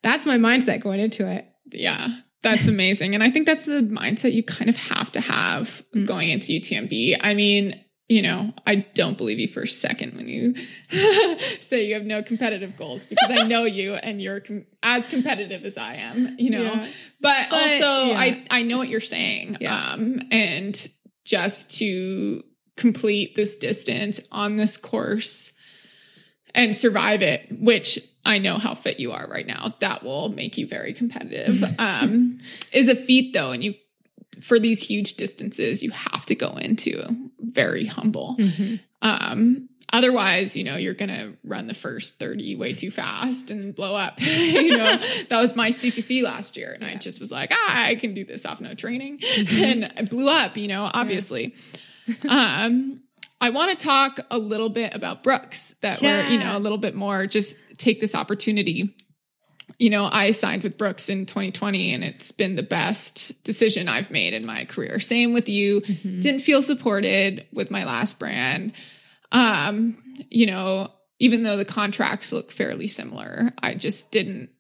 that's 0.03 0.27
my 0.27 0.39
mindset 0.39 0.81
going 0.81 1.01
into 1.01 1.29
it. 1.31 1.49
Yeah, 1.73 2.09
that's 2.43 2.69
amazing. 2.69 3.15
And 3.15 3.23
I 3.23 3.31
think 3.31 3.47
that's 3.47 3.67
the 3.67 3.81
mindset 3.83 4.33
you 4.33 4.43
kind 4.43 4.71
of 4.71 4.77
have 4.89 5.11
to 5.13 5.21
have 5.21 5.83
Mm. 5.95 6.07
going 6.07 6.29
into 6.29 6.53
UTMB. 6.53 7.17
I 7.21 7.35
mean, 7.35 7.81
you 8.09 8.23
know, 8.23 8.53
I 8.65 8.77
don't 8.77 9.19
believe 9.19 9.41
you 9.41 9.49
for 9.49 9.63
a 9.63 9.67
second 9.67 10.15
when 10.15 10.29
you 10.29 10.55
say 11.61 11.85
you 11.87 11.95
have 11.95 12.05
no 12.07 12.23
competitive 12.23 12.77
goals 12.77 13.05
because 13.05 13.31
I 13.33 13.47
know 13.49 13.65
you 13.65 13.95
and 13.95 14.23
you're 14.23 14.41
com- 14.41 14.65
as 14.83 15.07
competitive 15.07 15.65
as 15.65 15.77
I 15.77 15.95
am, 15.97 16.37
you 16.39 16.51
know. 16.51 16.63
Yeah. 16.63 16.87
But, 17.21 17.47
But, 17.51 17.53
also, 17.63 18.11
yeah. 18.11 18.19
I 18.21 18.45
I 18.51 18.63
know 18.63 18.79
what 18.79 18.89
you're 18.89 19.01
saying. 19.01 19.57
Yeah. 19.61 19.75
Um, 19.93 20.21
and 20.31 20.89
just 21.25 21.79
to 21.81 22.45
complete 22.77 23.35
this 23.35 23.57
distance 23.57 24.21
on 24.31 24.55
this 24.57 24.77
course 24.77 25.53
and 26.57 26.77
survive 26.77 27.23
it, 27.23 27.47
which 27.61 28.01
I 28.25 28.39
know 28.39 28.57
how 28.57 28.75
fit 28.75 28.99
you 28.99 29.13
are 29.13 29.29
right 29.29 29.47
now. 29.47 29.75
That 29.79 30.03
will 30.03 30.31
make 30.31 30.59
you 30.59 30.67
very 30.67 30.93
competitive. 30.93 31.63
um, 31.79 32.41
is 32.73 32.89
a 32.89 32.97
feat 32.97 33.33
though, 33.33 33.53
and 33.53 33.63
you 33.63 33.75
for 34.41 34.59
these 34.59 34.83
huge 34.87 35.15
distances, 35.15 35.83
you 35.83 35.91
have 35.91 36.27
to 36.27 36.35
go 36.35 36.57
into 36.57 37.03
very 37.41 37.87
humble. 37.87 38.37
Mhm. 38.39 38.81
Um, 39.01 39.69
otherwise, 39.93 40.57
you 40.57 40.65
know, 40.65 40.77
you're 40.77 40.95
gonna 40.95 41.35
run 41.45 41.69
the 41.69 41.75
first 41.75 42.19
30 42.19 42.57
way 42.57 42.73
too 42.75 42.91
fast 42.91 43.51
and 43.51 43.75
blow 43.75 43.95
up. 43.95 44.15
you 44.21 44.77
know, 44.77 44.99
that 45.29 45.41
was 45.41 45.55
my 45.57 45.71
CCC 45.71 46.23
last 46.23 46.57
year, 46.57 46.73
and 46.73 46.85
I 46.85 46.97
just 46.97 47.21
was 47.21 47.31
like, 47.31 47.51
ah, 47.53 47.85
I 47.87 47.95
can 47.95 48.13
do 48.15 48.25
this 48.25 48.45
off 48.45 48.61
no 48.61 48.75
training, 48.75 49.21
and 49.53 49.91
I 49.97 50.03
blew 50.03 50.29
up. 50.29 50.57
You 50.57 50.69
know, 50.69 50.91
obviously. 50.93 51.55
um, 52.29 53.03
I 53.41 53.51
want 53.51 53.79
to 53.79 53.85
talk 53.85 54.21
a 54.31 54.39
little 54.39 54.71
bit 54.71 54.95
about 54.95 55.23
Brooks. 55.23 55.75
That 55.83 56.01
we're, 56.01 56.29
you 56.29 56.39
know, 56.39 56.57
a 56.57 56.61
little 56.61 56.79
bit 56.79 56.95
more. 56.95 57.27
Just 57.27 57.57
take 57.77 58.01
this 58.01 58.15
opportunity 58.15 58.95
you 59.79 59.91
know, 59.91 60.09
I 60.11 60.31
signed 60.31 60.63
with 60.63 60.79
Brooks 60.79 61.09
in 61.09 61.27
2020 61.27 61.93
and 61.93 62.05
it's 62.05 62.33
been 62.33 62.55
the 62.55 62.63
best 62.63 63.43
decision 63.45 63.89
I've 63.89 64.11
made 64.11 64.33
in 64.33 64.47
my 64.47 64.65
career. 64.65 65.01
Same 65.01 65.33
with 65.35 65.49
you. 65.49 65.81
Mhm. 65.83 66.23
Didn't 66.23 66.41
feel 66.41 66.63
supported 66.63 67.47
with 67.53 67.71
my 67.71 67.85
last 67.85 68.19
brand. 68.19 68.73
Um, 69.33 69.99
you 70.31 70.47
know, 70.47 70.93
even 71.19 71.43
though 71.43 71.57
the 71.57 71.65
contracts 71.65 72.33
look 72.33 72.53
fairly 72.53 72.87
similar, 72.87 73.53
I 73.63 73.75
just 73.75 74.13
didn't 74.13 74.51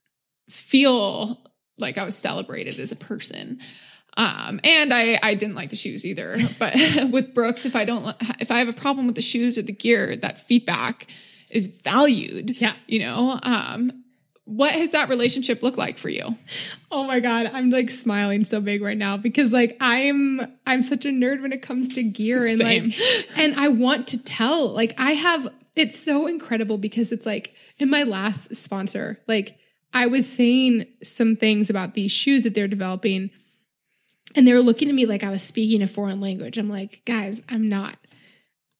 feel 0.50 1.40
like 1.78 1.98
I 1.98 2.04
was 2.04 2.16
celebrated 2.16 2.78
as 2.78 2.92
a 2.92 2.96
person. 2.96 3.60
Um, 4.16 4.60
and 4.64 4.94
I, 4.94 5.18
I 5.22 5.34
didn't 5.34 5.56
like 5.56 5.70
the 5.70 5.76
shoes 5.76 6.06
either. 6.06 6.36
But 6.58 6.74
with 7.10 7.34
Brooks, 7.34 7.66
if 7.66 7.76
I 7.76 7.84
don't, 7.84 8.14
if 8.40 8.50
I 8.50 8.58
have 8.58 8.68
a 8.68 8.72
problem 8.72 9.06
with 9.06 9.16
the 9.16 9.22
shoes 9.22 9.58
or 9.58 9.62
the 9.62 9.72
gear, 9.72 10.16
that 10.16 10.38
feedback 10.38 11.06
is 11.50 11.66
valued. 11.66 12.60
Yeah. 12.60 12.74
You 12.86 13.00
know, 13.00 13.38
um, 13.42 14.04
what 14.46 14.72
has 14.72 14.92
that 14.92 15.08
relationship 15.08 15.62
look 15.62 15.76
like 15.76 15.98
for 15.98 16.08
you? 16.08 16.36
Oh 16.90 17.04
my 17.04 17.18
god, 17.18 17.46
I'm 17.52 17.68
like 17.70 17.90
smiling 17.90 18.44
so 18.44 18.60
big 18.60 18.80
right 18.80 18.96
now 18.96 19.16
because 19.16 19.52
like 19.52 19.76
I'm 19.80 20.40
I'm 20.66 20.82
such 20.82 21.04
a 21.04 21.08
nerd 21.08 21.42
when 21.42 21.52
it 21.52 21.62
comes 21.62 21.88
to 21.94 22.02
gear 22.04 22.42
and 22.42 22.56
Same. 22.56 22.84
like 22.84 22.94
and 23.38 23.54
I 23.56 23.68
want 23.68 24.08
to 24.08 24.22
tell 24.22 24.68
like 24.68 24.94
I 24.98 25.12
have 25.12 25.48
it's 25.74 25.98
so 25.98 26.28
incredible 26.28 26.78
because 26.78 27.10
it's 27.10 27.26
like 27.26 27.54
in 27.78 27.90
my 27.90 28.04
last 28.04 28.54
sponsor 28.54 29.20
like 29.26 29.58
I 29.92 30.06
was 30.06 30.32
saying 30.32 30.86
some 31.02 31.34
things 31.34 31.68
about 31.68 31.94
these 31.94 32.12
shoes 32.12 32.44
that 32.44 32.54
they're 32.54 32.68
developing 32.68 33.30
and 34.34 34.46
they 34.46 34.52
were 34.52 34.60
looking 34.60 34.88
at 34.88 34.94
me 34.94 35.06
like 35.06 35.24
I 35.24 35.30
was 35.30 35.42
speaking 35.42 35.82
a 35.82 35.86
foreign 35.86 36.20
language. 36.20 36.58
I'm 36.58 36.68
like, 36.68 37.02
guys, 37.04 37.42
I'm 37.48 37.68
not. 37.68 37.96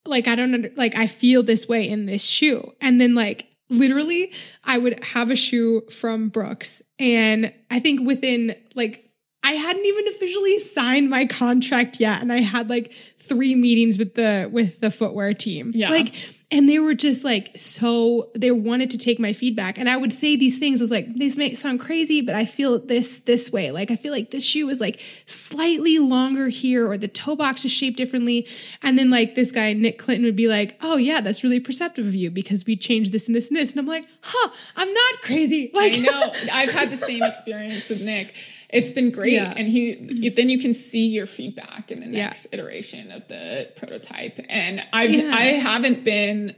Like 0.05 0.29
I 0.29 0.35
don't 0.35 0.55
under, 0.55 0.71
like 0.77 0.95
I 0.95 1.07
feel 1.07 1.43
this 1.43 1.69
way 1.69 1.89
in 1.89 2.07
this 2.07 2.25
shoe. 2.25 2.73
And 2.81 3.01
then 3.01 3.15
like 3.15 3.47
literally 3.69 4.33
I 4.65 4.79
would 4.79 5.03
have 5.03 5.31
a 5.31 5.37
shoe 5.37 5.83
from 5.91 6.29
Brooks 6.29 6.83
and 6.99 7.53
I 7.71 7.81
think 7.81 8.07
within 8.07 8.55
like 8.75 9.11
I 9.43 9.53
hadn't 9.53 9.85
even 9.85 10.09
officially 10.09 10.59
signed 10.59 11.11
my 11.11 11.27
contract 11.27 11.99
yet 12.01 12.21
and 12.23 12.33
I 12.33 12.41
had 12.41 12.71
like 12.71 12.93
3 12.93 13.55
meetings 13.57 13.99
with 13.99 14.15
the 14.15 14.49
with 14.53 14.81
the 14.81 14.91
footwear 14.91 15.33
team. 15.33 15.73
Yeah. 15.75 15.91
Like 15.91 16.15
and 16.51 16.69
they 16.69 16.79
were 16.79 16.95
just 16.95 17.25
like 17.25 17.51
so 17.57 18.31
they 18.35 18.53
wanted 18.53 18.91
to 18.91 18.99
take 18.99 19.19
my 19.19 19.33
feedback 19.33 19.79
and 19.79 19.91
I 19.91 19.97
would 19.97 20.13
say 20.13 20.37
these 20.37 20.59
things 20.59 20.81
I 20.81 20.85
was 20.85 20.91
like 20.93 21.13
these 21.15 21.37
may 21.37 21.55
sound 21.55 21.81
crazy 21.81 22.21
but 22.21 22.35
I 22.35 22.45
feel 22.45 22.79
this 22.79 23.19
this 23.21 23.51
way. 23.51 23.73
Like 23.73 23.91
I 23.91 23.97
feel 23.97 24.13
like 24.13 24.31
this 24.31 24.47
shoe 24.47 24.69
is 24.69 24.81
like 24.81 25.01
slightly 25.27 25.99
longer 25.99 26.49
here 26.49 26.89
or 26.89 26.97
the 26.97 27.09
toe 27.09 27.35
box 27.35 27.65
is 27.65 27.73
shaped 27.73 27.97
differently 27.97 28.47
and 28.83 28.97
then 28.97 29.11
like 29.11 29.35
this 29.35 29.51
guy 29.51 29.73
Nick 29.73 29.99
Clinton 29.99 30.25
would 30.25 30.37
be 30.37 30.47
like, 30.47 30.79
"Oh 30.81 30.97
yeah, 30.97 31.21
that's 31.21 31.43
really 31.43 31.61
perceptive 31.61 32.07
of 32.07 32.15
you 32.15 32.31
because 32.31 32.65
we 32.65 32.77
changed 32.77 33.13
this 33.13 33.27
and 33.27 33.35
this 33.35 33.49
and 33.49 33.57
this." 33.57 33.73
And 33.73 33.81
I'm 33.81 33.87
like, 33.87 34.07
"Huh, 34.21 34.51
I'm 34.77 34.93
not 34.93 35.23
crazy." 35.23 35.71
Like 35.75 35.95
I 35.95 35.97
know 35.97 36.33
I've 36.55 36.71
had 36.71 36.91
the 36.91 36.97
same 36.97 37.23
experience 37.23 37.91
with 37.91 38.05
Nick. 38.05 38.35
It's 38.71 38.91
been 38.91 39.11
great, 39.11 39.35
Yeah. 39.35 39.55
and 39.57 39.69
he 39.69 40.31
then 40.35 40.49
you 40.49 40.59
can 40.59 40.73
see 40.73 41.07
your 41.07 41.27
feedback 41.27 41.91
in 41.91 42.01
the 42.01 42.07
Yeah. 42.07 42.27
next 42.27 42.49
iteration 42.53 43.11
of 43.13 43.27
the 43.29 43.69
prototype. 43.77 44.39
And 44.49 44.83
I've 44.93 45.11
Yeah. 45.13 45.35
I 45.35 45.43
haven't 45.53 46.05
been 46.05 46.55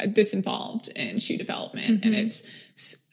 uh, 0.00 0.06
this 0.12 0.34
involved 0.34 0.88
in 0.96 1.18
shoe 1.20 1.36
development, 1.36 2.04
and 2.04 2.14
Mhm. 2.16 2.18
it's 2.26 2.42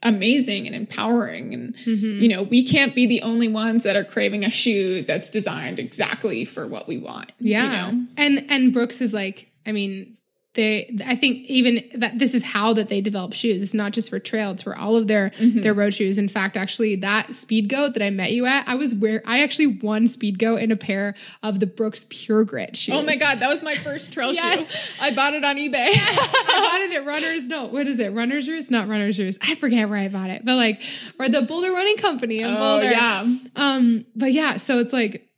amazing 0.01 0.65
and 0.65 0.75
empowering. 0.75 1.53
And 1.53 1.75
Mhm. 1.77 2.21
you 2.21 2.27
know, 2.27 2.41
we 2.41 2.63
can't 2.63 2.95
be 2.95 3.05
the 3.05 3.21
only 3.21 3.47
ones 3.47 3.83
that 3.83 3.95
are 3.95 4.03
craving 4.03 4.43
a 4.43 4.49
shoe 4.49 5.03
that's 5.03 5.29
designed 5.29 5.77
exactly 5.77 6.43
for 6.43 6.65
what 6.67 6.87
we 6.87 6.97
want. 6.97 7.31
Yeah. 7.39 7.65
you 7.65 7.69
know? 7.97 8.05
And 8.17 8.45
and 8.49 8.73
Brooks 8.73 8.99
is 9.01 9.13
like, 9.13 9.51
I 9.65 9.73
mean, 9.73 10.17
they 10.53 10.97
I 11.05 11.15
think 11.15 11.45
even 11.49 11.83
that 11.95 12.19
this 12.19 12.33
is 12.33 12.43
how 12.43 12.73
that 12.73 12.89
they 12.89 12.99
develop 12.99 13.33
shoes. 13.33 13.63
It's 13.63 13.73
not 13.73 13.93
just 13.93 14.09
for 14.09 14.19
trail, 14.19 14.51
it's 14.51 14.63
for 14.63 14.77
all 14.77 14.95
of 14.97 15.07
their 15.07 15.29
Mhm. 15.39 15.63
their 15.63 15.73
road 15.73 15.93
shoes. 15.93 16.17
In 16.17 16.27
fact, 16.27 16.57
actually 16.57 16.97
that 16.97 17.27
Speedgoat 17.29 17.93
that 17.93 18.03
I 18.03 18.09
met 18.09 18.33
you 18.33 18.45
at, 18.45 18.67
I 18.67 18.75
was 18.75 18.93
where 18.93 19.21
I 19.25 19.43
actually 19.43 19.67
won 19.67 20.03
Speedgoat 20.05 20.61
in 20.61 20.71
a 20.71 20.75
pair 20.75 21.15
of 21.41 21.59
the 21.61 21.67
Brooks 21.67 22.05
Pure 22.09 22.43
Grit 22.45 22.75
shoes. 22.75 22.95
Oh 22.95 23.01
my 23.03 23.15
god, 23.15 23.39
that 23.39 23.49
was 23.49 23.63
my 23.63 23.75
first 23.75 24.11
trail 24.11 24.33
Yes. 24.33 24.75
shoe. 24.75 25.03
I 25.05 25.15
bought 25.15 25.33
it 25.33 25.45
on 25.45 25.55
eBay. 25.55 25.73
I 25.93 26.67
bought 26.69 26.81
it 26.81 26.95
at 26.97 27.05
Runners. 27.05 27.47
No, 27.47 27.65
what 27.67 27.87
is 27.87 27.99
it? 27.99 28.09
Runners 28.13 28.49
Roost? 28.49 28.71
Not 28.71 28.89
Runners 28.89 29.17
Roost. 29.19 29.39
I 29.47 29.55
forget 29.55 29.87
where 29.87 29.99
I 29.99 30.09
bought 30.09 30.29
it, 30.31 30.43
but 30.43 30.55
like, 30.57 30.81
or 31.17 31.29
the 31.29 31.43
Boulder 31.43 31.71
Running 31.71 31.97
Company 31.97 32.39
in 32.39 32.45
oh 32.45 32.57
Boulder. 32.57 32.91
yeah. 32.91 33.25
Um, 33.55 34.05
but 34.17 34.33
yeah, 34.33 34.57
so 34.57 34.79
it's 34.79 34.91
like 34.91 35.29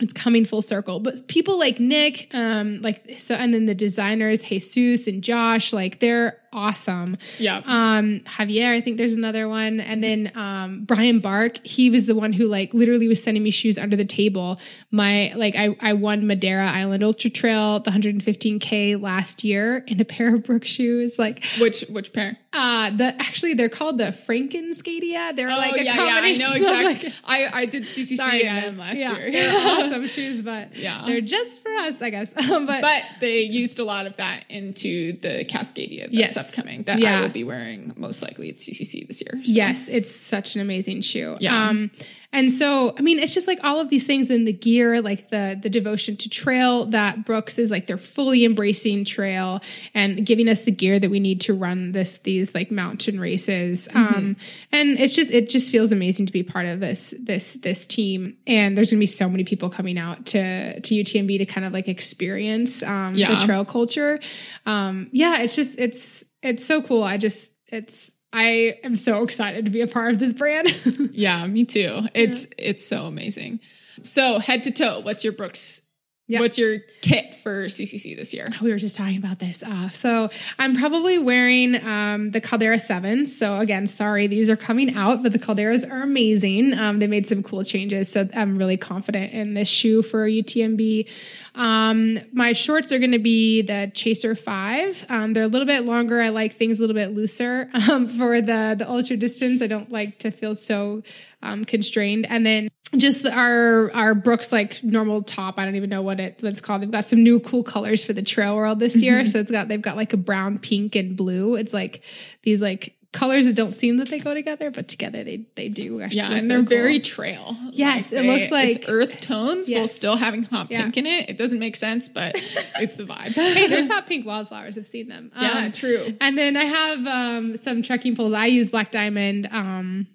it's 0.00 0.12
coming 0.12 0.44
full 0.44 0.62
circle. 0.62 1.00
But 1.00 1.28
people 1.28 1.58
like 1.58 1.78
Nick, 1.78 2.28
um, 2.34 2.80
like 2.82 3.02
so, 3.16 3.34
and 3.34 3.52
then 3.52 3.66
the 3.66 3.74
designers, 3.74 4.44
Jesus 4.44 5.06
and 5.06 5.22
Josh, 5.22 5.72
like 5.72 6.00
they're 6.00 6.39
awesome. 6.52 7.16
Yeah. 7.38 7.60
Um, 7.64 8.20
Javier, 8.20 8.70
I 8.72 8.80
think 8.80 8.96
there's 8.98 9.14
another 9.14 9.48
one, 9.48 9.80
and 9.80 10.02
then 10.02 10.32
um, 10.34 10.84
Brian 10.84 11.20
Bark. 11.20 11.64
He 11.66 11.90
was 11.90 12.06
the 12.06 12.14
one 12.14 12.32
who 12.32 12.46
like 12.46 12.74
literally 12.74 13.08
was 13.08 13.22
sending 13.22 13.42
me 13.42 13.50
shoes 13.50 13.78
under 13.78 13.96
the 13.96 14.04
table. 14.04 14.58
My 14.90 15.32
like 15.36 15.54
I 15.56 15.76
I 15.80 15.92
won 15.92 16.26
Madeira 16.26 16.68
Island 16.70 17.02
Ultra 17.04 17.30
Trail, 17.30 17.80
the 17.80 17.90
115k 17.90 19.00
last 19.00 19.44
year 19.44 19.84
in 19.86 20.00
a 20.00 20.04
pair 20.04 20.34
of 20.34 20.44
Brook 20.44 20.64
shoes. 20.66 21.18
Like 21.18 21.44
Which 21.60 21.82
which 21.90 22.12
pair? 22.12 22.36
uh 22.52 22.90
the 22.90 23.04
actually 23.20 23.54
they're 23.54 23.68
called 23.68 23.98
the 23.98 24.04
Frankenskadia. 24.06 25.34
They're 25.36 25.48
like 25.48 25.76
a 25.76 25.80
Oh, 25.80 25.82
yeah, 25.82 25.96
combination. 25.96 26.46
Yeah, 26.50 26.54
I 26.54 26.58
know 26.58 26.82
like- 26.88 26.96
exactly. 26.96 27.12
I, 27.24 27.46
I 27.60 27.64
did 27.66 27.82
CCC 27.84 28.16
Sorry, 28.16 28.42
in 28.42 28.54
them 28.56 28.78
last 28.78 28.96
yeah, 28.98 29.16
year. 29.16 29.30
They're 29.30 29.68
awesome 29.86 30.06
shoes, 30.08 30.42
but 30.42 30.76
Yeah. 30.76 31.04
they're 31.06 31.20
just 31.20 31.62
for 31.62 31.70
us, 31.70 32.02
I 32.02 32.10
guess. 32.10 32.34
Um, 32.50 32.66
but, 32.66 32.80
But 32.80 33.04
they 33.20 33.42
used 33.42 33.78
a 33.78 33.84
lot 33.84 34.06
of 34.06 34.16
that 34.16 34.44
into 34.48 35.12
the 35.12 35.44
Cascadia 35.48 36.10
that's 36.12 36.39
Upcoming 36.48 36.82
that 36.84 36.98
Yeah. 36.98 37.18
I 37.18 37.22
will 37.22 37.28
be 37.30 37.44
wearing 37.44 37.92
most 37.96 38.22
likely 38.22 38.48
at 38.50 38.56
CCC 38.56 39.06
this 39.06 39.22
year. 39.22 39.42
So. 39.44 39.52
yes, 39.52 39.88
it's 39.88 40.14
such 40.14 40.54
an 40.54 40.60
amazing 40.62 41.02
shoe. 41.02 41.36
Yeah. 41.40 41.68
Um, 41.68 41.90
and 42.32 42.48
so, 42.48 42.94
I 42.96 43.02
mean, 43.02 43.18
it's 43.18 43.34
just 43.34 43.48
like 43.48 43.58
all 43.64 43.80
of 43.80 43.88
these 43.90 44.06
things 44.06 44.30
in 44.30 44.44
the 44.44 44.52
gear, 44.52 45.00
like 45.02 45.30
the 45.30 45.58
the 45.60 45.68
devotion 45.68 46.16
to 46.18 46.28
trail 46.28 46.84
that 46.86 47.24
Brooks 47.24 47.58
is 47.58 47.72
like 47.72 47.88
they're 47.88 47.96
fully 47.96 48.44
embracing 48.44 49.04
trail 49.04 49.60
and 49.94 50.24
giving 50.24 50.48
us 50.48 50.64
the 50.64 50.70
gear 50.70 51.00
that 51.00 51.10
we 51.10 51.18
need 51.18 51.40
to 51.42 51.54
run 51.54 51.90
this 51.90 52.18
these 52.18 52.54
like 52.54 52.70
mountain 52.70 53.18
races. 53.18 53.88
Um, 53.96 54.36
and 54.70 54.90
it's 55.00 55.16
just 55.16 55.32
it 55.32 55.50
just 55.50 55.72
feels 55.72 55.90
amazing 55.90 56.26
to 56.26 56.32
be 56.32 56.44
part 56.44 56.66
of 56.66 56.78
this 56.78 57.12
this 57.20 57.54
this 57.54 57.84
team. 57.84 58.36
And 58.46 58.76
there's 58.76 58.92
gonna 58.92 59.00
be 59.00 59.06
so 59.06 59.28
many 59.28 59.42
people 59.42 59.68
coming 59.68 59.98
out 59.98 60.26
to 60.26 60.80
to 60.80 60.94
UTMB 60.94 61.38
to 61.38 61.46
kind 61.46 61.66
of 61.66 61.72
like 61.72 61.88
experience 61.88 62.84
um, 62.84 63.14
Yeah. 63.16 63.34
the 63.34 63.44
trail 63.44 63.64
culture. 63.64 64.20
Um, 64.66 65.08
yeah, 65.10 65.40
it's 65.40 65.56
just 65.56 65.80
it's 65.80 66.24
it's 66.42 66.64
so 66.64 66.82
cool. 66.82 67.02
I 67.02 67.16
just 67.16 67.52
it's 67.68 68.12
I 68.32 68.78
am 68.84 68.94
so 68.94 69.22
excited 69.22 69.64
to 69.64 69.70
be 69.70 69.80
a 69.80 69.86
part 69.86 70.12
of 70.12 70.18
this 70.18 70.32
brand. 70.32 70.68
Yeah, 71.12 71.46
me 71.46 71.64
too. 71.64 72.02
It's 72.14 72.46
it's 72.56 72.86
so 72.86 73.06
amazing. 73.06 73.60
So 74.04 74.38
head 74.38 74.62
to 74.64 74.70
toe, 74.70 75.00
what's 75.00 75.24
your 75.24 75.32
Brooks? 75.32 75.82
Yeah. 76.30 76.38
What's 76.38 76.58
your 76.58 76.78
kit 77.00 77.34
for 77.34 77.64
CCC 77.64 78.16
this 78.16 78.32
year? 78.32 78.46
we 78.62 78.70
were 78.70 78.78
just 78.78 78.96
talking 78.96 79.18
about 79.18 79.40
this. 79.40 79.64
Uh, 79.64 79.88
so 79.88 80.28
I'm 80.60 80.76
probably 80.76 81.18
wearing 81.18 81.74
um, 81.84 82.30
the 82.30 82.40
Caldera 82.40 82.76
7s. 82.76 83.26
So 83.26 83.58
again, 83.58 83.88
sorry, 83.88 84.28
these 84.28 84.48
are 84.48 84.56
coming 84.56 84.94
out, 84.94 85.24
but 85.24 85.32
the 85.32 85.40
Calderas 85.40 85.90
are 85.90 86.02
amazing. 86.02 86.72
Um, 86.74 87.00
they 87.00 87.08
made 87.08 87.26
some 87.26 87.42
cool 87.42 87.64
changes. 87.64 88.12
So 88.12 88.28
I'm 88.32 88.58
really 88.58 88.76
confident 88.76 89.32
in 89.32 89.54
this 89.54 89.68
shoe 89.68 90.02
for 90.02 90.24
UTMB. 90.24 91.10
Um, 91.56 92.20
my 92.32 92.52
shorts 92.52 92.92
are 92.92 93.00
going 93.00 93.10
to 93.10 93.18
be 93.18 93.62
the 93.62 93.90
Chaser 93.92 94.36
5. 94.36 95.06
Um, 95.08 95.32
they're 95.32 95.42
a 95.42 95.48
little 95.48 95.66
bit 95.66 95.84
longer. 95.84 96.20
I 96.20 96.28
like 96.28 96.52
things 96.52 96.78
a 96.78 96.82
little 96.84 96.94
bit 96.94 97.12
looser 97.12 97.68
um, 97.90 98.06
for 98.06 98.40
the, 98.40 98.76
the 98.78 98.88
ultra 98.88 99.16
distance. 99.16 99.62
I 99.62 99.66
don't 99.66 99.90
like 99.90 100.20
to 100.20 100.30
feel 100.30 100.54
so 100.54 101.02
um, 101.42 101.64
constrained. 101.64 102.30
And 102.30 102.46
then 102.46 102.68
just 102.96 103.26
our 103.26 103.90
our 103.92 104.14
Brooks 104.14 104.52
like 104.52 104.82
normal 104.82 105.22
top. 105.22 105.58
I 105.58 105.64
don't 105.64 105.76
even 105.76 105.90
know 105.90 106.02
what 106.02 106.20
it 106.20 106.42
what 106.42 106.50
it's 106.50 106.60
called. 106.60 106.82
They've 106.82 106.90
got 106.90 107.04
some 107.04 107.22
new 107.22 107.40
cool 107.40 107.62
colors 107.62 108.04
for 108.04 108.12
the 108.12 108.22
trail 108.22 108.56
world 108.56 108.78
this 108.80 109.00
year. 109.02 109.24
So 109.24 109.38
it's 109.38 109.50
got 109.50 109.68
they've 109.68 109.80
got 109.82 109.96
like 109.96 110.12
a 110.12 110.16
brown, 110.18 110.58
pink, 110.58 110.96
and 110.96 111.16
blue. 111.16 111.54
It's 111.56 111.72
like 111.72 112.02
these 112.42 112.60
like 112.62 112.96
colors 113.12 113.46
that 113.46 113.56
don't 113.56 113.72
seem 113.72 113.96
that 113.96 114.08
they 114.08 114.20
go 114.20 114.34
together, 114.34 114.70
but 114.70 114.86
together 114.86 115.24
they 115.24 115.44
they 115.56 115.68
do. 115.68 116.00
Actually 116.00 116.18
Yeah, 116.18 116.30
and 116.32 116.48
they're 116.50 116.58
cool. 116.58 116.66
very 116.66 117.00
trail. 117.00 117.56
Yes, 117.72 118.12
it 118.12 118.22
they- 118.22 118.26
looks 118.28 118.50
like- 118.52 118.76
it's 118.76 118.88
earth 118.88 119.20
tones 119.20 119.68
while 119.68 119.88
still 119.88 120.16
having 120.16 120.44
hot 120.44 120.68
Yeah. 120.70 120.82
pink 120.82 120.96
in 120.98 121.06
it. 121.06 121.28
It 121.28 121.36
doesn't 121.36 121.58
make 121.58 121.74
sense, 121.74 122.08
but 122.08 122.34
it's 122.78 122.94
the 122.94 123.04
vibe. 123.04 123.32
hey, 123.34 123.66
there's 123.66 123.88
hot 123.88 124.06
pink 124.06 124.24
wildflowers. 124.26 124.78
I've 124.78 124.86
seen 124.86 125.08
them. 125.08 125.32
yeah, 125.40 125.64
Um, 125.66 125.72
true. 125.72 126.16
And 126.20 126.38
then 126.38 126.56
I 126.56 126.64
have 126.64 127.06
um, 127.06 127.56
some 127.56 127.82
trekking 127.82 128.14
poles. 128.14 128.32
I 128.32 128.46
use 128.46 128.70
Black 128.70 128.92
Diamond, 128.92 129.48
um, 129.50 130.06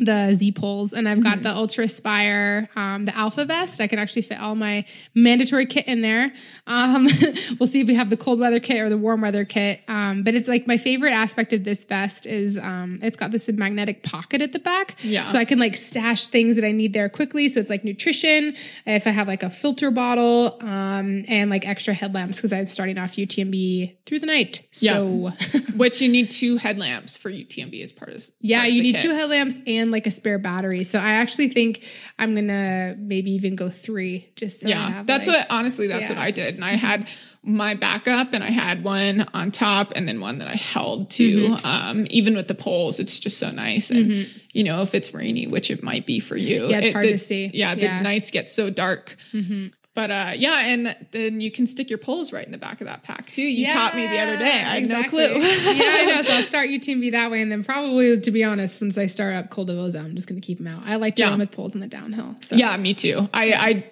the 0.00 0.34
Z 0.34 0.52
poles, 0.52 0.92
and 0.92 1.08
I've 1.08 1.22
got 1.22 1.38
Mhm. 1.38 1.42
the 1.44 1.54
Ultra 1.54 1.86
Spire, 1.88 2.68
um, 2.76 3.04
the 3.04 3.16
Alpha 3.16 3.44
Vest. 3.44 3.80
I 3.80 3.86
can 3.86 3.98
actually 3.98 4.22
fit 4.22 4.38
all 4.38 4.54
my 4.54 4.84
mandatory 5.14 5.66
kit 5.66 5.86
in 5.86 6.00
there. 6.00 6.32
Um, 6.66 7.06
we'll 7.58 7.66
see 7.66 7.80
if 7.80 7.86
we 7.86 7.94
have 7.94 8.10
the 8.10 8.16
cold 8.16 8.40
weather 8.40 8.60
kit 8.60 8.80
or 8.80 8.88
the 8.88 8.98
warm 8.98 9.20
weather 9.20 9.44
kit. 9.44 9.80
Um, 9.88 10.22
but 10.22 10.34
it's 10.34 10.48
like 10.48 10.66
my 10.66 10.76
favorite 10.76 11.12
aspect 11.12 11.52
of 11.52 11.64
this 11.64 11.84
vest 11.84 12.26
is 12.26 12.58
um, 12.58 12.98
it's 13.02 13.16
got 13.16 13.30
this 13.30 13.48
magnetic 13.50 14.02
pocket 14.02 14.42
at 14.42 14.52
the 14.52 14.58
back. 14.58 14.96
Yeah. 15.02 15.24
So 15.24 15.38
I 15.38 15.44
can 15.44 15.58
like 15.58 15.76
stash 15.76 16.26
things 16.26 16.56
that 16.56 16.64
I 16.64 16.72
need 16.72 16.92
there 16.92 17.08
quickly. 17.08 17.48
So 17.48 17.60
it's 17.60 17.70
like 17.70 17.84
nutrition. 17.84 18.54
If 18.86 19.06
I 19.06 19.10
have 19.10 19.28
like 19.28 19.42
a 19.42 19.50
filter 19.50 19.90
bottle, 19.90 20.56
um, 20.60 21.24
and 21.28 21.50
like 21.50 21.66
extra 21.68 21.92
headlamps 21.94 22.38
because 22.38 22.52
I'm 22.52 22.66
starting 22.66 22.98
off 22.98 23.12
UTMB 23.16 23.96
through 24.06 24.18
the 24.20 24.26
night. 24.26 24.66
So 24.70 25.32
Which 25.76 26.00
you 26.00 26.08
need 26.10 26.30
two 26.30 26.56
headlamps 26.56 27.16
for 27.16 27.30
UTMB 27.30 27.82
as 27.82 27.92
part 27.92 28.12
of. 28.12 28.22
yeah, 28.40 28.58
part 28.60 28.68
of 28.68 28.74
you 28.74 28.82
the 28.82 28.88
need 28.88 28.96
kit. 28.96 29.04
two 29.04 29.10
headlamps 29.14 29.58
and 29.66 29.89
like 29.90 30.06
a 30.06 30.10
spare 30.10 30.38
battery. 30.38 30.84
So 30.84 30.98
I 30.98 31.12
actually 31.12 31.48
think 31.48 31.84
I'm 32.18 32.34
gonna 32.34 32.94
maybe 32.98 33.32
even 33.32 33.56
go 33.56 33.68
three 33.68 34.30
just 34.36 34.60
so 34.60 34.68
I 34.68 34.70
yeah, 34.70 34.90
have, 34.90 35.06
that's 35.06 35.26
like- 35.28 35.36
what 35.38 35.46
honestly 35.50 35.86
that's 35.86 36.02
Yeah. 36.08 36.08
Mm-hmm. 36.10 36.18
what 36.18 36.26
I 36.26 36.30
did, 36.30 36.54
and 36.56 36.64
I 36.64 36.72
had 36.76 37.08
my 37.42 37.72
backup, 37.74 38.34
and 38.34 38.44
I 38.44 38.50
had 38.50 38.84
one 38.84 39.26
on 39.32 39.50
top, 39.50 39.92
and 39.96 40.06
then 40.06 40.20
one 40.20 40.38
that 40.40 40.48
I 40.48 40.56
held 40.56 41.08
to. 41.12 41.48
Mm-hmm. 41.48 41.66
Um, 41.66 42.06
even 42.10 42.36
with 42.36 42.48
the 42.48 42.54
poles, 42.54 43.00
it's 43.00 43.18
just 43.18 43.38
so 43.38 43.50
nice, 43.50 43.90
and 43.90 44.28
you 44.52 44.62
know 44.64 44.82
if 44.82 44.94
it's 44.94 45.14
rainy, 45.14 45.46
which 45.46 45.70
it 45.70 45.82
might 45.82 46.04
be 46.04 46.20
for 46.20 46.36
you, 46.36 46.68
Yeah, 46.68 46.78
it's 46.78 46.88
it- 46.88 46.92
hard 46.92 47.06
the- 47.06 47.12
to 47.12 47.18
see. 47.18 47.50
Yeah, 47.54 47.74
the 47.74 47.82
Yeah. 47.82 48.02
nights 48.02 48.30
get 48.30 48.50
so 48.50 48.68
dark. 48.68 49.16
Mhm. 49.32 49.72
But 50.00 50.10
uh, 50.10 50.32
yeah, 50.34 50.60
and 50.60 50.96
then 51.10 51.42
you 51.42 51.50
can 51.50 51.66
stick 51.66 51.90
your 51.90 51.98
poles 51.98 52.32
right 52.32 52.44
in 52.46 52.52
the 52.52 52.58
back 52.58 52.80
of 52.80 52.86
that 52.86 53.02
pack 53.02 53.26
too. 53.26 53.42
You 53.42 53.70
taught 53.70 53.94
me 53.94 54.06
the 54.06 54.18
other 54.18 54.38
day. 54.38 54.44
I 54.44 54.48
had 54.48 54.78
exactly. 54.78 55.26
no 55.28 55.28
clue. 55.34 55.40
yeah, 55.42 55.84
I 55.84 56.04
know. 56.16 56.22
So 56.22 56.34
I'll 56.36 56.42
start 56.42 56.70
UTMB 56.70 57.12
that 57.12 57.30
way, 57.30 57.42
and 57.42 57.52
then 57.52 57.62
probably, 57.62 58.18
to 58.18 58.30
be 58.30 58.42
honest, 58.42 58.80
once 58.80 58.96
I 58.96 59.06
start 59.06 59.34
up 59.34 59.50
Col 59.50 59.66
de 59.66 59.74
Voza, 59.74 59.98
I'm 59.98 60.14
just 60.14 60.26
going 60.26 60.40
to 60.40 60.46
keep 60.46 60.56
them 60.56 60.68
out. 60.68 60.82
I 60.86 60.96
like 60.96 61.16
to 61.16 61.22
Yeah. 61.24 61.28
run 61.30 61.38
with 61.40 61.50
poles 61.50 61.74
in 61.74 61.80
the 61.82 61.86
downhill. 61.86 62.34
So 62.40 62.56
yeah, 62.56 62.74
me 62.78 62.94
too. 62.94 63.28
I, 63.34 63.52
I 63.52 63.90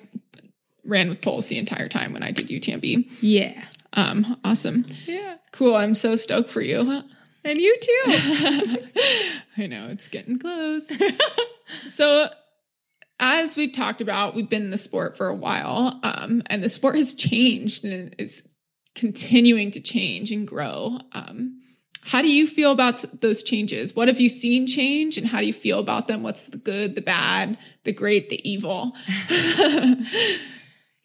ran 0.84 1.11
with 1.11 1.20
poles 1.20 1.46
the 1.50 1.59
entire 1.59 1.88
time 1.88 2.14
when 2.14 2.22
I 2.22 2.30
did 2.30 2.48
UTMB. 2.48 3.06
yeah, 3.20 3.62
Um, 3.92 4.38
awesome. 4.44 4.86
yeah, 5.04 5.36
Cool. 5.52 5.74
I'm 5.76 5.94
so 5.94 6.16
stoked 6.16 6.48
for 6.48 6.62
you. 6.62 7.02
and 7.44 7.59
you 7.59 7.78
too. 7.80 8.02
I 9.59 9.66
know 9.66 9.88
it's 9.90 10.09
getting 10.09 10.38
close. 10.38 10.90
so, 11.88 12.28
as 13.20 13.56
we've 13.56 13.72
talked 13.72 14.00
about, 14.00 14.34
we've 14.34 14.48
been 14.48 14.62
in 14.62 14.70
the 14.70 14.78
sport 14.78 15.16
for 15.16 15.28
a 15.28 15.34
while, 15.34 15.98
um, 16.02 16.42
and 16.46 16.62
the 16.62 16.68
sport 16.68 16.96
has 16.96 17.14
changed 17.14 17.84
and 17.84 18.14
it's 18.18 18.54
continuing 18.94 19.70
to 19.72 19.80
change 19.80 20.32
and 20.32 20.46
grow. 20.46 20.98
Um, 21.12 21.60
how 22.02 22.22
do 22.22 22.28
you 22.28 22.46
feel 22.46 22.72
about 22.72 23.04
those 23.20 23.42
changes? 23.42 23.94
What 23.94 24.08
have 24.08 24.20
you 24.20 24.28
seen 24.28 24.66
change, 24.66 25.18
and 25.18 25.26
how 25.26 25.40
do 25.40 25.46
you 25.46 25.52
feel 25.52 25.78
about 25.78 26.06
them? 26.06 26.22
What's 26.22 26.46
the 26.46 26.58
good, 26.58 26.94
the 26.94 27.02
bad, 27.02 27.58
the 27.84 27.92
great, 27.92 28.28
the 28.28 28.48
evil? 28.48 28.96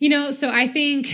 You 0.03 0.09
know, 0.09 0.31
so 0.31 0.49
I 0.51 0.67
think 0.67 1.07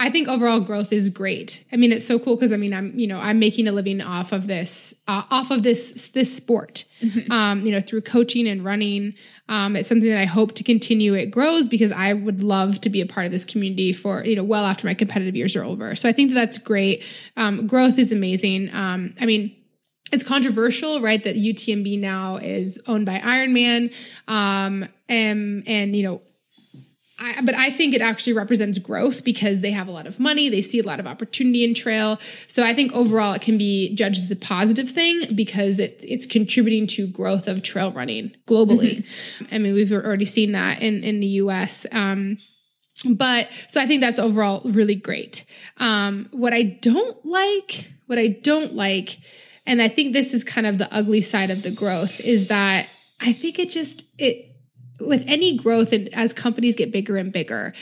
I 0.00 0.10
think 0.10 0.28
overall 0.28 0.60
growth 0.60 0.92
is 0.92 1.10
great. 1.10 1.64
I 1.72 1.76
mean, 1.76 1.90
it's 1.90 2.06
so 2.06 2.18
cool 2.18 2.36
because 2.36 2.52
I 2.52 2.56
mean, 2.56 2.72
I'm 2.72 2.96
you 2.98 3.06
know 3.06 3.18
I'm 3.18 3.38
making 3.38 3.66
a 3.66 3.72
living 3.72 4.00
off 4.00 4.32
of 4.32 4.46
this 4.46 4.94
uh, 5.08 5.24
off 5.30 5.50
of 5.50 5.62
this 5.62 6.10
this 6.10 6.34
sport. 6.34 6.84
Um, 7.30 7.64
you 7.64 7.72
know, 7.72 7.80
through 7.80 8.02
coaching 8.02 8.48
and 8.48 8.64
running. 8.64 9.14
Um, 9.48 9.76
it's 9.76 9.88
something 9.88 10.08
that 10.08 10.18
I 10.18 10.24
hope 10.24 10.52
to 10.56 10.64
continue. 10.64 11.14
It 11.14 11.30
grows 11.30 11.68
because 11.68 11.92
I 11.92 12.12
would 12.12 12.42
love 12.42 12.80
to 12.82 12.90
be 12.90 13.00
a 13.00 13.06
part 13.06 13.24
of 13.24 13.32
this 13.32 13.44
community 13.44 13.92
for 13.92 14.24
you 14.24 14.36
know 14.36 14.44
well 14.44 14.64
after 14.64 14.86
my 14.86 14.94
competitive 14.94 15.36
years 15.36 15.56
are 15.56 15.64
over. 15.64 15.94
So 15.94 16.08
I 16.08 16.12
think 16.12 16.30
that 16.30 16.34
that's 16.34 16.58
great. 16.58 17.04
Um, 17.36 17.66
growth 17.66 17.98
is 17.98 18.12
amazing. 18.12 18.70
Um, 18.72 19.14
I 19.20 19.26
mean 19.26 19.54
it's 20.12 20.24
controversial, 20.24 21.00
right? 21.00 21.22
That 21.22 21.36
UTMB 21.36 21.98
now 21.98 22.36
is 22.36 22.80
owned 22.86 23.06
by 23.06 23.18
Ironman, 23.18 23.94
um, 24.26 24.88
and 25.08 25.64
and 25.66 25.94
you 25.94 26.02
know, 26.02 26.22
I, 27.20 27.40
but 27.42 27.54
I 27.54 27.70
think 27.70 27.94
it 27.94 28.00
actually 28.00 28.34
represents 28.34 28.78
growth 28.78 29.24
because 29.24 29.60
they 29.60 29.72
have 29.72 29.88
a 29.88 29.90
lot 29.90 30.06
of 30.06 30.20
money, 30.20 30.48
they 30.48 30.62
see 30.62 30.78
a 30.78 30.84
lot 30.84 31.00
of 31.00 31.06
opportunity 31.06 31.64
in 31.64 31.74
trail. 31.74 32.18
So 32.46 32.64
I 32.64 32.74
think 32.74 32.92
overall 32.94 33.32
it 33.32 33.42
can 33.42 33.58
be 33.58 33.94
judged 33.94 34.18
as 34.18 34.30
a 34.30 34.36
positive 34.36 34.88
thing 34.88 35.22
because 35.34 35.80
it 35.80 36.04
it's 36.06 36.26
contributing 36.26 36.86
to 36.88 37.08
growth 37.08 37.48
of 37.48 37.62
trail 37.62 37.90
running 37.92 38.32
globally. 38.46 39.04
I 39.52 39.58
mean, 39.58 39.74
we've 39.74 39.92
already 39.92 40.26
seen 40.26 40.52
that 40.52 40.80
in 40.80 41.02
in 41.02 41.20
the 41.20 41.26
U.S. 41.26 41.86
Um, 41.92 42.38
but 43.04 43.52
so 43.68 43.80
I 43.80 43.86
think 43.86 44.00
that's 44.00 44.18
overall 44.18 44.62
really 44.64 44.96
great. 44.96 45.44
Um, 45.78 46.28
what 46.32 46.52
I 46.52 46.62
don't 46.62 47.24
like, 47.24 47.90
what 48.06 48.18
I 48.18 48.28
don't 48.28 48.74
like, 48.74 49.18
and 49.66 49.80
I 49.80 49.88
think 49.88 50.12
this 50.12 50.34
is 50.34 50.44
kind 50.44 50.66
of 50.66 50.78
the 50.78 50.92
ugly 50.92 51.20
side 51.20 51.50
of 51.50 51.62
the 51.62 51.70
growth, 51.70 52.20
is 52.20 52.48
that 52.48 52.88
I 53.20 53.32
think 53.32 53.58
it 53.58 53.70
just 53.70 54.04
it 54.18 54.47
with 55.00 55.24
any 55.28 55.56
growth 55.56 55.92
and 55.92 56.08
as 56.14 56.32
companies 56.32 56.74
get 56.74 56.92
bigger 56.92 57.16
and 57.16 57.32
bigger, 57.32 57.72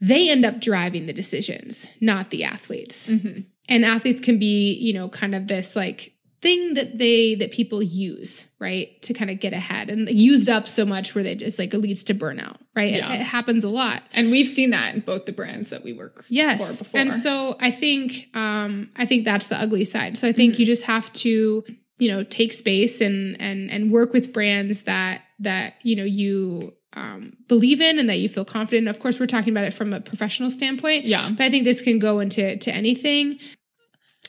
they 0.00 0.30
end 0.30 0.44
up 0.44 0.60
driving 0.60 1.06
the 1.06 1.12
decisions, 1.12 1.88
not 2.00 2.30
the 2.30 2.44
athletes. 2.44 3.08
Mhm. 3.08 3.46
And 3.68 3.84
athletes 3.84 4.20
can 4.20 4.38
be, 4.38 4.72
you 4.74 4.92
know, 4.92 5.08
kind 5.08 5.34
of 5.34 5.46
this 5.48 5.74
like 5.76 6.12
thing 6.40 6.74
that 6.74 6.96
they 6.98 7.34
that 7.34 7.50
people 7.50 7.82
use 7.82 8.46
right 8.60 9.02
to 9.02 9.12
kind 9.12 9.28
of 9.28 9.40
get 9.40 9.52
ahead 9.52 9.90
and 9.90 10.08
used 10.08 10.48
up 10.48 10.68
so 10.68 10.86
much 10.86 11.12
where 11.12 11.24
they 11.24 11.34
just 11.34 11.58
like 11.58 11.74
it 11.74 11.78
leads 11.78 12.04
to 12.04 12.14
burnout 12.14 12.58
right 12.76 12.94
Yeah. 12.94 13.12
it, 13.12 13.22
it 13.22 13.24
happens 13.24 13.64
a 13.64 13.68
lot 13.68 14.04
And 14.14 14.30
we've 14.30 14.48
seen 14.48 14.70
that 14.70 14.94
in 14.94 15.00
both 15.00 15.26
the 15.26 15.32
brands 15.32 15.70
that 15.70 15.82
we 15.82 15.92
work 15.92 16.24
yes 16.28 16.78
for 16.78 16.84
before. 16.84 17.00
and 17.00 17.12
so 17.12 17.56
i 17.58 17.72
think 17.72 18.28
um 18.34 18.88
i 18.94 19.04
think 19.04 19.24
that's 19.24 19.48
the 19.48 19.56
ugly 19.56 19.84
side 19.84 20.16
so 20.16 20.28
i 20.28 20.32
think 20.32 20.52
Mm-hmm. 20.52 20.60
you 20.60 20.66
just 20.66 20.84
have 20.86 21.12
to 21.14 21.64
you 21.98 22.08
know 22.10 22.22
take 22.24 22.52
space 22.52 23.00
and 23.00 23.40
and 23.40 23.70
and 23.70 23.90
work 23.90 24.12
with 24.12 24.32
brands 24.32 24.82
that 24.82 25.22
that 25.40 25.74
you 25.82 25.96
know 25.96 26.04
you 26.04 26.74
um, 26.94 27.36
believe 27.48 27.80
in 27.80 27.98
and 27.98 28.08
that 28.08 28.18
you 28.18 28.28
feel 28.28 28.44
confident 28.44 28.88
of 28.88 28.98
course 28.98 29.20
we're 29.20 29.26
talking 29.26 29.52
about 29.52 29.64
it 29.64 29.72
from 29.74 29.92
a 29.92 30.00
professional 30.00 30.50
standpoint 30.50 31.04
yeah. 31.04 31.28
but 31.30 31.44
i 31.44 31.50
think 31.50 31.64
this 31.64 31.82
can 31.82 31.98
go 31.98 32.18
into 32.20 32.56
to 32.56 32.72
anything 32.74 33.38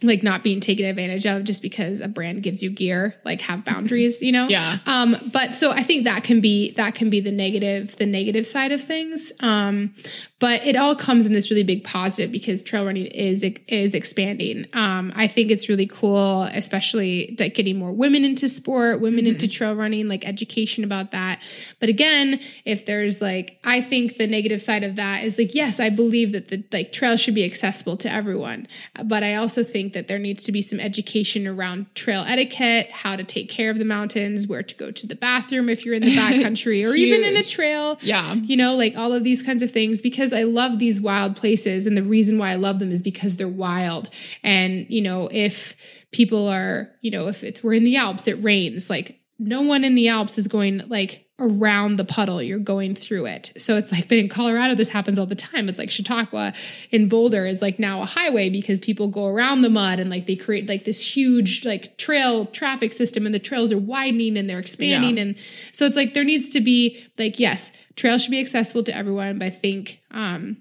like 0.01 0.23
not 0.23 0.43
being 0.43 0.59
taken 0.61 0.85
advantage 0.85 1.25
of 1.25 1.43
just 1.43 1.61
because 1.61 1.99
a 1.99 2.07
brand 2.07 2.41
gives 2.43 2.61
you 2.63 2.69
gear 2.69 3.15
like 3.25 3.41
have 3.41 3.65
boundaries 3.65 4.21
you 4.21 4.31
know 4.31 4.47
Yeah. 4.47 4.77
um 4.85 5.15
but 5.33 5.53
so 5.53 5.71
i 5.71 5.83
think 5.83 6.05
that 6.05 6.23
can 6.23 6.41
be 6.41 6.71
that 6.73 6.95
can 6.95 7.09
be 7.09 7.21
the 7.21 7.31
negative 7.31 7.95
the 7.97 8.05
negative 8.05 8.45
side 8.45 8.71
of 8.71 8.81
things 8.81 9.31
um 9.39 9.93
but 10.39 10.65
it 10.65 10.75
all 10.75 10.95
comes 10.95 11.25
in 11.25 11.33
this 11.33 11.51
really 11.51 11.63
big 11.63 11.83
positive 11.83 12.31
because 12.31 12.63
trail 12.63 12.85
running 12.85 13.05
is 13.07 13.43
is 13.67 13.95
expanding. 13.95 14.65
Um 14.73 15.11
i 15.15 15.27
think 15.27 15.51
it's 15.51 15.69
really 15.69 15.87
cool 15.87 16.43
especially 16.43 17.35
like 17.39 17.55
getting 17.55 17.77
more 17.77 17.91
women 17.91 18.23
into 18.25 18.47
sport 18.47 19.01
women 19.01 19.25
into 19.25 19.47
trail 19.47 19.75
running 19.75 20.07
like 20.07 20.27
education 20.27 20.83
about 20.83 21.11
that. 21.11 21.41
But 21.79 21.89
again 21.89 22.39
if 22.65 22.85
there's 22.85 23.21
like 23.21 23.59
i 23.65 23.81
think 23.81 24.17
the 24.17 24.27
negative 24.27 24.61
side 24.61 24.83
of 24.83 24.95
that 24.95 25.23
is 25.23 25.37
like 25.37 25.53
yes 25.55 25.79
i 25.79 25.89
believe 25.89 26.31
that 26.33 26.47
the 26.47 26.63
like 26.71 26.91
trail 26.91 27.17
should 27.17 27.35
be 27.35 27.45
accessible 27.45 27.97
to 27.97 28.11
everyone. 28.11 28.67
But 29.03 29.23
i 29.23 29.35
also 29.35 29.63
think 29.63 29.93
that 29.93 30.07
there 30.07 30.19
needs 30.19 30.43
to 30.45 30.51
be 30.51 30.61
some 30.61 30.79
education 30.79 31.47
around 31.47 31.93
trail 31.95 32.23
etiquette 32.27 32.89
how 32.91 33.15
to 33.15 33.23
take 33.23 33.49
care 33.49 33.69
of 33.69 33.77
the 33.77 33.85
mountains 33.85 34.47
where 34.47 34.63
to 34.63 34.75
go 34.75 34.91
to 34.91 35.07
the 35.07 35.15
bathroom 35.15 35.69
if 35.69 35.85
you're 35.85 35.95
in 35.95 36.01
the 36.03 36.15
backcountry 36.15 36.89
or 36.89 36.95
even 36.95 37.23
in 37.23 37.35
a 37.35 37.43
trail. 37.43 37.97
Yeah. 38.01 38.33
you 38.33 38.55
know, 38.55 38.75
like 38.75 38.97
all 38.97 39.13
of 39.13 39.23
these 39.23 39.41
kinds 39.41 39.61
of 39.61 39.71
things 39.71 40.01
because 40.01 40.28
I 40.33 40.43
love 40.43 40.79
these 40.79 41.01
wild 41.01 41.35
places. 41.35 41.85
And 41.85 41.95
the 41.95 42.03
reason 42.03 42.37
why 42.37 42.51
I 42.51 42.55
love 42.55 42.79
them 42.79 42.91
is 42.91 43.01
because 43.01 43.37
they're 43.37 43.47
wild. 43.47 44.09
And, 44.43 44.85
you 44.89 45.01
know, 45.01 45.29
if 45.31 46.05
people 46.11 46.47
are, 46.47 46.89
you 47.01 47.11
know, 47.11 47.27
if 47.27 47.43
it's 47.43 47.63
we're 47.63 47.73
in 47.73 47.83
the 47.83 47.97
Alps, 47.97 48.27
it 48.27 48.43
rains, 48.43 48.89
like 48.89 49.18
no 49.39 49.61
one 49.61 49.83
in 49.83 49.95
the 49.95 50.09
Alps 50.09 50.37
is 50.37 50.47
going 50.47 50.83
like 50.89 51.25
around 51.39 51.95
the 51.95 52.03
puddle, 52.03 52.41
you're 52.41 52.59
going 52.59 52.93
through 52.93 53.25
it. 53.25 53.53
So 53.57 53.77
it's 53.77 53.91
like, 53.91 54.09
but 54.09 54.17
in 54.17 54.27
Colorado, 54.27 54.75
this 54.75 54.89
happens 54.89 55.17
all 55.17 55.25
the 55.25 55.35
time. 55.35 55.69
It's 55.69 55.77
like 55.77 55.89
Chautauqua 55.89 56.53
in 56.91 57.07
Boulder 57.07 57.45
is 57.45 57.61
like 57.61 57.79
now 57.79 58.01
a 58.01 58.05
highway 58.05 58.49
because 58.49 58.81
people 58.81 59.07
go 59.07 59.27
around 59.27 59.61
the 59.61 59.69
mud 59.69 59.99
and 59.99 60.09
like 60.09 60.25
they 60.25 60.35
create 60.35 60.67
like 60.67 60.83
this 60.83 61.15
huge 61.15 61.65
like 61.65 61.97
trail 61.97 62.45
traffic 62.45 62.91
system 62.91 63.25
and 63.25 63.33
the 63.33 63.39
trails 63.39 63.71
are 63.71 63.77
widening 63.77 64.37
and 64.37 64.49
they're 64.49 64.59
expanding. 64.59 65.15
Yeah. 65.15 65.23
And 65.23 65.35
so 65.71 65.85
it's 65.85 65.95
like 65.95 66.13
there 66.13 66.25
needs 66.25 66.49
to 66.49 66.61
be 66.61 67.01
like, 67.17 67.39
yes, 67.39 67.71
trail 67.95 68.17
should 68.17 68.31
be 68.31 68.41
accessible 68.41 68.83
to 68.83 68.95
everyone, 68.95 69.39
but 69.39 69.45
I 69.45 69.51
think 69.51 70.01
um 70.11 70.57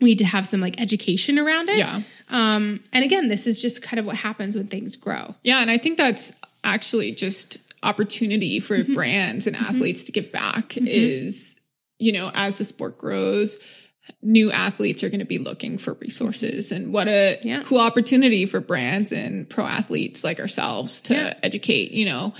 we 0.00 0.10
need 0.10 0.18
to 0.18 0.26
have 0.26 0.46
some 0.46 0.60
like 0.60 0.80
education 0.80 1.38
around 1.38 1.70
it. 1.70 1.78
Yeah. 1.78 2.02
Um, 2.28 2.84
and 2.92 3.02
again, 3.02 3.28
this 3.28 3.46
is 3.46 3.62
just 3.62 3.82
kind 3.82 3.98
of 3.98 4.04
what 4.04 4.16
happens 4.16 4.54
when 4.54 4.66
things 4.66 4.94
grow. 4.94 5.34
Yeah, 5.42 5.62
and 5.62 5.70
I 5.70 5.78
think 5.78 5.96
that's 5.96 6.38
actually 6.64 7.12
just 7.12 7.65
opportunity 7.86 8.60
for 8.60 8.76
Mm-hmm. 8.76 8.94
brands 8.94 9.46
and 9.46 9.56
athletes 9.56 10.04
to 10.04 10.12
give 10.12 10.32
back 10.32 10.76
is, 10.76 11.60
you 11.98 12.12
know, 12.12 12.30
as 12.34 12.58
the 12.58 12.64
sport 12.64 12.98
grows, 12.98 13.58
new 14.22 14.50
athletes 14.52 15.02
are 15.02 15.08
going 15.08 15.20
to 15.20 15.26
be 15.26 15.38
looking 15.38 15.78
for 15.78 15.94
resources 15.94 16.72
and 16.72 16.92
what 16.92 17.08
a 17.08 17.38
Yeah. 17.42 17.62
cool 17.64 17.78
opportunity 17.80 18.46
for 18.46 18.60
brands 18.60 19.10
and 19.12 19.48
pro 19.48 19.64
athletes 19.64 20.22
like 20.24 20.38
ourselves 20.40 21.00
to 21.02 21.14
Yeah. 21.14 21.34
educate, 21.42 21.92
you 21.92 22.04
know. 22.06 22.34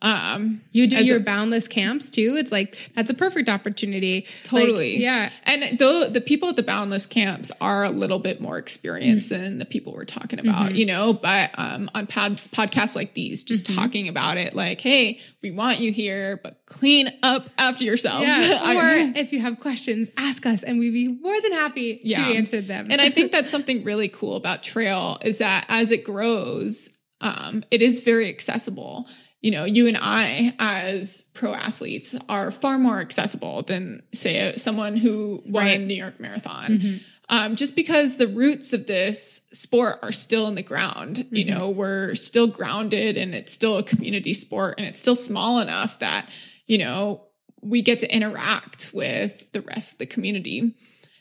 Um 0.00 0.60
You 0.72 0.86
do 0.86 0.96
your 1.04 1.16
a- 1.16 1.20
boundless 1.20 1.66
camps 1.66 2.08
too. 2.10 2.36
It's 2.38 2.52
like 2.52 2.76
that's 2.94 3.10
a 3.10 3.14
perfect 3.14 3.48
opportunity. 3.48 4.26
Like, 4.52 4.64
Totally. 4.64 4.96
yeah. 4.98 5.30
And 5.44 5.78
though 5.78 6.08
the 6.08 6.20
people 6.20 6.48
at 6.48 6.56
the 6.56 6.62
boundless 6.62 7.04
camps 7.06 7.50
are 7.60 7.82
a 7.84 7.90
little 7.90 8.20
bit 8.20 8.40
more 8.40 8.58
experienced 8.58 9.30
than 9.30 9.58
the 9.58 9.64
people 9.64 9.92
we're 9.92 10.04
talking 10.04 10.38
about, 10.38 10.76
you 10.76 10.86
know, 10.86 11.12
but 11.12 11.50
um, 11.58 11.90
on 11.94 12.06
pod, 12.06 12.36
podcasts 12.52 12.94
like 12.94 13.14
these, 13.14 13.42
just 13.42 13.74
talking 13.74 14.08
about 14.08 14.36
it, 14.38 14.54
like, 14.54 14.80
hey, 14.80 15.18
we 15.42 15.50
want 15.50 15.80
you 15.80 15.90
here, 15.90 16.38
but 16.44 16.60
clean 16.66 17.10
up 17.24 17.48
after 17.58 17.82
yourselves. 17.84 18.26
Yeah. 18.26 18.74
Or 18.78 18.84
if 19.18 19.32
you 19.32 19.40
have 19.40 19.58
questions, 19.58 20.08
ask 20.16 20.46
us 20.46 20.62
and 20.62 20.78
we'd 20.78 20.92
be 20.92 21.08
more 21.08 21.40
than 21.40 21.52
happy 21.52 22.00
Yeah. 22.04 22.28
to 22.28 22.34
answer 22.36 22.60
them. 22.60 22.86
and 22.90 23.00
I 23.00 23.08
think 23.08 23.32
that's 23.36 23.50
something 23.50 23.82
really 23.82 24.08
cool 24.08 24.36
about 24.36 24.62
trail 24.62 25.18
is 25.24 25.38
that 25.38 25.64
as 25.68 25.90
it 25.90 26.04
grows, 26.04 26.90
um, 27.20 27.64
it 27.72 27.82
is 27.82 28.00
very 28.00 28.28
accessible. 28.28 29.08
You 29.40 29.52
know, 29.52 29.64
you 29.64 29.86
and 29.86 29.96
I, 30.00 30.52
as 30.58 31.30
pro 31.34 31.54
athletes, 31.54 32.16
are 32.28 32.50
far 32.50 32.76
more 32.78 33.00
accessible 33.00 33.62
than, 33.62 34.02
say, 34.12 34.52
someone 34.56 34.96
who 34.96 35.42
won 35.46 35.64
Right. 35.64 35.80
New 35.80 35.94
York 35.94 36.18
Marathon. 36.20 36.78
Mhm. 36.78 37.00
um, 37.30 37.56
just 37.56 37.76
because 37.76 38.16
the 38.16 38.26
roots 38.26 38.72
of 38.72 38.86
this 38.86 39.42
sport 39.52 39.98
are 40.02 40.12
still 40.12 40.46
in 40.48 40.54
the 40.54 40.62
ground. 40.62 41.26
You 41.30 41.44
Mhm. 41.44 41.48
know, 41.50 41.68
we're 41.68 42.14
still 42.14 42.46
grounded 42.46 43.18
and 43.18 43.34
it's 43.34 43.52
still 43.52 43.76
a 43.76 43.82
community 43.82 44.32
sport 44.32 44.76
and 44.78 44.86
it's 44.88 44.98
still 44.98 45.14
small 45.14 45.60
enough 45.60 45.98
that, 45.98 46.26
you 46.66 46.78
know, 46.78 47.20
we 47.60 47.82
get 47.82 47.98
to 48.00 48.10
interact 48.14 48.94
with 48.94 49.52
the 49.52 49.60
rest 49.60 49.92
of 49.92 49.98
the 49.98 50.06
community. 50.06 50.72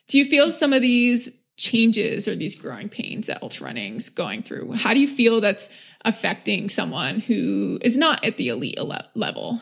Do 0.07 0.17
you 0.17 0.23
feel 0.23 0.49
some 0.49 0.71
of 0.71 0.81
these 0.81 1.29
changes 1.57 2.27
or 2.27 2.35
these 2.35 2.55
growing 2.55 2.87
pains 2.87 3.27
that 3.27 3.43
ultra 3.43 3.65
running's 3.65 4.09
going 4.09 4.43
through? 4.43 4.73
How 4.73 4.93
do 4.93 4.99
you 4.99 5.07
feel 5.07 5.41
that's 5.41 5.69
affecting 6.05 6.69
someone 6.69 7.19
who 7.19 7.79
is 7.81 7.97
not 7.97 8.25
at 8.25 8.37
the 8.37 8.49
elite 8.49 8.79
level? 9.15 9.59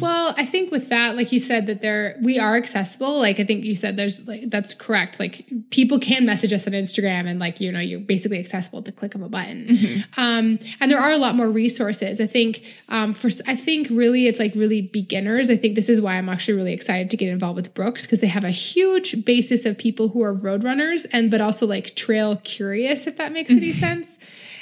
Well, 0.00 0.34
I 0.36 0.44
think 0.44 0.70
with 0.70 0.88
that, 0.90 1.16
like 1.16 1.32
you 1.32 1.38
said, 1.38 1.66
that 1.66 1.80
there 1.80 2.16
we 2.22 2.38
are 2.38 2.56
accessible. 2.56 3.18
Like 3.18 3.40
I 3.40 3.44
think 3.44 3.64
you 3.64 3.76
said, 3.76 3.96
there's 3.96 4.26
like 4.26 4.50
that's 4.50 4.74
correct. 4.74 5.18
Like 5.18 5.46
people 5.70 5.98
can 5.98 6.26
message 6.26 6.52
us 6.52 6.66
on 6.66 6.72
Instagram, 6.72 7.26
and 7.26 7.38
like 7.38 7.60
you 7.60 7.72
know, 7.72 7.80
you're 7.80 8.00
basically 8.00 8.38
accessible 8.38 8.80
at 8.80 8.84
the 8.84 8.92
click 8.92 9.14
of 9.14 9.22
a 9.22 9.28
button. 9.28 9.76
Um, 10.16 10.58
and 10.80 10.90
there 10.90 11.00
are 11.00 11.12
a 11.12 11.18
lot 11.18 11.34
more 11.34 11.48
resources. 11.48 12.20
I 12.20 12.26
think 12.26 12.64
um, 12.88 13.12
first, 13.12 13.42
I 13.46 13.56
think 13.56 13.88
really 13.90 14.26
it's 14.26 14.38
like 14.38 14.52
really 14.54 14.82
beginners. 14.82 15.50
I 15.50 15.56
think 15.56 15.74
this 15.74 15.88
is 15.88 16.00
why 16.00 16.16
I'm 16.16 16.28
actually 16.28 16.54
really 16.54 16.72
excited 16.72 17.10
to 17.10 17.16
get 17.16 17.28
involved 17.28 17.56
with 17.56 17.74
Brooks 17.74 18.06
because 18.06 18.20
they 18.20 18.26
have 18.26 18.44
a 18.44 18.50
huge 18.50 19.24
basis 19.24 19.66
of 19.66 19.78
people 19.78 20.08
who 20.08 20.22
are 20.22 20.32
road 20.32 20.64
runners 20.64 21.04
and 21.06 21.30
but 21.30 21.40
also 21.40 21.66
like 21.66 21.94
trail 21.96 22.36
curious, 22.44 23.06
if 23.06 23.16
that 23.16 23.32
makes 23.32 23.50
any 23.50 23.72
sense. 23.86 24.18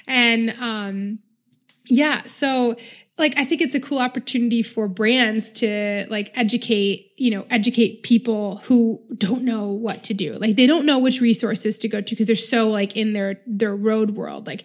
And 0.06 0.50
um, 0.60 1.18
yeah, 1.86 2.22
so 2.22 2.76
like 3.16 3.34
I 3.36 3.44
think 3.44 3.60
it's 3.60 3.76
a 3.76 3.80
cool 3.80 4.00
opportunity 4.00 4.62
for 4.62 4.88
brands 4.88 5.50
to 5.52 6.06
like 6.10 6.36
educate, 6.36 7.12
you 7.16 7.30
know, 7.30 7.46
educate 7.48 8.02
people 8.02 8.56
who 8.58 9.00
don't 9.16 9.42
know 9.42 9.68
what 9.68 10.02
to 10.04 10.14
do. 10.14 10.32
Like 10.32 10.56
they 10.56 10.66
don't 10.66 10.84
know 10.84 10.98
which 10.98 11.20
resources 11.20 11.78
to 11.78 11.88
go 11.88 12.00
to 12.00 12.10
because 12.10 12.26
they're 12.26 12.34
so 12.34 12.70
like 12.70 12.96
in 12.96 13.12
their 13.12 13.40
their 13.46 13.76
road 13.76 14.10
world. 14.10 14.48
Like 14.48 14.64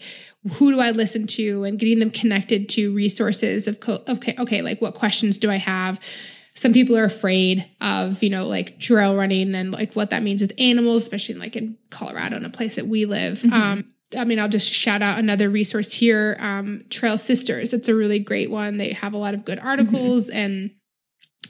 who 0.53 0.71
do 0.71 0.79
I 0.79 0.91
listen 0.91 1.27
to 1.27 1.63
and 1.63 1.77
getting 1.77 1.99
them 1.99 2.09
connected 2.09 2.69
to 2.69 2.93
resources 2.93 3.67
of 3.67 3.79
co- 3.79 4.03
okay, 4.07 4.35
okay, 4.39 4.61
like 4.63 4.81
what 4.81 4.95
questions 4.95 5.37
do 5.37 5.51
I 5.51 5.57
have? 5.57 5.99
Some 6.55 6.73
people 6.73 6.97
are 6.97 7.05
afraid 7.05 7.69
of, 7.79 8.23
you 8.23 8.31
know, 8.31 8.47
like 8.47 8.79
trail 8.79 9.15
running 9.15 9.53
and 9.53 9.71
like 9.71 9.93
what 9.93 10.09
that 10.09 10.23
means 10.23 10.41
with 10.41 10.53
animals, 10.57 11.03
especially 11.03 11.35
in 11.35 11.39
like 11.39 11.55
in 11.55 11.77
Colorado, 11.91 12.35
in 12.37 12.45
a 12.45 12.49
place 12.49 12.77
that 12.77 12.87
we 12.87 13.05
live. 13.05 13.45
Um, 13.53 13.85
I 14.17 14.25
mean, 14.25 14.39
I'll 14.39 14.49
just 14.49 14.71
shout 14.71 15.01
out 15.01 15.19
another 15.19 15.49
resource 15.49 15.93
here, 15.93 16.35
um, 16.39 16.83
Trail 16.89 17.17
Sisters. 17.17 17.73
It's 17.73 17.87
a 17.87 17.95
really 17.95 18.19
great 18.19 18.49
one. 18.49 18.77
They 18.77 18.93
have 18.93 19.13
a 19.13 19.17
lot 19.17 19.33
of 19.33 19.45
good 19.45 19.59
articles 19.59 20.29
and 20.29 20.71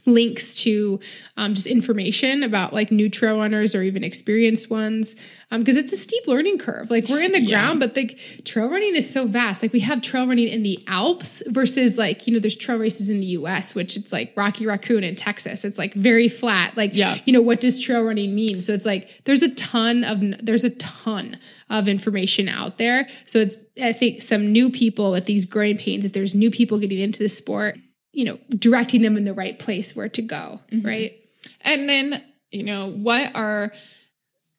links 0.08 0.62
to 0.64 1.00
um, 1.38 1.54
just 1.54 1.68
information 1.68 2.44
about 2.44 2.74
like 2.74 2.92
new 2.92 3.10
trail 3.10 3.38
runners 3.38 3.76
or 3.76 3.82
even 3.84 4.04
experienced 4.04 4.70
ones 4.70 5.16
because 5.52 5.76
it's 5.76 5.92
a 5.92 5.98
steep 5.98 6.28
learning 6.28 6.58
curve. 6.60 6.92
Like 6.92 7.08
we're 7.10 7.22
in 7.22 7.32
the 7.32 7.42
Yeah. 7.42 7.60
ground 7.62 7.80
but 7.80 7.96
like 7.96 8.20
trail 8.46 8.70
running 8.70 8.96
is 8.96 9.12
so 9.12 9.26
vast. 9.26 9.62
Like 9.62 9.74
we 9.74 9.80
have 9.82 10.02
trail 10.02 10.28
running 10.28 10.48
in 10.48 10.64
the 10.64 10.84
alps 10.88 11.42
versus 11.48 11.98
like 11.98 12.28
you 12.28 12.34
know 12.34 12.40
there's 12.40 12.56
trail 12.56 12.78
races 12.78 13.10
in 13.10 13.20
the 13.20 13.28
us 13.28 13.74
which 13.76 13.98
it's 13.98 14.12
like 14.14 14.34
rocky 14.36 14.66
raccoon 14.66 15.04
in 15.04 15.16
texas. 15.16 15.66
It's 15.66 15.78
like 15.78 15.94
very 15.94 16.28
flat. 16.28 16.78
Like 16.78 16.92
Yeah. 16.94 17.18
you 17.26 17.34
know 17.34 17.42
what 17.42 17.60
does 17.62 17.80
trail 17.80 18.04
running 18.04 18.36
mean? 18.36 18.62
So 18.62 18.74
it's 18.74 18.86
like 18.86 19.24
there's 19.26 19.42
a 19.42 19.54
ton 19.56 20.04
of 20.04 20.22
there's 20.46 20.64
a 20.64 20.72
ton 20.72 21.38
of 21.70 21.88
information 21.88 22.48
out 22.48 22.78
there. 22.78 23.08
So 23.26 23.40
it's 23.40 23.58
i 23.82 23.94
think 23.94 24.22
some 24.22 24.52
new 24.52 24.70
people 24.70 25.12
with 25.12 25.26
these 25.26 25.46
growing 25.46 25.78
pains 25.78 26.04
if 26.04 26.12
there's 26.14 26.36
new 26.36 26.52
people 26.52 26.78
getting 26.80 27.00
into 27.00 27.24
the 27.24 27.30
sport 27.30 27.78
you 28.12 28.26
know 28.26 28.40
directing 28.50 29.02
them 29.02 29.18
in 29.18 29.24
the 29.24 29.34
right 29.34 29.60
place 29.60 29.96
where 29.96 30.10
to 30.10 30.22
go 30.22 30.60
mm-hmm. 30.72 30.88
right 30.88 31.20
And 31.62 31.88
then, 31.88 32.24
you 32.52 32.64
know, 32.64 32.92
what 32.92 33.36
are 33.36 33.72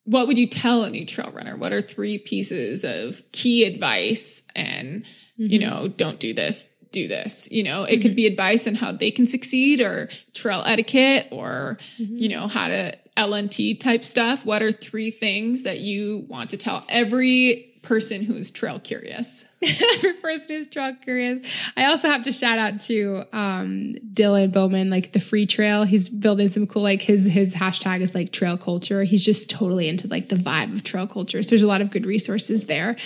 what 0.05 0.27
would 0.27 0.39
you 0.39 0.49
tell 0.49 0.83
a 0.83 0.91
new 0.91 1.07
trail 1.07 1.31
runner? 1.33 1.57
What 1.57 1.73
are 1.73 1.81
three 1.81 2.19
pieces 2.19 2.85
of 2.85 3.23
key 3.33 3.65
advice 3.65 4.47
and, 4.57 5.05
you 5.37 5.61
mm-hmm. 5.61 5.71
know, 5.71 5.89
don't 5.89 6.19
do 6.19 6.35
this, 6.35 6.75
do 6.91 7.07
this. 7.07 7.49
You 7.51 7.63
know, 7.63 7.85
it 7.85 7.99
could 7.99 8.13
mm-hmm. 8.13 8.17
be 8.17 8.27
advice 8.27 8.67
on 8.67 8.75
how 8.75 8.93
they 8.93 9.11
can 9.11 9.27
succeed 9.27 9.81
or 9.81 10.09
trail 10.35 10.63
etiquette 10.67 11.29
or, 11.31 11.79
you 11.99 12.29
know, 12.29 12.49
how 12.49 12.69
to 12.69 12.99
LNT 13.17 13.79
type 13.79 14.05
stuff. 14.05 14.45
What 14.45 14.63
are 14.63 14.73
three 14.73 15.11
things 15.11 15.65
that 15.65 15.79
you 15.79 16.25
want 16.29 16.51
to 16.51 16.57
tell 16.57 16.85
every 16.89 17.70
person 17.83 18.23
who 18.23 18.35
is 18.35 18.51
trail 18.51 18.79
curious? 18.79 19.47
every 19.95 20.15
person 20.15 20.57
is 20.57 20.69
trail 20.69 20.95
curious. 21.03 21.71
I 21.77 21.87
also 21.87 22.09
have 22.09 22.25
to 22.25 22.33
shout 22.33 22.59
out 22.59 22.81
to 22.83 23.25
um, 23.33 23.95
Dylan 24.13 24.53
Bowman, 24.53 24.91
like 24.91 25.13
the 25.13 25.19
Freetrail. 25.19 25.87
He's 25.87 26.09
building 26.09 26.49
some 26.49 26.67
cool, 26.67 26.83
like 26.83 27.03
his 27.03 27.27
his 27.27 27.55
hashtag 27.55 28.01
is 28.01 28.15
like 28.15 28.33
trail 28.33 28.57
culture. 28.57 29.03
He's 29.05 29.25
just 29.25 29.51
totally 29.51 29.89
into 29.89 30.09
like 30.09 30.29
the 30.29 30.37
vibe 30.37 30.73
of 30.73 30.83
trail 30.83 31.07
culture. 31.07 31.43
So 31.43 31.51
there's 31.51 31.63
a 31.63 31.69
lot 31.69 31.81
of 31.81 31.91
good 31.91 32.07
resources 32.07 32.67
there. 32.67 32.97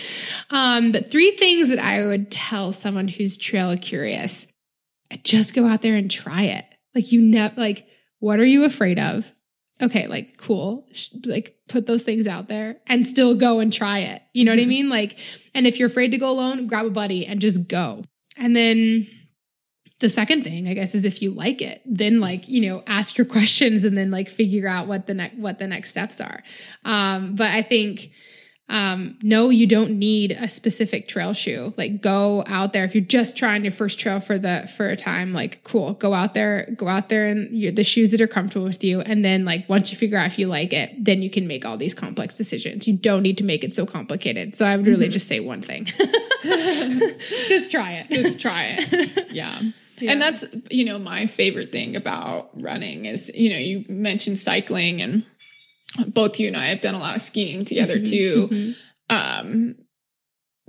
Um, 0.50 0.92
but 0.92 1.10
three 1.10 1.32
things 1.32 1.68
that 1.68 1.78
I 1.78 2.04
would 2.04 2.30
tell 2.30 2.72
someone 2.72 3.08
who's 3.08 3.36
trail 3.36 3.76
curious: 3.76 4.46
just 5.22 5.54
go 5.54 5.66
out 5.66 5.82
there 5.82 5.96
and 5.96 6.10
try 6.10 6.42
it. 6.42 6.64
Like 6.94 7.12
you 7.12 7.20
never 7.20 7.54
like. 7.56 7.86
What 8.20 8.40
are 8.40 8.44
you 8.44 8.64
afraid 8.64 8.98
of? 8.98 9.30
Okay, 9.84 10.06
like 10.06 10.36
cool, 10.36 10.86
like 11.24 11.56
put 11.68 11.86
those 11.86 12.02
things 12.02 12.26
out 12.26 12.48
there 12.48 12.80
and 12.86 13.06
still 13.06 13.34
go 13.34 13.60
and 13.60 13.72
try 13.72 14.00
it. 14.00 14.22
You 14.32 14.44
know 14.44 14.52
what 14.52 14.60
I 14.60 14.66
mean? 14.66 14.88
Like, 14.88 15.18
and 15.54 15.66
if 15.66 15.78
you're 15.78 15.88
afraid 15.88 16.10
to 16.10 16.18
go 16.18 16.30
alone, 16.30 16.66
grab 16.66 16.86
a 16.86 16.90
buddy 16.90 17.26
and 17.26 17.40
just 17.40 17.68
go. 17.68 18.02
And 18.36 18.54
then 18.56 19.06
the 20.00 20.10
second 20.10 20.42
thing, 20.42 20.66
I 20.68 20.74
guess, 20.74 20.94
is 20.94 21.04
if 21.04 21.22
you 21.22 21.30
like 21.30 21.62
it, 21.62 21.82
then 21.86 22.20
like, 22.20 22.48
you 22.48 22.68
know, 22.68 22.82
ask 22.86 23.16
your 23.16 23.26
questions 23.36 23.84
and 23.84 23.96
then 23.96 24.10
like 24.10 24.28
figure 24.28 24.68
out 24.68 24.86
what 24.86 25.06
the 25.06 25.14
next, 25.14 25.36
what 25.36 25.58
the 25.58 25.66
next 25.66 25.90
steps 25.90 26.20
are. 26.20 26.42
Um, 26.84 27.34
but 27.34 27.50
I 27.50 27.62
think, 27.62 28.10
um, 28.68 29.18
no, 29.22 29.50
you 29.50 29.66
don't 29.66 29.90
need 29.98 30.32
a 30.32 30.48
specific 30.48 31.06
trail 31.06 31.34
shoe. 31.34 31.74
Like 31.76 32.00
go 32.00 32.44
out 32.46 32.72
there. 32.72 32.84
If 32.84 32.94
you're 32.94 33.04
just 33.04 33.36
trying 33.36 33.62
your 33.62 33.72
first 33.72 34.00
trail 34.00 34.20
for 34.20 34.38
the, 34.38 34.70
for 34.74 34.88
a 34.88 34.96
time, 34.96 35.34
like 35.34 35.62
cool, 35.64 35.92
go 35.94 36.14
out 36.14 36.32
there, 36.32 36.70
go 36.76 36.88
out 36.88 37.10
there 37.10 37.26
and 37.28 37.54
you 37.54 37.70
the 37.70 37.84
shoes 37.84 38.10
that 38.12 38.22
are 38.22 38.26
comfortable 38.26 38.64
with 38.64 38.82
you. 38.82 39.00
And 39.00 39.24
then 39.24 39.44
like, 39.44 39.68
once 39.68 39.90
you 39.90 39.98
figure 39.98 40.16
out 40.16 40.26
if 40.26 40.38
you 40.38 40.46
like 40.46 40.72
it, 40.72 40.92
then 40.98 41.20
you 41.20 41.28
can 41.28 41.46
make 41.46 41.66
all 41.66 41.76
these 41.76 41.94
complex 41.94 42.34
decisions. 42.34 42.88
You 42.88 42.96
don't 42.96 43.22
need 43.22 43.38
to 43.38 43.44
make 43.44 43.64
it 43.64 43.72
so 43.72 43.84
complicated. 43.84 44.56
So 44.56 44.64
I 44.64 44.76
would 44.76 44.86
really 44.86 45.08
just 45.08 45.28
say 45.28 45.40
one 45.40 45.60
thing. 45.60 45.84
just 46.42 47.70
try 47.70 47.92
it. 47.92 48.08
just 48.08 48.40
try 48.40 48.76
it. 48.78 49.32
Yeah. 49.32 49.60
Yeah. 50.00 50.10
And 50.10 50.20
that's, 50.20 50.44
you 50.70 50.84
know, 50.84 50.98
my 50.98 51.26
favorite 51.26 51.70
thing 51.70 51.94
about 51.94 52.50
running 52.60 53.04
is, 53.04 53.30
you 53.32 53.48
know, 53.48 53.56
you 53.56 53.84
mentioned 53.88 54.38
cycling 54.38 55.00
and 55.00 55.24
both 56.08 56.40
you 56.40 56.48
and 56.48 56.56
I 56.56 56.66
have 56.66 56.80
done 56.80 56.94
a 56.94 56.98
lot 56.98 57.16
of 57.16 57.22
skiing 57.22 57.64
together 57.64 58.00
too. 58.00 58.48
Mhm. 58.50 58.74
Um, 59.10 59.76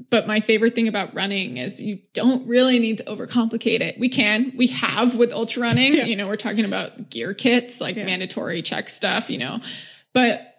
but 0.09 0.27
my 0.27 0.39
favorite 0.41 0.75
thing 0.75 0.87
about 0.87 1.15
running 1.15 1.57
is 1.57 1.81
you 1.81 1.99
don't 2.13 2.45
really 2.47 2.79
need 2.79 2.97
to 2.97 3.05
overcomplicate 3.05 3.79
it. 3.79 3.97
We 3.97 4.09
can, 4.09 4.51
we 4.57 4.67
have 4.67 5.15
with 5.15 5.31
ultra 5.31 5.63
running, 5.63 5.93
Yeah. 5.93 6.05
you 6.05 6.15
know, 6.17 6.27
we're 6.27 6.35
talking 6.35 6.65
about 6.65 7.09
gear 7.09 7.33
kits, 7.33 7.79
like 7.79 7.95
Yeah. 7.95 8.05
mandatory 8.05 8.61
check 8.61 8.89
stuff, 8.89 9.29
you 9.29 9.37
know, 9.37 9.61
but 10.13 10.51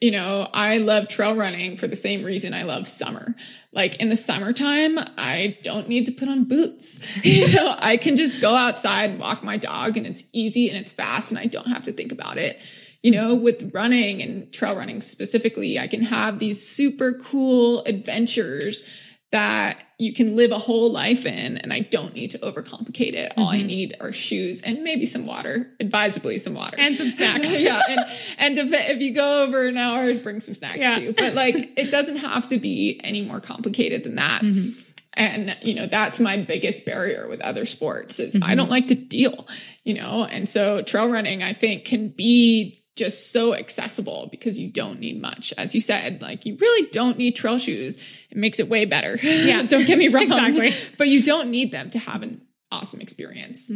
you 0.00 0.10
know, 0.10 0.48
I 0.52 0.78
love 0.78 1.08
trail 1.08 1.34
running 1.34 1.76
for 1.76 1.86
the 1.86 1.96
same 1.96 2.24
reason 2.24 2.52
I 2.52 2.64
love 2.64 2.86
summer. 2.86 3.34
Like 3.72 3.96
in 4.00 4.10
the 4.10 4.16
summertime, 4.16 4.98
I 5.16 5.56
don't 5.62 5.88
need 5.88 6.06
to 6.06 6.12
put 6.12 6.28
on 6.28 6.44
boots. 6.44 7.00
you 7.24 7.48
know, 7.54 7.74
I 7.78 7.96
can 7.96 8.14
just 8.16 8.40
go 8.40 8.54
outside 8.54 9.10
and 9.10 9.20
walk 9.20 9.42
my 9.42 9.56
dog 9.56 9.96
and 9.96 10.06
it's 10.06 10.24
easy 10.32 10.68
and 10.68 10.76
it's 10.78 10.90
fast 10.90 11.30
and 11.32 11.38
I 11.38 11.46
don't 11.46 11.68
have 11.68 11.84
to 11.84 11.92
think 11.92 12.12
about 12.12 12.36
it. 12.36 12.60
You 13.04 13.10
know, 13.12 13.34
with 13.34 13.70
running 13.74 14.22
and 14.22 14.50
trail 14.52 14.74
running 14.74 15.00
specifically, 15.02 15.78
I 15.78 15.86
can 15.86 16.02
have 16.02 16.38
these 16.38 16.66
super 16.66 17.12
cool 17.12 17.84
adventures 17.84 18.82
that 19.30 19.82
you 19.98 20.12
can 20.14 20.36
live 20.36 20.52
a 20.52 20.58
whole 20.58 20.90
life 20.90 21.26
in, 21.26 21.58
and 21.58 21.72
I 21.72 21.80
don't 21.80 22.14
need 22.14 22.30
to 22.30 22.38
overcomplicate 22.38 23.12
it. 23.14 23.32
All 23.36 23.48
I 23.48 23.62
need 23.62 23.94
are 24.00 24.12
shoes 24.12 24.62
and 24.62 24.82
maybe 24.82 25.04
some 25.06 25.26
water, 25.26 25.70
advisably 25.80 26.38
some 26.38 26.54
water 26.54 26.76
And 26.78 26.94
some 26.96 27.10
snacks. 27.10 27.58
yeah, 27.60 27.82
and 27.90 28.00
and 28.38 28.58
if, 28.58 28.72
if 28.72 29.02
you 29.02 29.12
go 29.12 29.42
over 29.42 29.66
an 29.66 29.76
hour, 29.76 30.14
bring 30.14 30.40
some 30.40 30.54
snacks 30.54 30.78
Yeah. 30.78 30.94
too. 30.94 31.14
But 31.16 31.34
like, 31.34 31.78
it 31.78 31.90
doesn't 31.90 32.16
have 32.18 32.48
to 32.48 32.58
be 32.58 33.00
any 33.04 33.22
more 33.22 33.40
complicated 33.40 34.04
than 34.04 34.14
that. 34.14 34.40
Mm-hmm. 34.42 34.80
And 35.16 35.56
you 35.62 35.74
know, 35.74 35.86
that's 35.86 36.20
my 36.20 36.38
biggest 36.38 36.86
barrier 36.86 37.28
with 37.28 37.40
other 37.42 37.66
sports 37.66 38.18
is 38.18 38.34
Mm-hmm. 38.36 38.50
I 38.50 38.54
don't 38.54 38.70
like 38.70 38.86
to 38.88 38.94
deal. 38.94 39.46
You 39.84 39.94
know, 39.94 40.24
and 40.24 40.48
so 40.48 40.80
trail 40.80 41.08
running, 41.08 41.42
I 41.42 41.52
think, 41.52 41.84
can 41.84 42.08
be 42.08 42.80
just 42.96 43.32
so 43.32 43.54
accessible 43.54 44.28
because 44.30 44.58
you 44.58 44.70
don't 44.70 45.00
need 45.00 45.20
much. 45.20 45.52
As 45.58 45.74
you 45.74 45.80
said, 45.80 46.22
like 46.22 46.46
you 46.46 46.56
really 46.60 46.88
don't 46.90 47.18
need 47.18 47.34
trail 47.36 47.58
shoes. 47.58 47.96
It 48.30 48.36
makes 48.36 48.60
it 48.60 48.68
way 48.68 48.84
better. 48.84 49.16
Yeah. 49.22 49.62
don't 49.66 49.86
get 49.86 49.98
me 49.98 50.08
wrong. 50.14 50.22
Exactly. 50.24 50.70
But 50.96 51.08
you 51.08 51.22
don't 51.22 51.50
need 51.50 51.72
them 51.72 51.90
to 51.90 51.98
have 51.98 52.22
an 52.22 52.40
awesome 52.70 53.00
experience. 53.00 53.70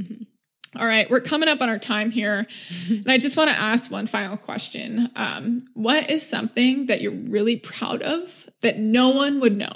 All 0.76 0.86
right, 0.86 1.08
we're 1.10 1.20
coming 1.20 1.48
up 1.48 1.62
on 1.62 1.68
our 1.68 1.78
time 1.78 2.10
here. 2.10 2.46
And 2.90 3.10
I 3.10 3.18
just 3.18 3.36
want 3.36 3.48
to 3.50 3.56
ask 3.58 3.90
one 3.90 4.06
final 4.06 4.36
question. 4.36 5.08
Um, 5.16 5.62
what 5.74 6.10
is 6.10 6.28
something 6.28 6.86
that 6.86 7.00
you're 7.00 7.12
really 7.12 7.56
proud 7.56 8.02
of 8.02 8.48
that 8.62 8.78
no 8.78 9.10
one 9.10 9.40
would 9.40 9.56
know? 9.56 9.72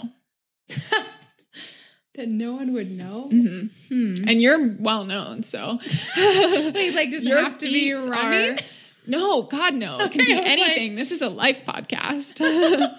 that 2.15 2.29
no 2.29 2.53
one 2.55 2.73
would 2.75 2.91
know. 2.91 3.29
Mhm. 3.33 3.71
Hmm. 3.89 4.29
And 4.29 4.43
you're 4.43 4.75
well 4.79 5.05
known, 5.05 5.43
so 5.43 5.79
Like, 6.17 6.95
like 6.95 7.11
does 7.11 7.27
it 7.27 7.31
have 7.37 7.59
to 7.59 7.67
be 7.67 7.93
running? 7.95 8.59
are- 8.59 8.63
no, 9.07 9.43
God, 9.43 9.75
no. 9.75 9.99
It 10.01 10.13
can 10.13 10.23
Okay, 10.23 10.41
be 10.41 10.47
anything. 10.47 10.95
this 10.95 11.11
is 11.13 11.23
a 11.23 11.29
life 11.29 11.65
podcast. 11.65 12.39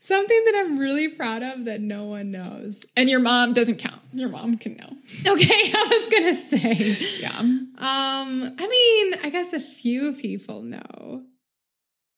Something 0.00 0.42
that 0.46 0.54
I'm 0.56 0.78
really 0.78 1.08
proud 1.08 1.42
of 1.42 1.66
that 1.66 1.80
no 1.80 2.04
one 2.04 2.30
knows. 2.30 2.84
and 2.96 3.10
your 3.10 3.20
mom 3.20 3.52
doesn't 3.52 3.76
count. 3.78 4.00
Your 4.12 4.28
mom 4.30 4.56
can 4.56 4.76
know. 4.76 4.88
Okay, 5.32 5.72
I 5.74 5.88
was 5.90 6.12
gonna 6.12 6.34
say. 6.34 7.20
Yeah. 7.20 7.38
Um, 7.38 8.56
I 8.58 8.66
mean, 8.68 9.20
I 9.22 9.30
guess 9.30 9.52
a 9.52 9.60
few 9.60 10.14
people 10.14 10.62
know. 10.62 11.22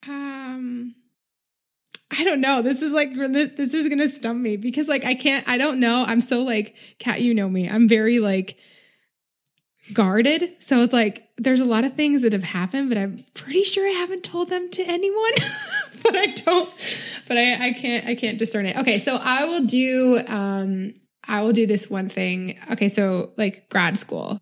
Um, 0.08 0.94
I 2.16 2.22
don't 2.24 2.40
know. 2.40 2.62
This 2.62 2.82
is 2.82 2.92
like 2.92 3.12
this 3.14 3.74
is 3.74 3.88
gonna 3.88 4.08
stump 4.08 4.40
me 4.40 4.56
because 4.56 4.88
like 4.88 5.04
I 5.04 5.14
can't. 5.14 5.48
I 5.48 5.58
don't 5.58 5.80
know. 5.80 6.04
I'm 6.06 6.20
so 6.20 6.42
like 6.42 6.76
cat. 7.00 7.20
You 7.22 7.34
know 7.34 7.48
me. 7.48 7.68
I'm 7.68 7.88
very 7.88 8.20
like 8.20 8.56
guarded. 9.92 10.54
So 10.58 10.82
it's 10.82 10.92
like 10.92 11.28
there's 11.38 11.60
a 11.60 11.64
lot 11.64 11.84
of 11.84 11.94
things 11.94 12.22
that 12.22 12.32
have 12.32 12.44
happened, 12.44 12.88
but 12.88 12.98
I'm 12.98 13.24
pretty 13.34 13.62
sure 13.62 13.86
I 13.86 13.92
haven't 13.92 14.24
told 14.24 14.48
them 14.48 14.70
to 14.70 14.82
anyone. 14.82 15.32
but 16.02 16.16
I 16.16 16.26
don't. 16.26 17.22
But 17.28 17.38
I 17.38 17.68
I 17.68 17.72
can't 17.72 18.06
I 18.06 18.14
can't 18.14 18.38
discern 18.38 18.66
it. 18.66 18.76
Okay, 18.76 18.98
so 18.98 19.18
I 19.20 19.44
will 19.44 19.64
do. 19.64 20.20
Um, 20.26 20.94
I 21.26 21.42
will 21.42 21.52
do 21.52 21.66
this 21.66 21.90
one 21.90 22.08
thing. 22.08 22.58
Okay, 22.72 22.88
so 22.88 23.32
like 23.36 23.68
grad 23.68 23.98
school. 23.98 24.40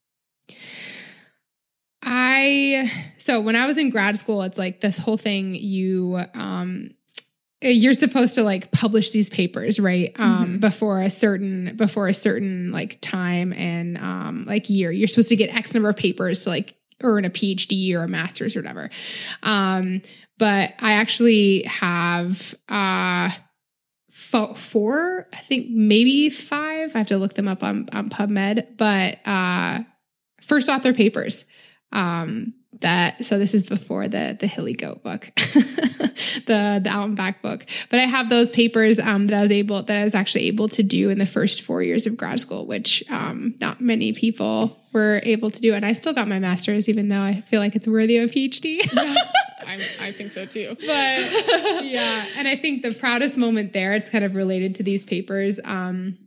I 2.03 2.91
so 3.17 3.41
when 3.41 3.57
I 3.57 3.67
was 3.67 3.79
in 3.79 3.91
grad 3.91 4.19
school, 4.19 4.43
it's 4.43 4.59
like 4.59 4.81
this 4.81 4.99
whole 4.99 5.17
thing 5.17 5.55
you 5.55 6.23
um 6.35 6.91
you're 7.69 7.95
supposed 7.95 8.35
to 8.35 8.43
like 8.43 8.71
publish 8.73 9.11
these 9.11 9.29
papers, 9.31 9.79
right? 9.81 10.13
Um 10.19 10.57
Mhm. 10.57 10.61
before 10.61 11.03
a 11.03 11.11
certain 11.11 11.75
before 11.77 12.09
a 12.09 12.15
certain 12.15 12.71
like 12.73 12.99
time 13.01 13.53
and 13.53 13.97
um 13.99 14.45
like 14.47 14.69
year. 14.71 14.91
You're 14.91 15.09
supposed 15.09 15.29
to 15.31 15.37
get 15.37 15.55
X 15.55 15.75
number 15.75 15.89
of 15.89 15.97
papers 15.97 16.45
to 16.45 16.51
like 16.51 16.75
earn 17.03 17.25
a 17.25 17.31
PhD 17.31 17.95
or 17.95 18.05
a 18.05 18.09
master's 18.09 18.57
or 18.57 18.61
whatever. 18.61 18.91
Um 19.43 20.03
but 20.39 20.75
I 20.81 20.93
actually 20.95 21.63
have 21.65 22.55
uh 22.69 23.31
four, 24.11 25.27
I 25.33 25.37
think 25.37 25.69
maybe 25.71 26.31
five. 26.31 26.95
I 26.95 26.99
have 26.99 27.09
to 27.09 27.19
look 27.19 27.35
them 27.35 27.49
up 27.49 27.63
on, 27.63 27.89
on 27.93 28.11
PubMed, 28.11 28.77
but 28.77 29.19
uh 29.27 29.81
first 30.41 30.69
author 30.69 30.93
papers. 30.93 31.45
Um 31.93 32.55
that 32.81 33.25
so 33.25 33.39
this 33.39 33.55
is 33.55 33.65
before 33.65 34.09
the 34.09 34.37
the 34.39 34.47
hilly 34.47 34.75
goat 34.75 35.03
book 35.03 35.31
the 35.37 36.81
the 36.83 36.89
out 36.91 37.05
and 37.07 37.17
back 37.17 37.43
book. 37.43 37.65
But 37.91 38.01
i 38.01 38.05
have 38.05 38.29
those 38.29 38.51
papers 38.51 38.99
um 38.99 39.27
that 39.29 39.39
i 39.39 39.43
was 39.43 39.53
able 39.53 39.83
that 39.83 39.97
i 39.97 40.05
was 40.05 40.15
actually 40.15 40.45
able 40.45 40.69
to 40.69 40.83
do 40.83 41.11
in 41.11 41.19
the 41.19 41.27
first 41.27 41.63
four 41.63 41.83
years 41.83 42.07
of 42.07 42.17
grad 42.17 42.41
school 42.41 42.67
which 42.67 43.03
um 43.11 43.55
not 43.61 43.81
many 43.81 44.13
people 44.13 44.79
were 44.93 45.21
able 45.25 45.51
to 45.51 45.61
do. 45.61 45.75
And 45.75 45.85
i 45.85 45.93
still 45.93 46.13
got 46.13 46.29
my 46.29 46.39
master's 46.39 46.89
even 46.89 47.09
though 47.09 47.21
i 47.21 47.35
feel 47.41 47.61
like 47.61 47.75
it's 47.77 47.89
worthy 47.89 48.19
of 48.19 48.31
a 48.31 48.33
phd 48.33 48.79
I, 49.67 49.75
I 49.75 49.79
think 50.11 50.31
so 50.31 50.45
too. 50.45 50.77
but 50.79 51.85
yeah 51.85 52.25
and 52.37 52.47
i 52.47 52.57
think 52.57 52.83
the 52.83 52.93
proudest 52.93 53.39
moment 53.39 53.73
there 53.73 53.95
it's 53.95 54.09
kind 54.09 54.25
of 54.25 54.35
related 54.35 54.75
to 54.77 54.83
these 54.83 55.05
papers 55.05 55.59
um 55.65 56.19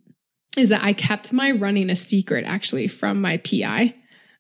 is 0.58 0.70
that 0.70 0.84
i 0.84 0.94
kept 0.94 1.32
my 1.34 1.52
running 1.52 1.90
a 1.90 1.96
secret 1.96 2.46
actually 2.46 2.88
from 2.88 3.22
my 3.22 3.38
pi 3.38 3.94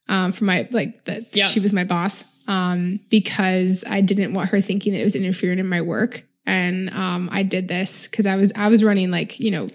um 0.09 0.31
from 0.31 0.47
my 0.47 0.67
like 0.71 1.03
that 1.05 1.35
Yeah. 1.35 1.45
she 1.45 1.59
was 1.59 1.73
my 1.73 1.83
boss 1.83 2.23
um 2.47 2.99
because 3.09 3.83
i 3.89 4.01
didn't 4.01 4.33
want 4.33 4.49
her 4.49 4.59
thinking 4.59 4.93
that 4.93 5.01
it 5.01 5.03
was 5.03 5.15
interfering 5.15 5.59
in 5.59 5.67
my 5.67 5.81
work 5.81 6.23
and 6.45 6.89
um 6.91 7.29
i 7.31 7.43
did 7.43 7.67
this 7.67 8.07
because 8.07 8.25
i 8.25 8.35
was 8.35 8.53
i 8.55 8.67
was 8.69 8.83
running 8.83 9.11
like 9.11 9.39
you 9.39 9.51
know 9.51 9.67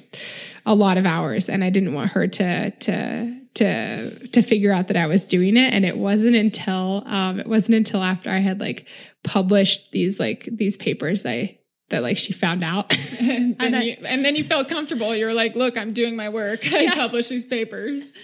a 0.66 0.74
lot 0.74 0.96
of 0.98 1.04
hours 1.06 1.48
and 1.48 1.62
i 1.62 1.70
didn't 1.70 1.92
want 1.94 2.12
her 2.12 2.26
to 2.26 2.70
to 2.80 3.38
to 3.54 4.28
to 4.28 4.40
figure 4.40 4.72
out 4.72 4.88
that 4.88 4.96
i 4.96 5.06
was 5.06 5.24
doing 5.26 5.56
it 5.58 5.74
and 5.74 5.84
it 5.84 5.96
wasn't 5.98 6.34
until 6.34 7.02
um 7.06 7.38
it 7.38 7.46
wasn't 7.46 7.74
until 7.76 8.02
after 8.02 8.30
i 8.30 8.38
had 8.38 8.58
like 8.60 8.88
published 9.22 9.92
these 9.92 10.18
like 10.18 10.44
these 10.50 10.76
papers 10.76 11.24
I 11.26 11.58
that 11.90 12.02
like 12.02 12.16
she 12.16 12.32
found 12.32 12.62
out. 12.62 12.90
and, 13.20 13.58
then 13.58 13.66
And 13.66 13.76
I- 13.76 13.82
you, 13.82 13.96
and 14.06 14.24
then 14.24 14.34
you 14.34 14.44
felt 14.44 14.66
comfortable. 14.70 15.14
You're 15.14 15.34
like, 15.34 15.54
look, 15.56 15.76
I'm 15.76 15.92
doing 15.92 16.16
my 16.16 16.30
work. 16.30 16.60
I 16.72 16.84
Yeah. 16.84 16.94
publish 16.94 17.28
these 17.28 17.44
papers. 17.44 18.14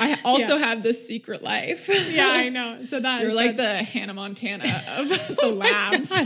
I 0.00 0.18
also 0.24 0.56
have 0.58 0.82
this 0.82 1.06
secret 1.06 1.42
life. 1.42 1.88
yeah, 2.12 2.28
I 2.28 2.48
know. 2.56 2.84
So 2.84 3.00
that 3.00 3.22
You're 3.22 3.32
like 3.32 3.56
the 3.56 3.82
Hannah 3.82 4.14
Montana 4.14 4.64
of 4.98 5.08
the 5.36 5.54
labs. 5.56 6.18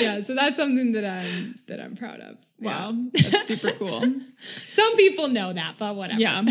yeah. 0.00 0.20
So 0.22 0.34
that's 0.34 0.56
something 0.56 0.92
that 0.92 1.04
I'm 1.04 1.58
that 1.66 1.80
I'm 1.80 1.94
proud 1.96 2.20
of. 2.20 2.36
wow, 2.60 2.92
that's 3.12 3.44
super 3.44 3.72
cool. 3.72 4.00
Some 4.40 4.96
people 4.96 5.28
know 5.28 5.52
that, 5.52 5.74
but 5.78 5.94
whatever. 5.96 6.20
Yeah. 6.20 6.42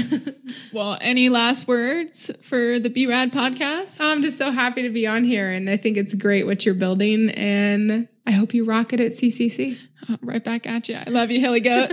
Well, 0.73 0.97
any 1.01 1.29
last 1.29 1.67
words 1.67 2.31
for 2.41 2.79
the 2.79 2.89
B 2.89 3.07
Rad 3.07 3.31
podcast? 3.31 3.99
I'm 4.01 4.21
just 4.21 4.37
so 4.37 4.51
happy 4.51 4.83
to 4.83 4.89
be 4.89 5.05
on 5.07 5.23
here, 5.23 5.49
and 5.49 5.69
I 5.69 5.77
think 5.77 5.97
it's 5.97 6.13
great 6.13 6.45
what 6.45 6.65
you're 6.65 6.75
building, 6.75 7.29
and 7.31 8.07
I 8.25 8.31
hope 8.31 8.53
you 8.53 8.65
rock 8.65 8.93
it 8.93 8.99
at 8.99 9.11
CCC. 9.11 9.77
Uh, 10.09 10.17
right 10.21 10.43
back 10.43 10.65
at 10.65 10.89
you. 10.89 10.95
I 11.05 11.09
love 11.09 11.29
you, 11.29 11.39
Hilly 11.39 11.59
Goat. 11.59 11.91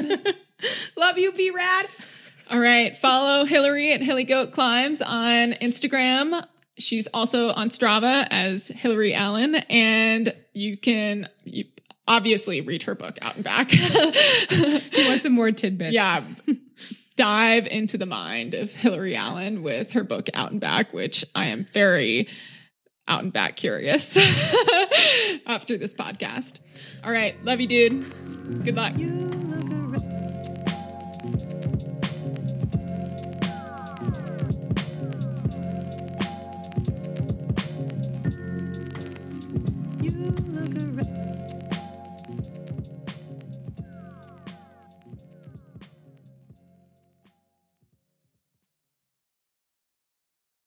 Love 0.96 1.18
you, 1.18 1.30
be 1.32 1.50
rad. 1.50 1.86
All 2.50 2.58
right. 2.60 2.96
Follow 2.96 3.44
Hillary 3.44 3.92
at 3.92 4.00
Hilly 4.00 4.24
Goat 4.24 4.52
Climbs 4.52 5.02
on 5.02 5.52
Instagram. 5.52 6.44
She's 6.78 7.06
also 7.08 7.52
on 7.52 7.68
Strava 7.68 8.26
as 8.30 8.68
Hillary 8.68 9.12
Allen, 9.12 9.56
and 9.56 10.34
you 10.54 10.76
can 10.78 11.28
you 11.44 11.64
obviously 12.06 12.60
read 12.62 12.84
her 12.84 12.94
book 12.94 13.18
out 13.20 13.34
and 13.34 13.44
back. 13.44 13.70
You 13.72 15.08
want 15.08 15.20
some 15.22 15.32
more 15.32 15.50
tidbits? 15.52 15.92
yeah. 15.92 16.22
Dive 17.16 17.66
into 17.66 17.98
the 17.98 18.06
mind 18.06 18.54
of 18.54 18.72
Hillary 18.72 19.16
Allen 19.16 19.62
with 19.62 19.92
her 19.92 20.04
book 20.04 20.28
Out 20.34 20.52
and 20.52 20.60
Back, 20.60 20.92
which 20.92 21.24
I 21.34 21.46
am 21.46 21.64
very 21.72 22.28
out 23.08 23.24
and 23.24 23.32
back 23.32 23.56
curious 23.56 24.16
after 25.48 25.76
this 25.76 25.94
podcast. 25.94 26.60
All 27.04 27.10
right. 27.10 27.34
Love 27.44 27.60
you, 27.60 27.66
dude. 27.66 28.64
Good 28.64 28.76
luck. 28.76 28.96
You 28.96 29.08